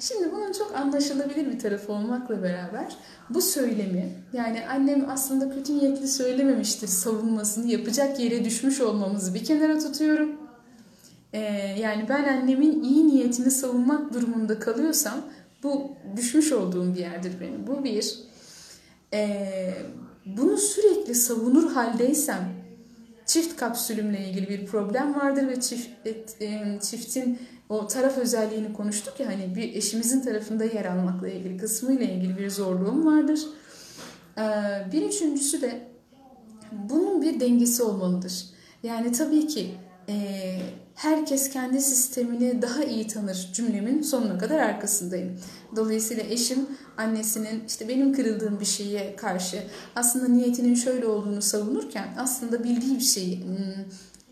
Şimdi 0.00 0.32
bunun 0.32 0.52
çok 0.52 0.74
anlaşılabilir 0.76 1.52
bir 1.52 1.58
tarafı 1.58 1.92
olmakla 1.92 2.42
beraber 2.42 2.96
bu 3.30 3.42
söylemi 3.42 4.12
yani 4.32 4.66
annem 4.70 5.10
aslında 5.10 5.54
kötü 5.54 5.78
niyetli 5.78 6.08
söylememiştir 6.08 6.88
savunmasını 6.88 7.70
yapacak 7.70 8.20
yere 8.20 8.44
düşmüş 8.44 8.80
olmamızı 8.80 9.34
bir 9.34 9.44
kenara 9.44 9.78
tutuyorum. 9.78 10.37
Ee, 11.32 11.40
yani 11.80 12.08
ben 12.08 12.24
annemin 12.24 12.82
iyi 12.82 13.06
niyetini 13.06 13.50
savunmak 13.50 14.14
durumunda 14.14 14.58
kalıyorsam 14.58 15.20
bu 15.62 15.90
düşmüş 16.16 16.52
olduğum 16.52 16.94
bir 16.94 17.00
yerdir 17.00 17.32
benim. 17.40 17.66
Bu 17.66 17.84
bir. 17.84 18.18
Ee, 19.12 19.74
bunu 20.26 20.56
sürekli 20.56 21.14
savunur 21.14 21.72
haldeysem 21.72 22.52
çift 23.26 23.56
kapsülümle 23.56 24.28
ilgili 24.28 24.48
bir 24.48 24.66
problem 24.66 25.14
vardır 25.14 25.48
ve 25.48 25.60
çift, 25.60 25.88
e, 26.40 26.78
çiftin 26.80 27.38
o 27.68 27.86
taraf 27.86 28.18
özelliğini 28.18 28.72
konuştuk 28.72 29.20
ya 29.20 29.26
hani 29.26 29.56
bir 29.56 29.74
eşimizin 29.74 30.20
tarafında 30.20 30.64
yer 30.64 30.84
almakla 30.84 31.28
ilgili 31.28 31.56
kısmıyla 31.56 32.06
ilgili 32.06 32.38
bir 32.38 32.50
zorluğum 32.50 33.06
vardır. 33.06 33.40
Ee, 34.38 34.42
bir 34.92 35.02
üçüncüsü 35.02 35.62
de 35.62 35.88
bunun 36.72 37.22
bir 37.22 37.40
dengesi 37.40 37.82
olmalıdır. 37.82 38.44
Yani 38.82 39.12
tabii 39.12 39.46
ki 39.46 39.70
e, 40.08 40.14
herkes 40.98 41.50
kendi 41.50 41.80
sistemini 41.80 42.62
daha 42.62 42.84
iyi 42.84 43.06
tanır 43.06 43.50
cümlemin 43.52 44.02
sonuna 44.02 44.38
kadar 44.38 44.58
arkasındayım. 44.58 45.40
Dolayısıyla 45.76 46.22
eşim 46.22 46.66
annesinin 46.96 47.64
işte 47.68 47.88
benim 47.88 48.12
kırıldığım 48.12 48.60
bir 48.60 48.64
şeye 48.64 49.16
karşı 49.16 49.62
aslında 49.96 50.28
niyetinin 50.28 50.74
şöyle 50.74 51.06
olduğunu 51.06 51.42
savunurken 51.42 52.08
aslında 52.18 52.64
bildiği 52.64 52.94
bir 52.94 53.04
şeyi, 53.04 53.44
hmm, 53.44 53.84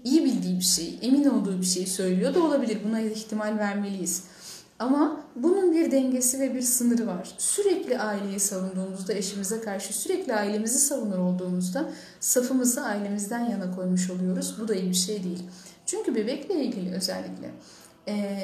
iyi 0.04 0.24
bildiği 0.24 0.58
bir 0.58 0.64
şeyi, 0.64 0.98
emin 1.02 1.24
olduğu 1.24 1.60
bir 1.60 1.66
şeyi 1.66 1.86
söylüyor 1.86 2.34
da 2.34 2.42
olabilir. 2.42 2.78
Buna 2.88 3.00
ihtimal 3.00 3.58
vermeliyiz. 3.58 4.22
Ama 4.78 5.20
bunun 5.36 5.72
bir 5.72 5.90
dengesi 5.90 6.40
ve 6.40 6.54
bir 6.54 6.62
sınırı 6.62 7.06
var. 7.06 7.34
Sürekli 7.38 7.98
aileyi 7.98 8.40
savunduğumuzda, 8.40 9.12
eşimize 9.12 9.60
karşı 9.60 9.92
sürekli 9.92 10.34
ailemizi 10.34 10.78
savunur 10.78 11.18
olduğumuzda 11.18 11.90
safımızı 12.20 12.82
ailemizden 12.82 13.50
yana 13.50 13.76
koymuş 13.76 14.10
oluyoruz. 14.10 14.56
Bu 14.60 14.68
da 14.68 14.74
iyi 14.74 14.90
bir 14.90 14.94
şey 14.94 15.24
değil. 15.24 15.42
Çünkü 15.86 16.14
bebekle 16.14 16.54
ilgili 16.54 16.94
özellikle 16.94 17.50
e, 18.08 18.38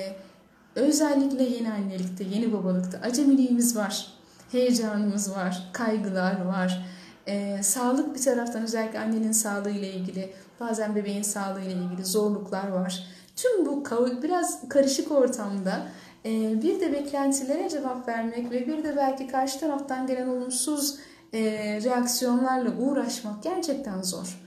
özellikle 0.74 1.42
yeni 1.42 1.72
annelikte, 1.72 2.24
yeni 2.24 2.52
babalıkta 2.52 2.98
acemiliğimiz 2.98 3.76
var, 3.76 4.12
heyecanımız 4.52 5.34
var, 5.36 5.70
kaygılar 5.72 6.45
var. 6.45 6.86
E, 7.26 7.62
sağlık 7.62 8.14
bir 8.14 8.22
taraftan 8.22 8.62
özellikle 8.62 9.01
annenin 9.01 9.32
sağlığı 9.32 9.70
ile 9.70 9.93
ilgili, 9.93 10.32
bazen 10.61 10.97
bebeğin 10.97 11.22
sağlığı 11.22 11.61
ile 11.61 11.72
ilgili 11.72 12.05
zorluklar 12.05 12.68
var. 12.68 13.07
Tüm 13.36 13.66
bu 13.66 13.84
biraz 14.22 14.68
karışık 14.68 15.12
ortamda 15.12 15.86
e, 16.24 16.62
bir 16.62 16.80
de 16.80 16.93
beklentilere 16.93 17.68
cevap 17.68 18.09
vermek 18.09 18.51
ve 18.51 18.66
bir 18.66 18.84
de 18.84 18.97
belki 18.97 19.26
karşı 19.26 19.61
taraftan 19.61 20.07
gelen 20.07 20.28
olumsuz 20.28 20.99
e, 21.32 21.40
reaksiyonlarla 21.84 22.76
uğraşmak 22.76 23.43
gerçekten 23.43 24.03
zor. 24.03 24.40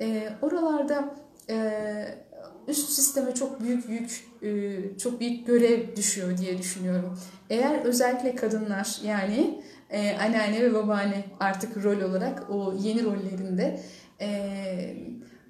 E, 0.00 0.28
oralarda 0.42 1.14
üst 2.68 2.88
sisteme 2.88 3.34
çok 3.34 3.60
büyük 3.60 3.88
yük, 3.88 4.24
e, 4.42 4.98
çok 4.98 5.20
büyük 5.20 5.46
görev 5.46 5.96
düşüyor 5.96 6.38
diye 6.38 6.58
düşünüyorum. 6.58 7.18
Eğer 7.50 7.84
özellikle 7.84 8.36
kadınlar 8.36 8.98
yani 9.04 9.62
e, 9.90 10.16
anneanne 10.16 10.62
ve 10.62 10.74
babaanne 10.74 11.24
artık 11.40 11.84
rol 11.84 12.00
olarak 12.00 12.50
o 12.50 12.74
yeni 12.82 13.04
rollerinde 13.04 13.80
e, 14.20 14.96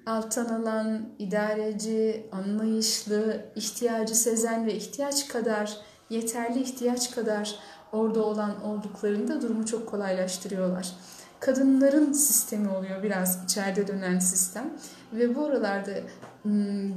alttan 0.05 0.45
alan, 0.45 1.09
idareci, 1.19 2.25
anlayışlı, 2.31 3.45
ihtiyacı 3.55 4.15
sezen 4.15 4.65
ve 4.65 4.75
ihtiyaç 4.75 5.27
kadar, 5.27 5.77
yeterli 6.09 6.61
ihtiyaç 6.61 7.11
kadar 7.11 7.55
orada 7.91 8.25
olan 8.25 8.63
olduklarında 8.63 9.41
durumu 9.41 9.65
çok 9.65 9.87
kolaylaştırıyorlar. 9.89 10.93
Kadınların 11.39 12.13
sistemi 12.13 12.69
oluyor 12.69 13.03
biraz 13.03 13.43
içeride 13.43 13.87
dönen 13.87 14.19
sistem 14.19 14.73
ve 15.13 15.35
bu 15.35 15.45
aralarda 15.45 15.91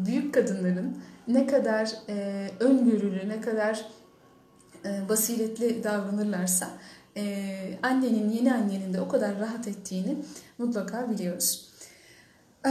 büyük 0.07 0.35
kadınların 0.35 1.03
ne 1.29 1.47
kadar 1.47 1.93
e, 2.09 2.49
öngörülü, 2.61 3.29
ne 3.29 3.41
kadar 3.41 3.87
e, 4.85 5.09
basiretli 5.09 5.85
davranırlarsa 5.85 6.69
e, 7.17 7.79
annenin, 7.83 8.31
yeni 8.31 8.55
annenin 8.55 8.95
de 8.95 9.01
o 9.01 9.09
kadar 9.09 9.39
rahat 9.41 9.69
ettiğini 9.69 10.17
mutlaka 10.59 11.11
biliyoruz. 11.11 11.69
E, 12.67 12.71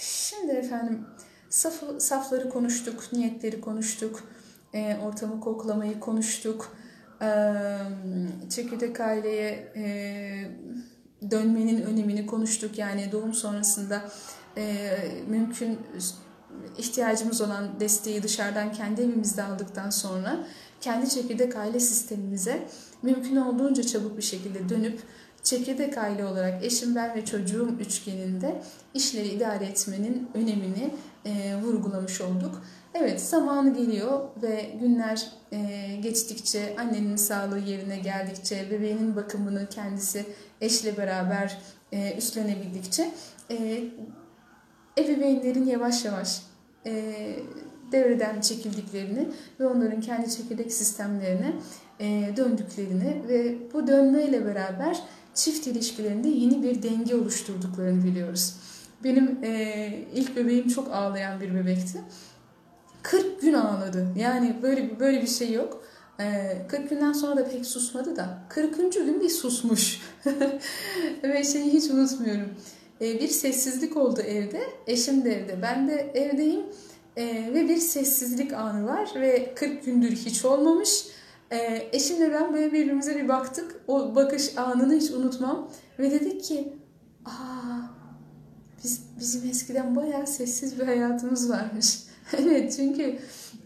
şimdi 0.00 0.52
efendim 0.52 1.06
saf, 1.50 1.74
safları 1.98 2.48
konuştuk, 2.48 3.12
niyetleri 3.12 3.60
konuştuk, 3.60 4.28
e, 4.74 4.96
ortamı 4.96 5.40
koklamayı 5.40 6.00
konuştuk, 6.00 6.76
e, 7.22 7.28
çekirdek 8.50 9.00
aileye 9.00 9.72
e, 9.76 9.84
dönmenin 11.30 11.82
önemini 11.82 12.26
konuştuk. 12.26 12.78
Yani 12.78 13.12
doğum 13.12 13.34
sonrasında 13.34 14.02
e, 14.56 14.90
mümkün 15.28 15.78
ihtiyacımız 16.78 17.40
olan 17.40 17.80
desteği 17.80 18.22
dışarıdan 18.22 18.72
kendi 18.72 19.02
evimizde 19.02 19.42
aldıktan 19.42 19.90
sonra 19.90 20.46
kendi 20.80 21.10
çekirdek 21.10 21.56
aile 21.56 21.80
sistemimize 21.80 22.68
mümkün 23.02 23.36
olduğunca 23.36 23.82
çabuk 23.82 24.16
bir 24.16 24.22
şekilde 24.22 24.68
dönüp 24.68 25.00
çekirdek 25.42 25.98
aile 25.98 26.24
olarak 26.24 26.64
eşim 26.64 26.94
ben 26.94 27.14
ve 27.14 27.24
çocuğum 27.24 27.76
üçgeninde 27.80 28.62
işleri 28.94 29.28
idare 29.28 29.64
etmenin 29.64 30.28
önemini 30.34 30.90
e, 31.24 31.56
vurgulamış 31.56 32.20
olduk. 32.20 32.62
Evet 32.94 33.20
zamanı 33.20 33.74
geliyor 33.74 34.20
ve 34.42 34.70
günler 34.80 35.28
e, 35.52 35.58
geçtikçe 36.02 36.76
annenin 36.78 37.16
sağlığı 37.16 37.58
yerine 37.58 37.98
geldikçe 37.98 38.70
bebeğinin 38.70 39.16
bakımını 39.16 39.68
kendisi 39.68 40.26
eşle 40.60 40.96
beraber 40.96 41.58
e, 41.92 42.16
üstlenebildikçe 42.16 43.12
e, 43.50 43.84
ebeveynlerin 44.98 45.66
yavaş 45.66 46.04
yavaş 46.04 46.42
e, 46.86 47.14
devreden 47.92 48.40
çekildiklerini 48.40 49.28
ve 49.60 49.66
onların 49.66 50.00
kendi 50.00 50.30
çekirdek 50.30 50.72
sistemlerine 50.72 51.52
e, 52.00 52.32
döndüklerini 52.36 53.22
ve 53.28 53.58
bu 53.72 53.86
dönmeyle 53.86 54.44
beraber 54.44 55.02
çift 55.34 55.66
ilişkilerinde 55.66 56.28
yeni 56.28 56.62
bir 56.62 56.82
denge 56.82 57.14
oluşturduklarını 57.14 58.04
biliyoruz. 58.04 58.56
Benim 59.04 59.38
e, 59.42 59.88
ilk 60.14 60.36
bebeğim 60.36 60.68
çok 60.68 60.92
ağlayan 60.92 61.40
bir 61.40 61.54
bebekti. 61.54 62.00
40 63.02 63.40
gün 63.40 63.52
ağladı. 63.52 64.06
Yani 64.16 64.56
böyle 64.62 65.00
böyle 65.00 65.22
bir 65.22 65.26
şey 65.26 65.52
yok. 65.52 65.82
40 66.68 66.90
günden 66.90 67.12
sonra 67.12 67.36
da 67.36 67.48
pek 67.48 67.66
susmadı 67.66 68.16
da 68.16 68.38
40. 68.48 68.92
gün 68.92 69.20
bir 69.20 69.28
susmuş. 69.28 70.00
Ve 71.22 71.44
şeyi 71.44 71.72
hiç 71.72 71.90
unutmuyorum. 71.90 72.48
Bir 73.00 73.28
sessizlik 73.28 73.96
oldu 73.96 74.20
evde. 74.20 74.60
Eşim 74.86 75.24
de 75.24 75.32
evde. 75.32 75.62
Ben 75.62 75.88
de 75.88 76.10
evdeyim. 76.14 76.66
Ve 77.54 77.68
bir 77.68 77.76
sessizlik 77.76 78.52
anı 78.52 78.86
var. 78.86 79.10
Ve 79.14 79.54
40 79.54 79.84
gündür 79.84 80.10
hiç 80.10 80.44
olmamış. 80.44 81.06
Eşimle 81.92 82.32
ben 82.32 82.54
böyle 82.54 82.72
birbirimize 82.72 83.16
bir 83.16 83.28
baktık. 83.28 83.80
O 83.88 84.14
bakış 84.14 84.58
anını 84.58 84.94
hiç 84.94 85.10
unutmam. 85.10 85.70
Ve 85.98 86.10
dedik 86.10 86.44
ki 86.44 86.72
aa 87.24 87.96
biz, 88.84 89.02
bizim 89.18 89.50
eskiden 89.50 89.96
bayağı 89.96 90.26
sessiz 90.26 90.80
bir 90.80 90.84
hayatımız 90.84 91.50
varmış. 91.50 91.98
evet 92.38 92.74
çünkü 92.76 93.18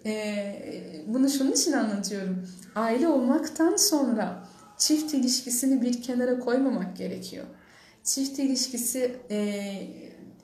e, 0.07 1.05
bunu 1.07 1.29
şunun 1.29 1.53
için 1.53 1.73
anlatıyorum. 1.73 2.49
Aile 2.75 3.09
olmaktan 3.09 3.77
sonra 3.77 4.47
çift 4.79 5.15
ilişkisini 5.15 5.83
bir 5.83 6.03
kenara 6.03 6.39
koymamak 6.39 6.97
gerekiyor. 6.97 7.45
Çift 8.05 8.39
ilişkisi 8.39 9.17
e, 9.31 9.63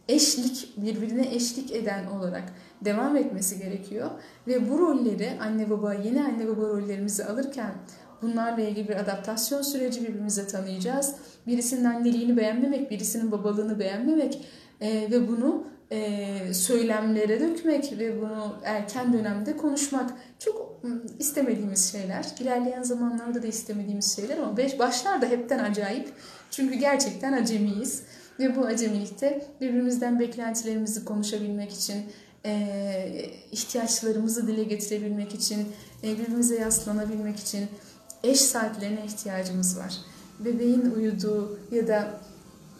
eşlik, 0.09 0.69
birbirine 0.77 1.35
eşlik 1.35 1.73
eden 1.73 2.07
olarak 2.07 2.53
devam 2.85 3.17
etmesi 3.17 3.59
gerekiyor. 3.59 4.11
Ve 4.47 4.71
bu 4.71 4.79
rolleri 4.79 5.31
anne 5.41 5.71
baba, 5.71 5.95
yeni 5.95 6.25
anne 6.25 6.49
baba 6.49 6.63
rollerimizi 6.63 7.25
alırken 7.25 7.75
bunlarla 8.23 8.63
ilgili 8.63 8.89
bir 8.89 8.97
adaptasyon 8.97 9.63
süreci 9.63 10.03
birbirimize 10.03 10.47
tanıyacağız. 10.47 11.15
Birisinin 11.47 11.85
anneliğini 11.85 12.37
beğenmemek, 12.37 12.91
birisinin 12.91 13.33
babalığını 13.33 13.79
beğenmemek 13.79 14.45
e, 14.81 15.11
ve 15.11 15.29
bunu 15.29 15.65
e, 15.91 16.55
söylemlere 16.55 17.41
dökmek 17.41 17.99
ve 17.99 18.21
bunu 18.21 18.57
erken 18.65 19.13
dönemde 19.13 19.57
konuşmak 19.57 20.11
çok 20.39 20.81
istemediğimiz 21.19 21.93
şeyler. 21.93 22.27
İlerleyen 22.41 22.83
zamanlarda 22.83 23.43
da 23.43 23.47
istemediğimiz 23.47 24.17
şeyler 24.17 24.39
ama 24.39 24.57
başlarda 24.57 25.27
hepten 25.27 25.59
acayip. 25.59 26.09
Çünkü 26.51 26.75
gerçekten 26.75 27.33
acemiyiz. 27.33 28.03
Ve 28.39 28.57
bu 28.57 28.67
acemilikte 28.67 29.47
birbirimizden 29.61 30.21
beklentilerimizi 30.21 31.05
konuşabilmek 31.05 31.73
için, 31.73 31.97
e, 32.45 33.31
ihtiyaçlarımızı 33.53 34.47
dile 34.47 34.65
getirebilmek 34.65 35.35
için, 35.35 35.69
e, 36.03 36.19
birbirimize 36.19 36.59
yaslanabilmek 36.59 37.39
için 37.39 37.67
eş 38.25 38.41
saatlerine 38.41 39.05
ihtiyacımız 39.05 39.79
var. 39.79 39.99
Bebeğin 40.41 40.91
uyuduğu 40.97 41.59
ya 41.73 41.89
da 41.89 42.21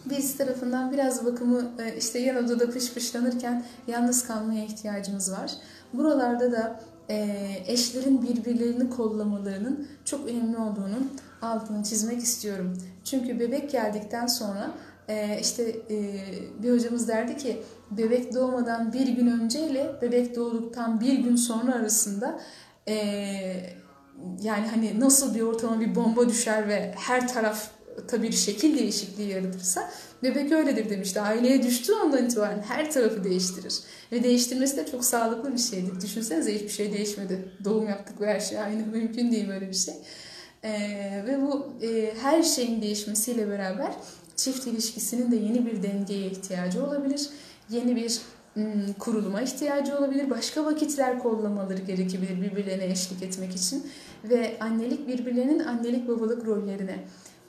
birisi 0.09 0.37
tarafından 0.37 0.91
biraz 0.91 1.25
bakımı 1.25 1.71
e, 1.79 1.97
işte 1.97 2.19
yan 2.19 2.45
odada 2.45 2.69
pışpışlanırken 2.69 3.65
yalnız 3.87 4.27
kalmaya 4.27 4.65
ihtiyacımız 4.65 5.31
var. 5.31 5.51
Buralarda 5.93 6.51
da 6.51 6.79
e, 7.09 7.27
eşlerin 7.67 8.21
birbirlerini 8.21 8.89
kollamalarının 8.89 9.87
çok 10.05 10.29
önemli 10.29 10.57
olduğunun 10.57 11.11
altını 11.41 11.83
çizmek 11.83 12.23
istiyorum. 12.23 12.77
Çünkü 13.03 13.39
bebek 13.39 13.71
geldikten 13.71 14.27
sonra 14.27 14.71
e, 15.07 15.39
işte 15.41 15.75
bir 16.63 16.71
hocamız 16.71 17.07
derdi 17.07 17.37
ki 17.37 17.63
bebek 17.91 18.33
doğmadan 18.33 18.93
bir 18.93 19.07
gün 19.07 19.27
önce 19.27 19.67
ile 19.67 19.95
bebek 20.01 20.35
doğduktan 20.35 20.99
bir 20.99 21.13
gün 21.13 21.35
sonra 21.35 21.75
arasında 21.75 22.39
yani 24.41 24.67
hani 24.67 24.99
nasıl 24.99 25.35
bir 25.35 25.41
ortama 25.41 25.79
bir 25.79 25.95
bomba 25.95 26.29
düşer 26.29 26.67
ve 26.67 26.93
her 26.97 27.27
taraf 27.27 27.76
tabii 28.07 28.31
şekil 28.31 28.79
değişikliği 28.79 29.29
yaratırsa 29.29 29.89
bebek 30.23 30.51
öyledir 30.51 30.89
demişti. 30.89 31.21
Aileye 31.21 31.63
düştüğü 31.63 31.93
andan 31.93 32.25
itibaren 32.25 32.63
her 32.67 32.91
tarafı 32.91 33.23
değiştirir. 33.23 33.79
Ve 34.11 34.23
değiştirmesi 34.23 34.77
de 34.77 34.85
çok 34.91 35.05
sağlıklı 35.05 35.53
bir 35.53 35.59
şeydir. 35.59 36.01
Düşünsenize 36.01 36.55
hiçbir 36.55 36.69
şey 36.69 36.93
değişmedi. 36.93 37.51
Doğum 37.63 37.87
yaptık 37.87 38.21
ve 38.21 38.27
her 38.27 38.39
şey 38.39 38.59
aynı. 38.59 38.85
Mümkün 38.93 39.31
değil 39.31 39.47
böyle 39.47 39.69
bir 39.69 39.73
şey. 39.73 39.95
Ee, 40.63 41.23
ve 41.27 41.41
bu 41.41 41.73
e, 41.81 42.13
her 42.21 42.43
şeyin 42.43 42.81
değişmesiyle 42.81 43.49
beraber 43.49 43.91
çift 44.35 44.67
ilişkisinin 44.67 45.31
de 45.31 45.35
yeni 45.35 45.65
bir 45.65 45.83
dengeye 45.83 46.27
ihtiyacı 46.27 46.85
olabilir. 46.85 47.29
Yeni 47.69 47.95
bir 47.95 48.21
hmm, 48.53 48.93
kuruluma 48.99 49.41
ihtiyacı 49.41 49.97
olabilir. 49.97 50.29
Başka 50.29 50.65
vakitler 50.65 51.19
kollamaları 51.19 51.81
gerekebilir 51.81 52.41
birbirlerine 52.41 52.85
eşlik 52.85 53.23
etmek 53.23 53.55
için. 53.55 53.91
Ve 54.23 54.57
annelik 54.59 55.07
birbirlerinin 55.07 55.59
annelik 55.59 56.07
babalık 56.07 56.45
rollerine 56.45 56.99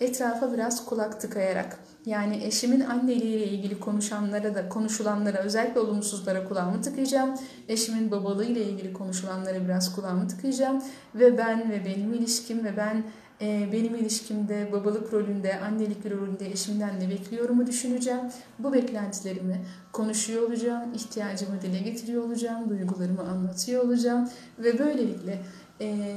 etrafa 0.01 0.53
biraz 0.53 0.85
kulak 0.85 1.21
tıkayarak 1.21 1.79
yani 2.07 2.45
eşimin 2.45 2.81
anneliğiyle 2.81 3.47
ilgili 3.47 3.81
konuşanlara 3.81 4.55
da 4.55 4.69
konuşulanlara 4.69 5.39
özellikle 5.39 5.81
olumsuzlara 5.81 6.45
kulağımı 6.45 6.83
tıkayacağım. 6.83 7.35
Eşimin 7.69 8.11
babalığıyla 8.11 8.63
ilgili 8.63 8.93
konuşulanlara 8.93 9.65
biraz 9.65 9.97
kulağımı 9.97 10.29
tıkayacağım 10.29 10.83
ve 11.15 11.39
ben 11.39 11.71
ve 11.71 11.85
benim 11.85 12.13
ilişkim 12.13 12.65
ve 12.65 12.77
ben 12.77 13.05
e, 13.41 13.73
benim 13.73 13.95
ilişkimde 13.95 14.73
babalık 14.73 15.13
rolünde, 15.13 15.61
annelik 15.61 16.11
rolünde 16.11 16.51
eşimden 16.51 17.01
ne 17.01 17.11
bekliyorumu 17.11 17.67
düşüneceğim. 17.67 18.21
Bu 18.59 18.73
beklentilerimi 18.73 19.61
konuşuyor 19.93 20.43
olacağım, 20.43 20.95
ihtiyacımı 20.95 21.63
dile 21.63 21.79
getiriyor 21.79 22.25
olacağım, 22.25 22.71
duygularımı 22.71 23.23
anlatıyor 23.23 23.85
olacağım 23.85 24.29
ve 24.59 24.79
böylelikle 24.79 25.43
e, 25.81 26.09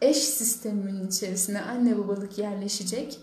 eş 0.00 0.16
sisteminin 0.16 1.08
içerisine 1.08 1.60
anne 1.60 1.98
babalık 1.98 2.38
yerleşecek. 2.38 3.20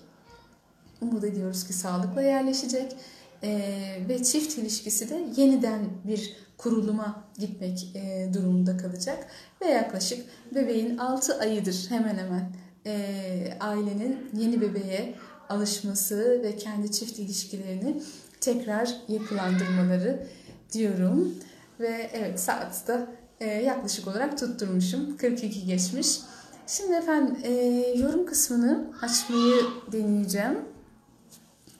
Umut 1.02 1.24
ediyoruz 1.24 1.68
ki 1.68 1.74
sağlıkla 1.74 2.22
yerleşecek. 2.22 2.96
Ee, 3.44 4.02
ve 4.10 4.24
çift 4.24 4.58
ilişkisi 4.58 5.10
de 5.10 5.28
yeniden 5.38 5.86
bir 6.08 6.38
kuruluma 6.58 7.24
gitmek 7.40 7.96
e, 7.96 8.34
durumunda 8.34 8.78
kalacak. 8.78 9.28
Ve 9.62 9.66
yaklaşık 9.66 10.26
bebeğin 10.56 10.98
6 10.98 11.40
ayıdır 11.40 11.86
hemen 11.90 12.18
hemen 12.18 12.52
e, 12.86 13.58
ailenin 13.60 14.30
yeni 14.34 14.62
bebeğe 14.62 15.16
alışması 15.50 16.42
ve 16.44 16.58
kendi 16.58 16.92
çift 16.92 17.20
ilişkilerini 17.20 18.02
tekrar 18.42 18.96
yapılandırmaları 19.08 20.28
diyorum. 20.74 21.36
Ve 21.80 22.10
evet 22.14 22.40
saat 22.40 22.88
da 22.88 23.08
e, 23.40 23.46
yaklaşık 23.46 24.08
olarak 24.08 24.38
tutturmuşum. 24.38 25.18
42 25.18 25.66
geçmiş. 25.66 26.20
Şimdi 26.68 26.94
efendim 26.94 27.38
e, 27.44 27.52
yorum 27.96 28.26
kısmını 28.26 28.92
açmayı 29.02 29.62
deneyeceğim. 29.92 30.60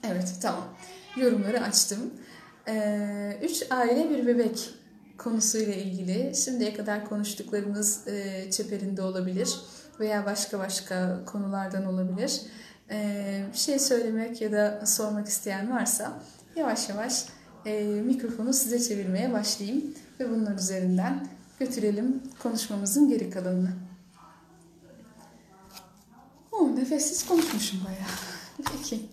Evet 0.02 0.34
tamam. 0.42 0.64
Yorumları 1.16 1.62
açtım. 1.62 1.98
E, 2.68 3.38
üç 3.42 3.72
aile 3.72 4.10
bir 4.10 4.26
bebek 4.26 4.70
konusuyla 5.18 5.74
ilgili 5.74 6.36
şimdiye 6.36 6.74
kadar 6.74 7.08
konuştuklarımız 7.08 8.08
e, 8.08 8.50
çeperinde 8.50 9.02
olabilir 9.02 9.60
veya 10.00 10.26
başka 10.26 10.58
başka 10.58 11.24
konulardan 11.24 11.86
olabilir. 11.86 12.40
E, 12.90 13.44
bir 13.52 13.58
şey 13.58 13.78
söylemek 13.78 14.40
ya 14.40 14.52
da 14.52 14.86
sormak 14.86 15.28
isteyen 15.28 15.70
varsa 15.70 16.22
yavaş 16.56 16.88
yavaş 16.88 17.26
e, 17.66 17.84
mikrofonu 17.84 18.52
size 18.52 18.80
çevirmeye 18.80 19.32
başlayayım 19.32 19.94
ve 20.20 20.30
bunlar 20.30 20.54
üzerinden 20.58 21.28
götürelim 21.60 22.22
konuşmamızın 22.42 23.08
geri 23.08 23.30
kalanını. 23.30 23.87
Oh, 26.60 26.70
nefessiz 26.70 27.26
konuşmuşum 27.26 27.80
bayağı. 27.84 28.08
Peki. 28.72 29.08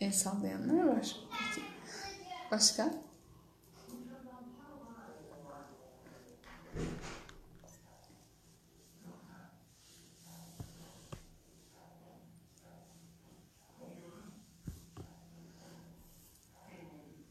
El 0.00 0.12
sallayanlar 0.12 0.84
var. 0.84 1.16
Peki. 1.30 1.66
Başka? 2.50 2.94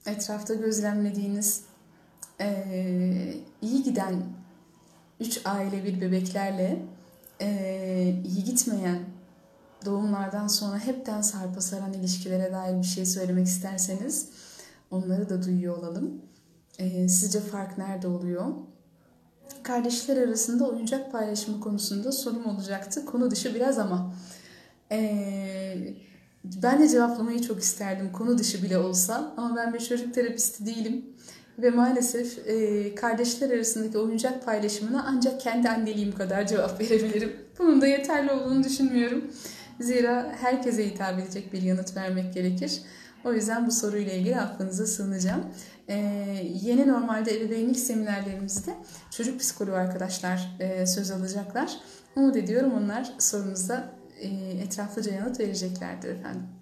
Etrafta 0.06 0.54
gözlemlediğiniz 0.54 1.64
e, 2.42 3.34
iyi 3.62 3.84
giden 3.84 4.24
üç 5.20 5.42
aile 5.46 5.84
bir 5.84 6.02
bebeklerle 6.02 6.82
e, 7.42 8.22
iyi 8.26 8.44
gitmeyen 8.44 9.00
doğumlardan 9.86 10.48
sonra 10.48 10.80
hepten 10.80 11.22
sarpa 11.22 11.62
saran 11.62 11.94
ilişkilere 11.94 12.52
dair 12.52 12.78
bir 12.78 12.88
şey 12.88 13.06
söylemek 13.06 13.48
isterseniz 13.48 14.30
onları 14.92 15.30
da 15.30 15.44
duyuyor 15.44 15.78
olalım. 15.78 16.22
E, 16.80 17.10
sizce 17.10 17.40
fark 17.40 17.78
nerede 17.78 18.08
oluyor? 18.08 18.46
Kardeşler 19.64 20.18
arasında 20.18 20.68
oyuncak 20.70 21.12
paylaşımı 21.12 21.60
konusunda 21.60 22.12
sorum 22.12 22.46
olacaktı. 22.46 23.06
Konu 23.06 23.32
dışı 23.32 23.56
biraz 23.56 23.80
ama. 23.80 24.14
E, 24.92 25.96
ben 26.44 26.82
de 26.82 26.90
cevaplamayı 26.90 27.42
çok 27.42 27.60
isterdim 27.60 28.12
konu 28.12 28.38
dışı 28.38 28.64
bile 28.64 28.78
olsa 28.78 29.34
ama 29.38 29.56
ben 29.56 29.74
bir 29.74 29.80
çocuk 29.80 30.14
terapisti 30.14 30.66
değilim. 30.66 31.06
Ve 31.58 31.70
maalesef 31.70 32.48
e, 32.48 32.96
kardeşler 32.96 33.50
arasındaki 33.50 33.98
oyuncak 33.98 34.46
paylaşımına 34.46 35.06
ancak 35.08 35.42
kendi 35.42 35.70
anneliğim 35.70 36.16
kadar 36.16 36.48
cevap 36.48 36.82
verebilirim. 36.82 37.36
Bunun 37.60 37.82
da 37.82 37.88
yeterli 37.88 38.32
olduğunu 38.32 38.64
düşünmüyorum. 38.64 39.32
Zira 39.80 40.36
herkese 40.42 40.90
hitap 40.90 41.20
edecek 41.20 41.54
bir 41.54 41.62
yanıt 41.62 41.98
vermek 41.98 42.34
gerekir. 42.34 42.82
O 43.26 43.34
yüzden 43.34 43.68
bu 43.68 43.72
soruyla 43.72 44.14
ilgili 44.14 44.40
aklınıza 44.40 44.86
sığınacağım. 44.86 45.44
Ee, 45.90 45.96
yeni 46.62 46.88
normalde 46.88 47.38
ebeveynlik 47.38 47.80
seminerlerimizde 47.80 48.74
çocuk 49.12 49.40
psikoloğu 49.40 49.76
arkadaşlar 49.76 50.58
e, 50.60 50.86
söz 50.86 51.12
alacaklar. 51.12 51.78
Umut 52.16 52.36
ediyorum 52.36 52.74
onlar 52.74 53.14
sorunuzda 53.20 53.94
e, 54.20 54.28
etraflıca 54.64 55.14
yanıt 55.14 55.40
vereceklerdir 55.40 56.10
efendim. 56.10 56.57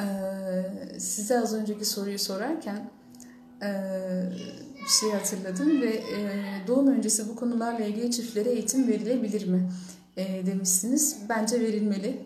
Ee, 0.00 0.98
size 1.00 1.40
az 1.40 1.54
önceki 1.54 1.84
soruyu 1.84 2.18
sorarken 2.18 2.90
e, 3.62 3.70
bir 4.84 4.88
şey 5.00 5.10
hatırladım 5.10 5.82
ve 5.82 5.90
e, 5.90 6.30
doğum 6.66 6.86
öncesi 6.86 7.28
bu 7.28 7.36
konularla 7.36 7.84
ilgili 7.84 8.10
çiftlere 8.10 8.48
eğitim 8.48 8.88
verilebilir 8.88 9.48
mi 9.48 9.68
e, 10.16 10.46
demişsiniz. 10.46 11.16
Bence 11.28 11.60
verilmeli 11.60 12.24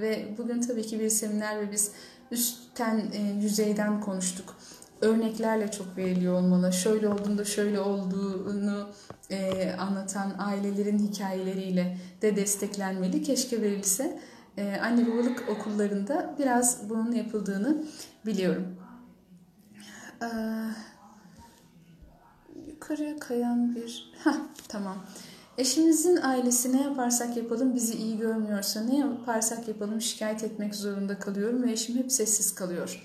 ve 0.00 0.24
bugün 0.38 0.60
tabii 0.60 0.86
ki 0.86 1.00
bir 1.00 1.10
seminer 1.10 1.60
ve 1.60 1.72
biz 1.72 1.90
üstten 2.30 3.02
yüzeyden 3.42 4.00
konuştuk. 4.00 4.56
Örneklerle 5.00 5.70
çok 5.70 5.96
veriliyor 5.96 6.34
olmalı. 6.34 6.72
Şöyle 6.72 7.08
olduğunda 7.08 7.44
şöyle 7.44 7.80
olduğunu 7.80 8.88
anlatan 9.78 10.34
ailelerin 10.38 10.98
hikayeleriyle 10.98 11.98
de 12.22 12.36
desteklenmeli. 12.36 13.22
Keşke 13.22 13.62
verilse 13.62 14.18
e, 14.56 14.76
anne 14.82 15.06
babalık 15.12 15.48
okullarında 15.48 16.34
biraz 16.38 16.90
bunun 16.90 17.12
yapıldığını 17.12 17.84
biliyorum. 18.26 18.76
Ee, 20.22 20.26
yukarıya 22.68 23.18
kayan 23.18 23.74
bir... 23.74 24.12
Heh, 24.24 24.34
tamam. 24.68 24.96
Eşimizin 25.58 26.16
ailesi 26.16 26.76
ne 26.76 26.82
yaparsak 26.82 27.36
yapalım 27.36 27.74
bizi 27.74 27.94
iyi 27.94 28.18
görmüyorsa 28.18 28.80
ne 28.80 28.96
yaparsak 28.96 29.68
yapalım 29.68 30.00
şikayet 30.00 30.44
etmek 30.44 30.74
zorunda 30.74 31.18
kalıyorum 31.18 31.62
ve 31.62 31.72
eşim 31.72 31.96
hep 31.96 32.12
sessiz 32.12 32.54
kalıyor. 32.54 33.02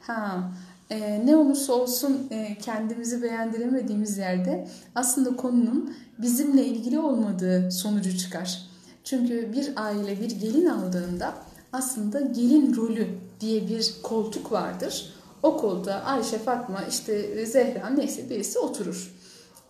Ha, 0.00 0.50
e, 0.90 1.26
ne 1.26 1.36
olursa 1.36 1.72
olsun 1.72 2.26
e, 2.30 2.58
kendimizi 2.58 3.22
beğendiremediğimiz 3.22 4.18
yerde 4.18 4.68
aslında 4.94 5.36
konunun 5.36 5.94
bizimle 6.18 6.64
ilgili 6.64 6.98
olmadığı 6.98 7.72
sonucu 7.72 8.18
çıkar. 8.18 8.69
Çünkü 9.10 9.52
bir 9.52 9.72
aile 9.76 10.20
bir 10.20 10.30
gelin 10.30 10.66
aldığında 10.66 11.34
aslında 11.72 12.20
gelin 12.20 12.76
rolü 12.76 13.08
diye 13.40 13.68
bir 13.68 13.94
koltuk 14.02 14.52
vardır. 14.52 15.14
O 15.42 15.56
koltuğa 15.56 15.94
Ayşe, 15.94 16.38
Fatma, 16.38 16.82
işte 16.90 17.46
Zehra 17.46 17.90
neyse 17.90 18.30
birisi 18.30 18.58
oturur. 18.58 19.14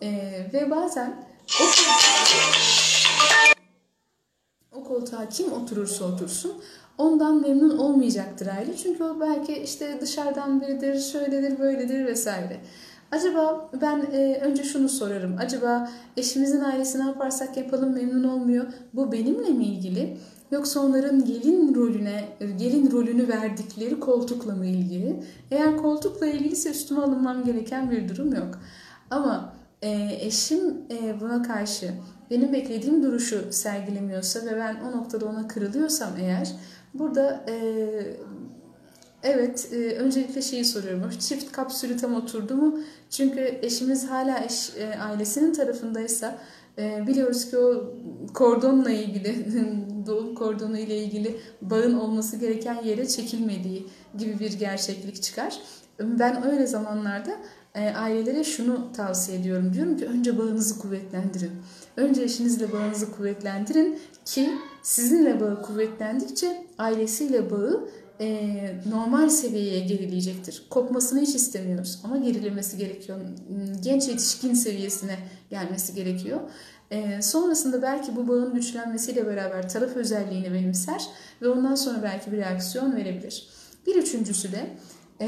Ee, 0.01 0.47
ve 0.53 0.71
bazen 0.71 1.25
o 1.55 1.63
koltuğa, 1.63 1.95
o 4.71 4.83
koltuğa 4.83 5.29
kim 5.29 5.53
oturursa 5.53 6.05
otursun 6.05 6.53
ondan 6.97 7.41
memnun 7.41 7.77
olmayacaktır 7.77 8.47
aile. 8.47 8.77
Çünkü 8.77 9.03
o 9.03 9.19
belki 9.19 9.53
işte 9.57 9.97
dışarıdan 10.01 10.61
biridir, 10.61 10.99
şöyledir, 10.99 11.59
böyledir 11.59 12.05
vesaire. 12.05 12.61
Acaba 13.11 13.69
ben 13.81 14.01
e, 14.11 14.39
önce 14.41 14.63
şunu 14.63 14.89
sorarım. 14.89 15.35
Acaba 15.39 15.89
eşimizin 16.17 16.61
ailesi 16.61 16.99
ne 16.99 17.03
yaparsak 17.03 17.57
yapalım 17.57 17.93
memnun 17.93 18.23
olmuyor. 18.23 18.65
Bu 18.93 19.11
benimle 19.11 19.49
mi 19.49 19.65
ilgili? 19.65 20.17
Yoksa 20.51 20.79
onların 20.79 21.25
gelin 21.25 21.75
rolüne, 21.75 22.23
gelin 22.57 22.91
rolünü 22.91 23.27
verdikleri 23.27 23.99
koltukla 23.99 24.55
mı 24.55 24.65
ilgili? 24.65 25.23
Eğer 25.51 25.77
koltukla 25.77 26.27
ilgiliyse 26.27 26.69
üstüme 26.69 27.01
alınmam 27.01 27.43
gereken 27.43 27.91
bir 27.91 28.09
durum 28.09 28.33
yok. 28.33 28.59
Ama 29.09 29.53
e, 29.81 30.17
eşim 30.21 30.77
e, 30.91 31.19
buna 31.21 31.43
karşı 31.43 31.91
benim 32.29 32.53
beklediğim 32.53 33.03
duruşu 33.03 33.41
sergilemiyorsa 33.51 34.45
ve 34.45 34.57
ben 34.57 34.75
o 34.89 34.97
noktada 34.97 35.25
ona 35.25 35.47
kırılıyorsam 35.47 36.09
eğer 36.19 36.51
burada 36.93 37.45
e, 37.49 37.55
Evet, 39.23 39.69
e, 39.73 39.75
öncelikle 39.75 40.41
şeyi 40.41 40.65
soruyorum. 40.65 41.09
Çift 41.19 41.51
kapsülü 41.51 41.97
tam 41.97 42.15
oturdu 42.15 42.55
mu? 42.55 42.79
Çünkü 43.09 43.59
eşimiz 43.61 44.09
hala 44.09 44.45
eş, 44.45 44.69
e, 44.77 44.99
ailesinin 44.99 45.53
tarafındaysa 45.53 46.37
e, 46.77 47.07
biliyoruz 47.07 47.49
ki 47.49 47.57
o 47.57 47.93
kordonla 48.33 48.91
ilgili, 48.91 49.45
doğum 50.05 50.35
kordonu 50.35 50.77
ile 50.77 50.97
ilgili 50.97 51.37
bağın 51.61 51.93
olması 51.93 52.37
gereken 52.37 52.83
yere 52.83 53.07
çekilmediği 53.07 53.87
gibi 54.17 54.39
bir 54.39 54.53
gerçeklik 54.53 55.23
çıkar. 55.23 55.59
Ben 55.99 56.47
öyle 56.47 56.67
zamanlarda 56.67 57.31
e, 57.75 57.89
ailelere 57.89 58.43
şunu 58.43 58.91
tavsiye 58.93 59.39
ediyorum. 59.39 59.73
Diyorum 59.73 59.97
ki 59.97 60.05
önce 60.05 60.37
bağınızı 60.37 60.79
kuvvetlendirin. 60.79 61.51
Önce 61.97 62.21
eşinizle 62.21 62.71
bağınızı 62.71 63.11
kuvvetlendirin 63.11 63.99
ki 64.25 64.49
sizinle 64.83 65.39
bağı 65.39 65.61
kuvvetlendikçe 65.61 66.65
ailesiyle 66.77 67.51
bağı 67.51 67.89
e, 68.21 68.75
normal 68.89 69.29
seviyeye 69.29 69.79
gerileyecektir. 69.79 70.63
Kopmasını 70.69 71.21
hiç 71.21 71.35
istemiyoruz 71.35 71.99
ama 72.03 72.17
gerilemesi 72.17 72.77
gerekiyor. 72.77 73.19
Genç 73.83 74.07
yetişkin 74.07 74.53
seviyesine 74.53 75.17
gelmesi 75.49 75.95
gerekiyor. 75.95 76.39
E, 76.91 77.21
sonrasında 77.21 77.81
belki 77.81 78.15
bu 78.15 78.27
bağın 78.27 78.53
güçlenmesiyle 78.53 79.27
beraber 79.27 79.69
taraf 79.69 79.95
özelliğini 79.95 80.53
benimser 80.53 81.07
ve 81.41 81.49
ondan 81.49 81.75
sonra 81.75 82.03
belki 82.03 82.31
bir 82.31 82.37
reaksiyon 82.37 82.95
verebilir. 82.95 83.47
Bir 83.87 83.95
üçüncüsü 83.95 84.51
de 84.51 84.67
e, 85.21 85.27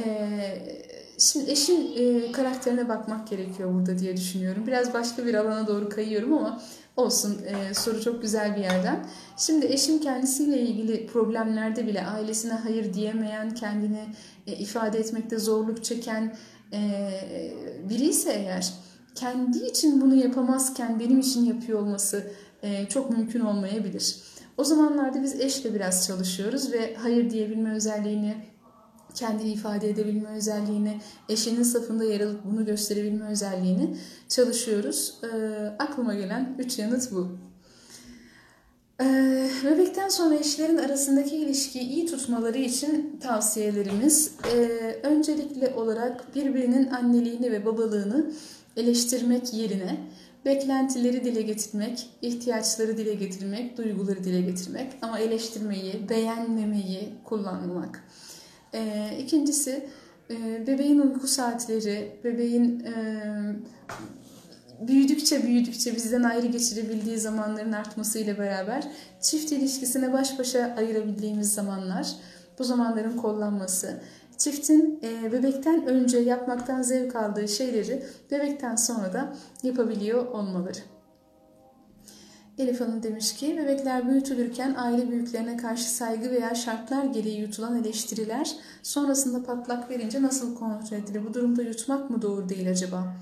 şimdi 1.17 1.51
eşin 1.51 1.91
e, 1.95 2.31
karakterine 2.31 2.89
bakmak 2.89 3.27
gerekiyor 3.27 3.73
burada 3.73 3.99
diye 3.99 4.17
düşünüyorum. 4.17 4.63
Biraz 4.67 4.93
başka 4.93 5.25
bir 5.25 5.33
alana 5.33 5.67
doğru 5.67 5.89
kayıyorum 5.89 6.33
ama 6.33 6.61
Olsun 6.97 7.41
e, 7.45 7.73
soru 7.73 8.01
çok 8.01 8.21
güzel 8.21 8.55
bir 8.55 8.61
yerden. 8.61 9.05
Şimdi 9.37 9.65
eşim 9.65 10.01
kendisiyle 10.01 10.61
ilgili 10.61 11.07
problemlerde 11.07 11.87
bile 11.87 12.05
ailesine 12.05 12.53
hayır 12.53 12.93
diyemeyen, 12.93 13.55
kendini 13.55 14.05
e, 14.47 14.55
ifade 14.55 14.99
etmekte 14.99 15.37
zorluk 15.39 15.83
çeken 15.83 16.35
e, 16.73 17.09
biri 17.89 18.05
ise 18.05 18.33
eğer 18.33 18.73
kendi 19.15 19.57
için 19.57 20.01
bunu 20.01 20.15
yapamazken 20.15 20.99
benim 20.99 21.19
için 21.19 21.45
yapıyor 21.45 21.79
olması 21.79 22.31
e, 22.63 22.85
çok 22.85 23.09
mümkün 23.09 23.39
olmayabilir. 23.39 24.15
O 24.57 24.63
zamanlarda 24.63 25.23
biz 25.23 25.41
eşle 25.41 25.73
biraz 25.73 26.07
çalışıyoruz 26.07 26.71
ve 26.71 26.95
hayır 26.95 27.29
diyebilme 27.29 27.73
özelliğini, 27.73 28.35
kendini 29.15 29.51
ifade 29.51 29.89
edebilme 29.89 30.29
özelliğini, 30.29 30.99
eşinin 31.29 31.63
safında 31.63 32.03
yer 32.03 32.21
alıp 32.21 32.45
bunu 32.45 32.65
gösterebilme 32.65 33.25
özelliğini 33.25 33.97
çalışıyoruz. 34.29 35.17
E, 35.23 35.27
aklıma 35.79 36.13
gelen 36.13 36.55
üç 36.59 36.79
yanıt 36.79 37.11
bu. 37.11 37.37
Ee, 39.01 39.49
bebekten 39.65 40.09
sonra 40.09 40.35
eşlerin 40.35 40.77
arasındaki 40.77 41.35
ilişkiyi 41.35 41.83
iyi 41.83 42.05
tutmaları 42.05 42.57
için 42.57 43.19
tavsiyelerimiz 43.23 44.31
e, 44.53 44.57
öncelikle 45.03 45.73
olarak 45.73 46.35
birbirinin 46.35 46.91
anneliğini 46.91 47.51
ve 47.51 47.65
babalığını 47.65 48.31
eleştirmek 48.77 49.53
yerine 49.53 49.97
beklentileri 50.45 51.23
dile 51.23 51.41
getirmek, 51.41 52.09
ihtiyaçları 52.21 52.97
dile 52.97 53.13
getirmek, 53.13 53.77
duyguları 53.77 54.23
dile 54.23 54.41
getirmek 54.41 54.91
ama 55.01 55.19
eleştirmeyi, 55.19 56.09
beğenmemeyi 56.09 57.09
kullanmak. 57.23 58.03
E, 58.73 59.11
ikincisi 59.19 59.87
e, 60.29 60.67
bebeğin 60.67 60.99
uyku 60.99 61.27
saatleri, 61.27 62.11
bebeğin 62.23 62.85
büyüdükçe 64.87 65.43
büyüdükçe 65.43 65.95
bizden 65.95 66.23
ayrı 66.23 66.47
geçirebildiği 66.47 67.17
zamanların 67.17 67.71
artmasıyla 67.71 68.37
beraber 68.37 68.87
çift 69.21 69.51
ilişkisine 69.51 70.13
baş 70.13 70.39
başa 70.39 70.75
ayırabildiğimiz 70.77 71.53
zamanlar, 71.53 72.07
bu 72.59 72.63
zamanların 72.63 73.17
kollanması, 73.17 73.99
çiftin 74.37 74.99
e, 75.03 75.31
bebekten 75.31 75.85
önce 75.85 76.17
yapmaktan 76.17 76.81
zevk 76.81 77.15
aldığı 77.15 77.47
şeyleri 77.47 78.03
bebekten 78.31 78.75
sonra 78.75 79.13
da 79.13 79.33
yapabiliyor 79.63 80.25
olmaları. 80.25 80.92
Elif 82.57 82.81
Hanım 82.81 83.03
demiş 83.03 83.33
ki 83.33 83.57
bebekler 83.57 84.09
büyütülürken 84.09 84.75
aile 84.77 85.11
büyüklerine 85.11 85.57
karşı 85.57 85.89
saygı 85.89 86.31
veya 86.31 86.55
şartlar 86.55 87.05
gereği 87.05 87.39
yutulan 87.39 87.79
eleştiriler 87.81 88.55
sonrasında 88.83 89.43
patlak 89.43 89.89
verince 89.89 90.21
nasıl 90.21 90.55
kontrol 90.55 90.97
edilir? 90.97 91.25
Bu 91.29 91.33
durumda 91.33 91.61
yutmak 91.61 92.09
mı 92.09 92.21
doğru 92.21 92.49
değil 92.49 92.69
acaba? 92.69 93.15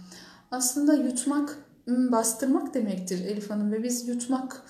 aslında 0.51 0.93
yutmak, 0.93 1.57
bastırmak 1.87 2.73
demektir 2.73 3.25
Elif 3.25 3.49
Hanım 3.49 3.71
ve 3.71 3.83
biz 3.83 4.07
yutmak, 4.07 4.63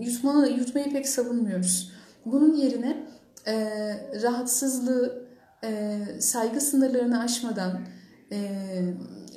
yutmanı, 0.00 0.48
yutmayı 0.48 0.92
pek 0.92 1.08
savunmuyoruz. 1.08 1.92
Bunun 2.24 2.54
yerine 2.54 3.06
e, 3.46 3.54
rahatsızlığı, 4.22 5.26
e, 5.64 5.98
saygı 6.20 6.60
sınırlarını 6.60 7.20
aşmadan, 7.20 7.80
e, 8.32 8.38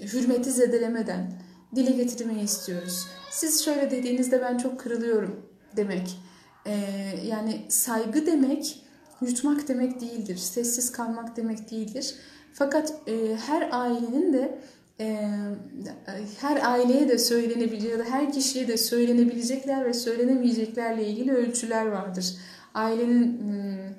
hürmeti 0.01 0.51
zedelemeden 0.51 1.33
dile 1.75 1.91
getirmeyi 1.91 2.43
istiyoruz. 2.43 3.07
Siz 3.31 3.65
şöyle 3.65 3.91
dediğinizde 3.91 4.41
ben 4.41 4.57
çok 4.57 4.79
kırılıyorum 4.79 5.45
demek. 5.75 6.17
E, 6.65 6.73
yani 7.25 7.65
saygı 7.69 8.25
demek 8.25 8.83
yutmak 9.21 9.67
demek 9.67 10.01
değildir. 10.01 10.37
Sessiz 10.37 10.91
kalmak 10.91 11.37
demek 11.37 11.71
değildir. 11.71 12.15
Fakat 12.53 12.93
e, 13.07 13.35
her 13.35 13.69
ailenin 13.71 14.33
de 14.33 14.59
e, 14.99 15.29
her 16.41 16.71
aileye 16.71 17.09
de 17.09 17.17
söylenebilir 17.17 17.91
ya 17.91 17.99
da 17.99 18.03
her 18.03 18.33
kişiye 18.33 18.67
de 18.67 18.77
söylenebilecekler 18.77 19.85
ve 19.85 19.93
söylenemeyeceklerle 19.93 21.07
ilgili 21.07 21.31
ölçüler 21.31 21.85
vardır. 21.85 22.35
Ailenin 22.73 23.37
hmm, 23.41 23.95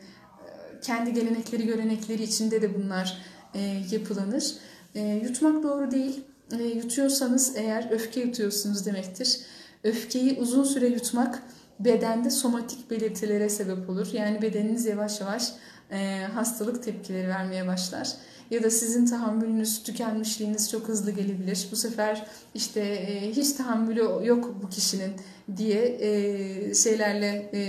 kendi 0.82 1.12
gelenekleri, 1.12 1.66
görenekleri 1.66 2.22
içinde 2.22 2.62
de 2.62 2.74
bunlar 2.74 3.18
e, 3.54 3.60
yapılanır. 3.90 4.54
E, 4.94 5.00
yutmak 5.00 5.62
doğru 5.62 5.90
değil. 5.90 6.24
E, 6.60 6.64
yutuyorsanız 6.64 7.52
eğer 7.56 7.90
öfke 7.90 8.20
yutuyorsunuz 8.20 8.86
demektir. 8.86 9.40
Öfkeyi 9.84 10.38
uzun 10.40 10.64
süre 10.64 10.86
yutmak 10.86 11.42
bedende 11.80 12.30
somatik 12.30 12.90
belirtilere 12.90 13.48
sebep 13.48 13.90
olur. 13.90 14.08
Yani 14.12 14.42
bedeniniz 14.42 14.86
yavaş 14.86 15.20
yavaş 15.20 15.52
e, 15.90 16.26
hastalık 16.34 16.82
tepkileri 16.82 17.28
vermeye 17.28 17.66
başlar 17.66 18.08
ya 18.50 18.62
da 18.62 18.70
sizin 18.70 19.06
tahammülünüz, 19.06 19.82
tükenmişliğiniz 19.82 20.70
çok 20.70 20.88
hızlı 20.88 21.10
gelebilir. 21.10 21.68
Bu 21.72 21.76
sefer 21.76 22.26
işte 22.54 22.80
e, 22.80 23.30
hiç 23.30 23.52
tahammülü 23.52 24.26
yok 24.26 24.54
bu 24.62 24.68
kişinin 24.68 25.12
diye 25.56 25.96
e, 26.00 26.74
şeylerle, 26.74 27.50
e, 27.52 27.60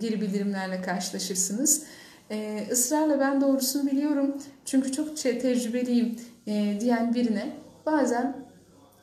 geri 0.00 0.20
bildirimlerle 0.20 0.82
karşılaşırsınız. 0.82 1.82
E, 2.30 2.66
ısrarla 2.72 3.20
ben 3.20 3.40
doğrusunu 3.40 3.90
biliyorum 3.90 4.36
çünkü 4.64 4.92
çok 4.92 5.16
tecrübeliyim 5.16 6.16
e, 6.46 6.78
diyen 6.80 7.14
birine 7.14 7.61
bazen 7.86 8.36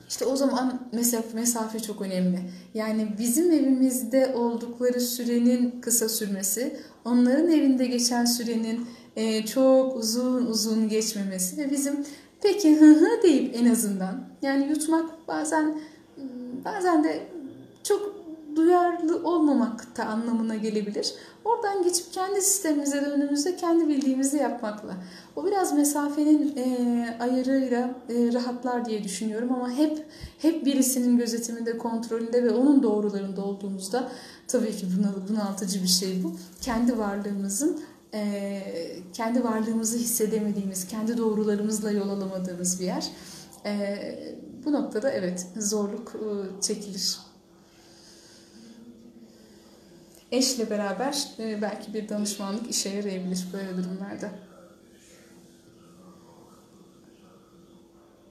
işte 0.09 0.25
o 0.25 0.35
zaman 0.35 0.79
mesafe, 0.93 1.33
mesafe 1.33 1.79
çok 1.79 2.01
önemli. 2.01 2.39
Yani 2.73 3.07
bizim 3.19 3.51
evimizde 3.51 4.33
oldukları 4.35 5.01
sürenin 5.01 5.81
kısa 5.81 6.09
sürmesi, 6.09 6.79
onların 7.05 7.51
evinde 7.51 7.85
geçen 7.85 8.25
sürenin 8.25 8.87
e, 9.15 9.45
çok 9.45 9.95
uzun 9.95 10.45
uzun 10.45 10.89
geçmemesi 10.89 11.57
ve 11.57 11.71
bizim 11.71 12.05
peki 12.41 12.81
hı 12.81 12.85
hı 12.85 13.21
deyip 13.23 13.55
en 13.55 13.71
azından 13.71 14.23
yani 14.41 14.67
yutmak 14.69 15.27
bazen 15.27 15.79
bazen 16.65 17.03
de 17.03 17.27
çok 17.83 18.18
duyarlı 18.55 19.23
olmamak 19.23 19.97
da 19.97 20.05
anlamına 20.05 20.55
gelebilir. 20.55 21.13
Oradan 21.45 21.83
geçip 21.83 22.13
kendi 22.13 22.41
sistemimize 22.41 23.05
döndüğümüzde 23.05 23.55
kendi 23.55 23.87
bildiğimizi 23.87 24.37
yapmakla. 24.37 24.93
O 25.35 25.45
biraz 25.45 25.73
mesafenin 25.73 26.57
e, 26.57 27.17
ayarıyla 27.19 27.95
e, 28.09 28.33
rahatlar 28.33 28.85
diye 28.85 29.03
düşünüyorum 29.03 29.53
ama 29.53 29.71
hep 29.71 30.05
hep 30.37 30.65
birisinin 30.65 31.17
gözetiminde, 31.17 31.77
kontrolünde 31.77 32.43
ve 32.43 32.51
onun 32.51 32.83
doğrularında 32.83 33.45
olduğumuzda 33.45 34.11
tabii 34.47 34.77
ki 34.77 34.87
bunaltıcı 35.29 35.83
bir 35.83 35.87
şey 35.87 36.23
bu. 36.23 36.31
Kendi 36.61 36.97
varlığımızın 36.97 37.81
e, 38.13 38.61
kendi 39.13 39.43
varlığımızı 39.43 39.97
hissedemediğimiz, 39.97 40.87
kendi 40.87 41.17
doğrularımızla 41.17 41.91
yol 41.91 42.09
alamadığımız 42.09 42.79
bir 42.79 42.85
yer. 42.85 43.07
E, 43.65 43.99
bu 44.65 44.71
noktada 44.71 45.11
evet 45.11 45.47
zorluk 45.57 46.15
e, 46.15 46.61
çekilir. 46.61 47.28
Eşle 50.31 50.69
beraber 50.69 51.27
e, 51.39 51.61
belki 51.61 51.93
bir 51.93 52.09
danışmanlık 52.09 52.69
işe 52.69 52.89
yarayabilir 52.89 53.47
böyle 53.53 53.77
durumlarda. 53.77 54.29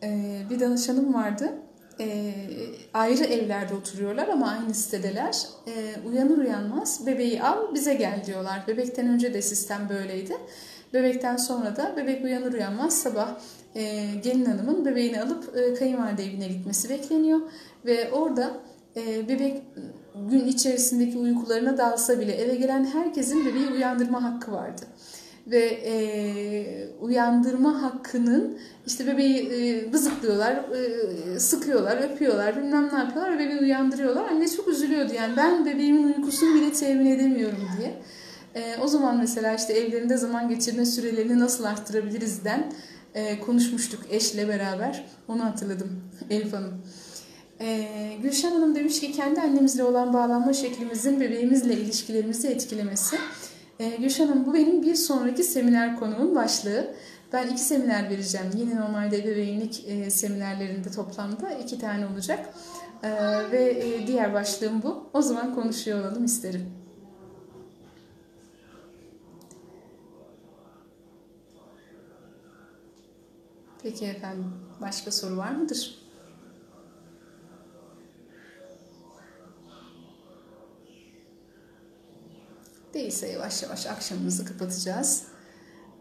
E, 0.02 0.42
bir 0.50 0.60
danışanım 0.60 1.14
vardı 1.14 1.52
e, 2.00 2.34
ayrı 2.94 3.24
evlerde 3.24 3.74
oturuyorlar 3.74 4.28
ama 4.28 4.50
aynı 4.50 4.74
sitedeler. 4.74 5.46
E, 5.66 5.94
uyanır 6.08 6.38
uyanmaz 6.38 7.06
bebeği 7.06 7.42
al 7.42 7.74
bize 7.74 7.94
gel 7.94 8.22
diyorlar. 8.26 8.64
Bebekten 8.68 9.06
önce 9.08 9.34
de 9.34 9.42
sistem 9.42 9.88
böyleydi. 9.88 10.36
Bebekten 10.94 11.36
sonra 11.36 11.76
da 11.76 11.96
bebek 11.96 12.24
uyanır 12.24 12.52
uyanmaz 12.52 12.98
sabah 12.98 13.28
e, 13.74 14.06
gelin 14.22 14.44
hanımın 14.44 14.84
bebeğini 14.84 15.22
alıp 15.22 15.56
e, 15.56 15.74
kayınvalide 15.74 16.24
evine 16.24 16.48
gitmesi 16.48 16.90
bekleniyor. 16.90 17.40
Ve 17.86 18.10
orada 18.12 18.60
e, 18.96 19.28
bebek 19.28 19.62
gün 20.30 20.46
içerisindeki 20.46 21.18
uykularına 21.18 21.78
dalsa 21.78 22.20
bile 22.20 22.32
eve 22.32 22.54
gelen 22.54 22.84
herkesin 22.84 23.46
bebeği 23.46 23.68
uyandırma 23.68 24.22
hakkı 24.22 24.52
vardı 24.52 24.82
ve 25.50 25.64
e, 25.64 25.94
uyandırma 27.00 27.82
hakkının 27.82 28.58
işte 28.86 29.06
bebeği 29.06 29.50
e, 29.52 29.92
bızıklıyorlar, 29.92 30.52
e, 30.54 31.38
sıkıyorlar, 31.38 32.10
öpüyorlar, 32.10 32.56
bilmem 32.56 32.88
ne 32.92 32.98
yapıyorlar 32.98 33.34
ve 33.34 33.38
bebeği 33.38 33.58
uyandırıyorlar. 33.58 34.24
Anne 34.28 34.48
çok 34.48 34.68
üzülüyordu 34.68 35.12
yani 35.14 35.36
ben 35.36 35.66
bebeğimin 35.66 36.12
uykusunu 36.12 36.54
bile 36.54 36.72
temin 36.72 37.06
edemiyorum 37.06 37.68
diye. 37.78 38.02
E, 38.54 38.76
o 38.80 38.86
zaman 38.88 39.16
mesela 39.18 39.54
işte 39.54 39.72
evlerinde 39.72 40.16
zaman 40.16 40.48
geçirme 40.48 40.86
sürelerini 40.86 41.38
nasıl 41.38 41.64
arttırabiliriz 41.64 42.44
den 42.44 42.72
e, 43.14 43.40
konuşmuştuk 43.40 44.00
eşle 44.10 44.48
beraber. 44.48 45.06
Onu 45.28 45.44
hatırladım 45.44 46.02
Elif 46.30 46.52
Hanım. 46.52 46.74
Ee, 47.60 48.16
Gülşen 48.22 48.50
Hanım 48.50 48.74
demiş 48.74 49.00
ki 49.00 49.12
kendi 49.12 49.40
annemizle 49.40 49.84
olan 49.84 50.12
bağlanma 50.12 50.52
şeklimizin 50.52 51.20
bebeğimizle 51.20 51.74
ilişkilerimizi 51.74 52.48
etkilemesi. 52.48 53.16
Ee, 53.78 53.88
Gülşen 53.88 54.26
Hanım 54.26 54.46
bu 54.46 54.54
benim 54.54 54.82
bir 54.82 54.94
sonraki 54.94 55.44
seminer 55.44 55.96
konuğum 55.96 56.34
başlığı. 56.34 56.94
Ben 57.32 57.48
iki 57.48 57.60
seminer 57.60 58.10
vereceğim. 58.10 58.46
Yine 58.56 58.76
normalde 58.76 59.18
ebeveynlik 59.18 59.84
e, 59.88 60.10
seminerlerinde 60.10 60.90
toplamda 60.90 61.50
iki 61.50 61.78
tane 61.78 62.06
olacak. 62.06 62.54
E, 63.02 63.10
ve 63.52 63.64
e, 63.64 64.06
diğer 64.06 64.34
başlığım 64.34 64.82
bu. 64.82 65.10
O 65.12 65.22
zaman 65.22 65.54
konuşuyor 65.54 66.00
olalım 66.00 66.24
isterim. 66.24 66.66
Peki 73.82 74.06
efendim. 74.06 74.52
Başka 74.80 75.10
soru 75.12 75.36
var 75.36 75.50
mıdır? 75.50 75.97
Değilse 82.98 83.28
yavaş 83.28 83.62
yavaş 83.62 83.86
akşamımızı 83.86 84.44
kapatacağız. 84.44 85.22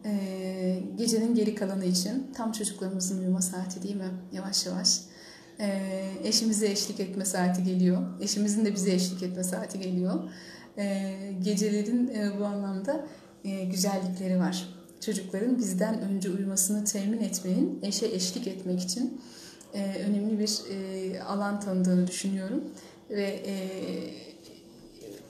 Ee, 0.05 0.79
gecenin 0.95 1.35
geri 1.35 1.55
kalanı 1.55 1.85
için 1.85 2.31
tam 2.35 2.51
çocuklarımızın 2.51 3.21
uyuma 3.21 3.41
saati 3.41 3.83
değil 3.83 3.95
mi? 3.95 4.09
Yavaş 4.31 4.65
yavaş. 4.65 4.99
Ee, 5.59 6.11
eşimize 6.23 6.71
eşlik 6.71 6.99
etme 6.99 7.25
saati 7.25 7.63
geliyor. 7.63 8.21
Eşimizin 8.21 8.65
de 8.65 8.75
bize 8.75 8.93
eşlik 8.93 9.23
etme 9.23 9.43
saati 9.43 9.79
geliyor. 9.79 10.29
e, 10.77 11.13
gecelerin 11.43 12.07
e, 12.07 12.39
bu 12.39 12.45
anlamda 12.45 13.07
e, 13.43 13.63
güzellikleri 13.63 14.39
var. 14.39 14.69
Çocukların 15.01 15.57
bizden 15.57 16.01
önce 16.01 16.29
uyumasını 16.29 16.85
temin 16.85 17.21
etmenin, 17.21 17.79
eşe 17.83 18.05
eşlik 18.05 18.47
etmek 18.47 18.81
için 18.81 19.21
e, 19.73 19.95
önemli 20.07 20.39
bir 20.39 20.61
e, 20.71 21.21
alan 21.21 21.59
tanıdığını 21.59 22.07
düşünüyorum. 22.07 22.63
Ve 23.09 23.43
e, 23.45 23.53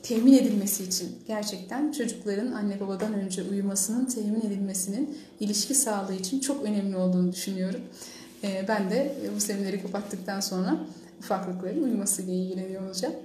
temin 0.03 0.33
edilmesi 0.33 0.83
için 0.83 1.09
gerçekten 1.27 1.91
çocukların 1.91 2.51
anne 2.51 2.79
babadan 2.79 3.13
önce 3.13 3.43
uyumasının 3.43 4.05
temin 4.05 4.41
edilmesinin 4.41 5.17
ilişki 5.39 5.75
sağlığı 5.75 6.13
için 6.13 6.39
çok 6.39 6.63
önemli 6.63 6.97
olduğunu 6.97 7.31
düşünüyorum. 7.31 7.81
E, 8.43 8.65
ben 8.67 8.89
de 8.89 9.15
bu 9.35 9.39
semineri 9.39 9.81
kapattıktan 9.81 10.39
sonra 10.39 10.79
ufaklıkların 11.19 11.83
uyumasıyla 11.83 12.33
ilgileniyor 12.33 12.85
olacağım. 12.85 13.15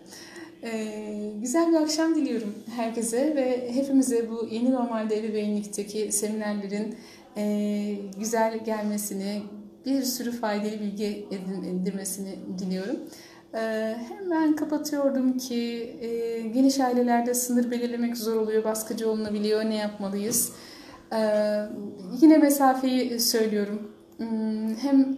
Ee, 0.65 1.33
güzel 1.41 1.73
bir 1.73 1.77
akşam 1.77 2.15
diliyorum 2.15 2.55
herkese 2.77 3.37
ve 3.37 3.75
hepimize 3.75 4.31
bu 4.31 4.49
yeni 4.51 4.71
normalde 4.71 5.19
ebeveynlikteki 5.19 6.13
seminerlerin 6.13 6.97
e, 7.37 7.97
güzel 8.19 8.65
gelmesini, 8.65 9.43
bir 9.87 10.03
sürü 10.03 10.33
faydalı 10.33 10.81
bilgi 10.81 11.27
edinmesini 11.63 12.35
diliyorum. 12.59 12.97
Ee, 13.55 13.97
hemen 14.09 14.57
kapatıyordum 14.57 15.39
ki 15.39 15.97
e, 16.01 16.41
geniş 16.41 16.81
ailelerde 16.81 17.35
sınır 17.35 17.71
belirlemek 17.71 18.17
zor 18.17 18.37
oluyor, 18.37 18.65
baskıcı 18.65 19.11
olunabiliyor, 19.11 19.65
ne 19.65 19.77
yapmalıyız? 19.77 20.53
Ee, 21.13 21.63
yine 22.21 22.39
mesafeyi 22.39 23.21
söylüyorum. 23.21 23.91
Hmm, 24.17 24.75
hem 24.75 25.17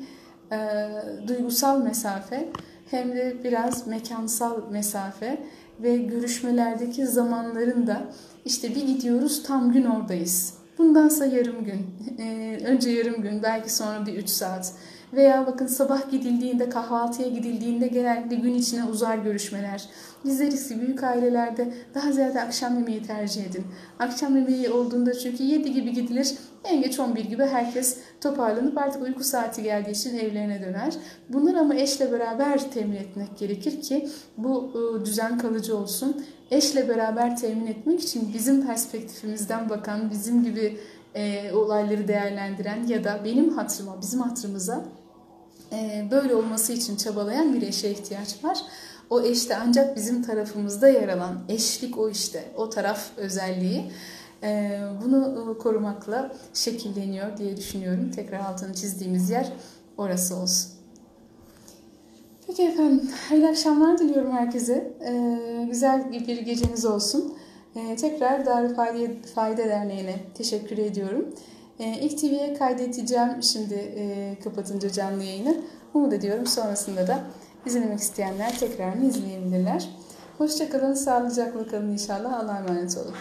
e, 0.53 0.89
duygusal 1.28 1.82
mesafe 1.82 2.49
hem 2.91 3.16
de 3.16 3.45
biraz 3.45 3.87
mekansal 3.87 4.70
mesafe 4.70 5.39
ve 5.80 5.97
görüşmelerdeki 5.97 7.07
zamanların 7.07 7.87
da 7.87 8.03
işte 8.45 8.74
bir 8.74 8.87
gidiyoruz 8.87 9.43
tam 9.43 9.72
gün 9.72 9.85
oradayız. 9.85 10.55
Bundansa 10.78 11.26
yarım 11.26 11.64
gün, 11.64 11.87
ee, 12.18 12.59
önce 12.64 12.91
yarım 12.91 13.22
gün, 13.22 13.43
belki 13.43 13.74
sonra 13.74 14.07
bir 14.07 14.14
üç 14.14 14.28
saat. 14.28 14.72
Veya 15.13 15.47
bakın 15.47 15.67
sabah 15.67 16.11
gidildiğinde, 16.11 16.69
kahvaltıya 16.69 17.29
gidildiğinde 17.29 17.87
genellikle 17.87 18.37
gün 18.37 18.55
içine 18.55 18.85
uzar 18.85 19.19
görüşmeler. 19.19 19.89
Biz 20.25 20.41
deriz 20.41 20.69
ki 20.69 20.81
büyük 20.81 21.03
ailelerde 21.03 21.75
daha 21.95 22.13
ziyade 22.13 22.43
akşam 22.43 22.79
yemeği 22.79 23.03
tercih 23.03 23.45
edin. 23.45 23.65
Akşam 23.99 24.37
yemeği 24.37 24.71
olduğunda 24.71 25.19
çünkü 25.19 25.43
7 25.43 25.73
gibi 25.73 25.93
gidilir, 25.93 26.35
en 26.65 26.83
geç 26.83 27.01
11 27.01 27.25
gibi 27.25 27.43
herkes 27.43 27.99
toparlanıp 28.21 28.79
artık 28.79 29.03
uyku 29.03 29.25
saati 29.25 29.63
geldiği 29.63 29.91
için 29.91 30.19
evlerine 30.19 30.63
döner. 30.63 30.95
Bunları 31.29 31.61
ama 31.61 31.75
eşle 31.75 32.13
beraber 32.13 32.71
temin 32.71 32.97
etmek 32.97 33.39
gerekir 33.39 33.83
ki 33.83 34.09
bu 34.37 34.73
ıı, 34.75 35.05
düzen 35.05 35.39
kalıcı 35.39 35.77
olsun. 35.77 36.25
Eşle 36.51 36.89
beraber 36.89 37.37
temin 37.37 37.67
etmek 37.67 38.03
için 38.03 38.35
bizim 38.35 38.67
perspektifimizden 38.67 39.69
bakan, 39.69 40.11
bizim 40.11 40.45
gibi 40.45 40.79
e, 41.15 41.53
olayları 41.53 42.09
değerlendiren 42.09 42.87
ya 42.87 43.05
da 43.05 43.21
benim 43.25 43.49
hatırıma, 43.57 44.01
bizim 44.01 44.21
hatırımıza 44.21 44.85
e, 45.73 46.09
böyle 46.11 46.35
olması 46.35 46.73
için 46.73 46.97
çabalayan 46.97 47.55
bir 47.55 47.62
eşe 47.62 47.91
ihtiyaç 47.91 48.45
var. 48.45 48.59
O 49.11 49.21
eşte 49.21 49.57
ancak 49.57 49.97
bizim 49.97 50.23
tarafımızda 50.23 50.89
yer 50.89 51.09
alan 51.09 51.41
eşlik 51.49 51.99
o 51.99 52.11
işte, 52.11 52.45
o 52.57 52.71
taraf 52.71 53.11
özelliği. 53.17 53.91
E, 54.43 54.81
bunu 55.05 55.59
korumakla 55.59 56.33
şekilleniyor 56.55 57.37
diye 57.39 57.57
düşünüyorum. 57.57 58.11
Tekrar 58.11 58.41
altını 58.41 58.75
çizdiğimiz 58.75 59.31
yer 59.31 59.53
orası 59.97 60.37
olsun. 60.37 60.75
Peki 62.47 62.62
efendim, 62.62 63.11
hayırlı 63.29 63.49
akşamlar 63.49 63.99
diliyorum 63.99 64.33
herkese. 64.33 64.93
Ee, 65.07 65.67
güzel 65.71 66.12
bir 66.12 66.39
geceniz 66.39 66.85
olsun. 66.85 67.35
Ee, 67.77 67.97
tekrar 67.97 68.47
Darül 68.47 68.75
Fayda, 69.35 69.64
Derneği'ne 69.64 70.14
teşekkür 70.35 70.79
ediyorum. 70.79 71.35
Ee, 71.79 71.99
İlk 72.01 72.18
TV'ye 72.18 72.55
kaydedeceğim 72.55 73.43
şimdi 73.43 73.75
e, 73.75 74.37
kapatınca 74.45 74.91
canlı 74.91 75.25
yayını. 75.25 75.57
Umut 75.95 76.12
ediyorum 76.12 76.47
sonrasında 76.47 77.07
da 77.07 77.18
izlemek 77.66 77.99
isteyenler 77.99 78.59
tekrarını 78.59 79.05
izleyebilirler. 79.05 79.89
Hoşçakalın, 80.39 80.95
sağlıcakla 80.95 81.66
kalın 81.66 81.91
inşallah. 81.91 82.33
Allah'a 82.33 82.59
emanet 82.59 82.97
olun. 82.97 83.14